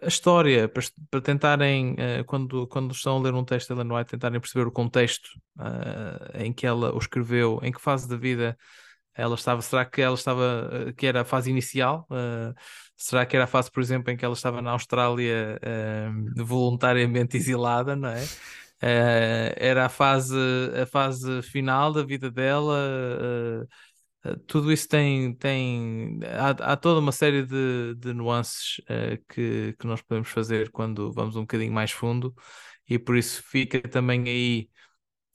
a 0.00 0.06
história, 0.06 0.68
para, 0.68 0.82
para 1.10 1.20
tentarem, 1.20 1.96
eh, 1.98 2.22
quando, 2.24 2.66
quando 2.68 2.92
estão 2.92 3.16
a 3.16 3.20
ler 3.20 3.34
um 3.34 3.44
texto 3.44 3.74
de 3.74 3.80
Ellen 3.80 3.92
White, 3.92 4.10
tentarem 4.12 4.40
perceber 4.40 4.66
o 4.66 4.72
contexto 4.72 5.28
eh, 5.60 6.44
em 6.44 6.52
que 6.52 6.66
ela 6.66 6.94
o 6.94 6.98
escreveu, 6.98 7.58
em 7.62 7.72
que 7.72 7.80
fase 7.80 8.08
da 8.08 8.16
vida 8.16 8.56
ela 9.14 9.34
estava. 9.34 9.60
Será 9.62 9.84
que 9.84 10.00
ela 10.00 10.14
estava, 10.14 10.70
eh, 10.88 10.92
que 10.92 11.06
era 11.06 11.22
a 11.22 11.24
fase 11.24 11.50
inicial? 11.50 12.06
Eh, 12.10 12.54
será 12.96 13.26
que 13.26 13.36
era 13.36 13.44
a 13.44 13.48
fase, 13.48 13.70
por 13.70 13.82
exemplo, 13.82 14.12
em 14.12 14.16
que 14.16 14.24
ela 14.24 14.34
estava 14.34 14.62
na 14.62 14.72
Austrália 14.72 15.58
eh, 15.62 16.10
voluntariamente 16.36 17.36
exilada, 17.36 17.96
não 17.96 18.08
é? 18.08 18.24
Eh, 18.82 19.54
era 19.58 19.86
a 19.86 19.88
fase, 19.88 20.36
a 20.82 20.86
fase 20.86 21.42
final 21.42 21.92
da 21.92 22.02
vida 22.04 22.30
dela. 22.30 22.74
Uh, 24.24 24.38
tudo 24.46 24.72
isso 24.72 24.88
tem, 24.88 25.34
tem 25.34 26.20
há, 26.24 26.50
há 26.72 26.76
toda 26.76 27.00
uma 27.00 27.12
série 27.12 27.44
de, 27.44 27.94
de 27.96 28.12
nuances 28.14 28.78
uh, 28.80 29.18
que, 29.28 29.74
que 29.78 29.86
nós 29.86 30.00
podemos 30.02 30.28
fazer 30.28 30.70
quando 30.70 31.12
vamos 31.12 31.36
um 31.36 31.40
bocadinho 31.42 31.72
mais 31.72 31.90
fundo, 31.90 32.34
e 32.88 32.98
por 32.98 33.16
isso 33.16 33.42
fica 33.44 33.80
também 33.88 34.22
aí 34.28 34.68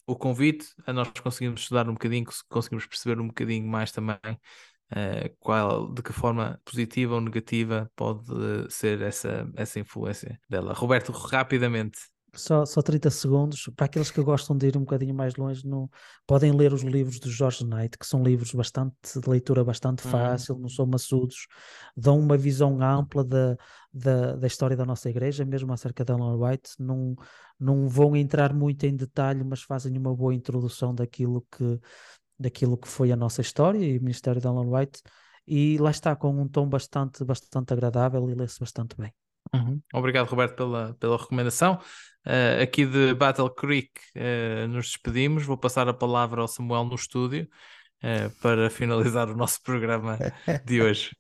o 0.08 0.16
convite 0.16 0.68
a 0.86 0.94
nós 0.94 1.10
conseguirmos 1.22 1.62
estudar 1.62 1.90
um 1.90 1.94
bocadinho, 1.94 2.26
cons- 2.26 2.44
conseguimos 2.44 2.86
perceber 2.88 3.20
um 3.22 3.28
bocadinho 3.28 3.68
mais 3.68 3.92
também 3.92 4.18
uh, 4.26 5.36
qual, 5.40 5.94
de 5.94 6.02
que 6.04 6.14
forma 6.14 6.60
positiva 6.66 7.16
ou 7.16 7.22
negativa 7.22 7.92
pode 7.96 8.26
ser 8.70 9.02
essa, 9.02 9.50
essa 9.56 9.80
influência 9.80 10.40
dela. 10.50 10.74
Roberto, 10.74 11.12
rapidamente. 11.12 12.00
Só, 12.38 12.66
só 12.66 12.82
30 12.84 13.10
segundos. 13.10 13.68
Para 13.76 13.88
aqueles 13.88 14.12
que 14.12 14.22
gostam 14.22 14.56
de 14.56 14.68
ir 14.68 14.78
um 14.78 14.82
bocadinho 14.82 15.14
mais 15.16 15.36
longe, 15.36 15.66
não, 15.66 15.90
podem 16.28 16.52
ler 16.52 16.72
os 16.72 16.84
livros 16.84 17.20
de 17.20 17.30
Jorge 17.32 17.66
Knight, 17.66 17.98
que 17.98 18.06
são 18.06 18.22
livros 18.24 18.52
bastante 18.54 18.94
de 19.20 19.28
leitura 19.28 19.64
bastante 19.64 20.04
Uhum. 20.04 20.12
fácil, 20.12 20.58
não 20.60 20.70
são 20.70 20.86
maçudos, 20.86 21.48
dão 21.96 22.20
uma 22.20 22.38
visão 22.38 22.80
ampla 22.82 23.24
da, 23.24 23.58
da, 23.92 24.36
da 24.36 24.48
história 24.48 24.78
da 24.78 24.86
nossa 24.86 25.10
igreja, 25.10 25.44
mesmo 25.46 25.74
acerca 25.74 26.06
da 26.06 26.14
Ellen 26.14 26.36
White. 26.40 26.72
Não, 26.80 27.16
não 27.60 27.88
vão 27.88 28.16
entrar 28.16 28.54
muito 28.54 28.86
em 28.86 28.96
detalhe, 28.96 29.44
mas 29.44 29.64
fazem 29.64 29.98
uma 29.98 30.16
boa 30.16 30.34
introdução 30.36 30.94
daquilo 30.94 31.46
que, 31.52 31.80
daquilo 32.40 32.78
que 32.78 32.88
foi 32.88 33.12
a 33.12 33.16
nossa 33.16 33.42
história 33.42 33.80
e 33.80 33.98
o 33.98 34.02
ministério 34.02 34.42
da 34.42 34.50
Ellen 34.50 34.68
White. 34.74 35.02
E 35.48 35.78
lá 35.80 35.92
está, 35.92 36.16
com 36.16 36.30
um 36.42 36.48
tom 36.48 36.68
bastante, 36.70 37.24
bastante 37.24 37.74
agradável 37.74 38.30
e 38.30 38.36
lê-se 38.36 38.60
bastante 38.60 38.96
bem. 38.98 39.14
Uhum. 39.54 39.82
Obrigado, 39.94 40.28
Roberto, 40.28 40.56
pela, 40.56 40.94
pela 41.00 41.18
recomendação. 41.18 41.80
Uh, 42.26 42.62
aqui 42.62 42.86
de 42.86 43.14
Battle 43.14 43.50
Creek 43.50 43.92
uh, 44.16 44.68
nos 44.68 44.88
despedimos. 44.88 45.46
Vou 45.46 45.58
passar 45.58 45.88
a 45.88 45.94
palavra 45.94 46.42
ao 46.42 46.48
Samuel 46.48 46.84
no 46.84 46.96
estúdio 46.96 47.48
uh, 48.04 48.42
para 48.42 48.70
finalizar 48.72 49.30
o 49.30 49.36
nosso 49.36 49.62
programa 49.64 50.18
de 50.66 50.82
hoje. 50.82 51.12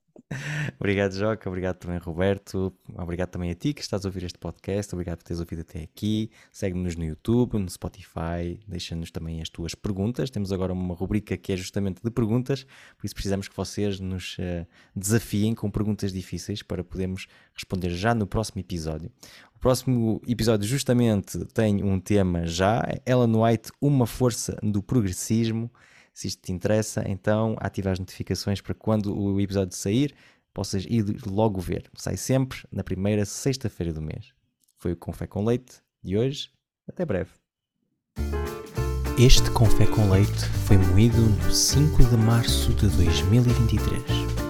Obrigado, 0.80 1.13
Joca. 1.13 1.49
Obrigado 1.49 1.78
também, 1.78 1.97
Roberto. 1.97 2.74
Obrigado 2.95 3.30
também 3.30 3.51
a 3.51 3.55
ti 3.55 3.74
que 3.74 3.82
estás 3.82 4.05
a 4.05 4.07
ouvir 4.07 4.24
este 4.24 4.38
podcast. 4.38 4.93
Obrigado 4.93 5.18
por 5.18 5.24
teres 5.24 5.39
ouvido 5.39 5.61
até 5.61 5.82
aqui. 5.84 6.30
Segue-nos 6.51 6.95
no 6.95 7.05
YouTube, 7.05 7.57
no 7.57 7.70
Spotify. 7.70 8.59
Deixa-nos 8.68 9.11
também 9.11 9.41
as 9.41 9.49
tuas 9.49 9.74
perguntas. 9.74 10.30
Temos 10.30 10.51
agora 10.51 10.74
uma 10.74 10.93
rubrica 10.93 11.38
que 11.38 11.53
é 11.53 11.57
justamente 11.57 12.01
de 12.03 12.11
perguntas, 12.11 12.65
por 12.97 13.05
isso 13.05 13.15
precisamos 13.15 13.47
que 13.47 13.55
vocês 13.55 13.99
nos 13.99 14.38
uh, 14.38 14.68
desafiem 14.95 15.53
com 15.53 15.70
perguntas 15.70 16.11
difíceis 16.11 16.61
para 16.61 16.84
podermos 16.84 17.28
responder 17.53 17.89
já 17.89 18.13
no 18.13 18.28
próximo 18.28 18.59
episódio. 18.59 19.11
O 19.55 19.59
próximo 19.59 20.22
episódio 20.28 20.68
justamente 20.68 21.43
tem 21.45 21.84
um 21.84 21.99
tema 21.99 22.45
já, 22.45 22.84
Ellen 23.05 23.36
White, 23.36 23.72
uma 23.82 24.05
força 24.05 24.57
do 24.61 24.84
progressismo. 24.84 25.72
Se 26.18 26.28
isto 26.28 26.41
te 26.41 26.51
interessa, 26.51 27.03
então 27.07 27.55
ativa 27.59 27.91
as 27.91 27.99
notificações 27.99 28.59
para 28.59 28.74
quando 28.74 29.15
o 29.15 29.39
episódio 29.39 29.78
sair, 29.78 30.15
possas 30.51 30.84
ir 30.89 31.05
logo 31.28 31.61
ver. 31.61 31.91
Sai 31.93 32.18
sempre 32.18 32.57
na 32.72 32.84
primeira 32.84 33.24
sexta-feira 33.24 33.93
do 33.93 34.01
mês. 34.01 34.34
Foi 34.78 34.93
o 34.93 34.97
Confé 34.97 35.28
com 35.28 35.45
Leite 35.45 35.76
de 36.01 36.18
hoje. 36.18 36.49
Até 36.89 37.05
breve. 37.05 37.30
Este 39.20 39.51
Confé 39.51 39.86
com 39.86 40.09
Leite 40.09 40.43
foi 40.65 40.80
moído 40.80 41.22
no 41.22 41.51
5 41.51 42.05
de 42.05 42.18
março 42.18 42.74
de 42.74 42.89
2023. 42.89 44.46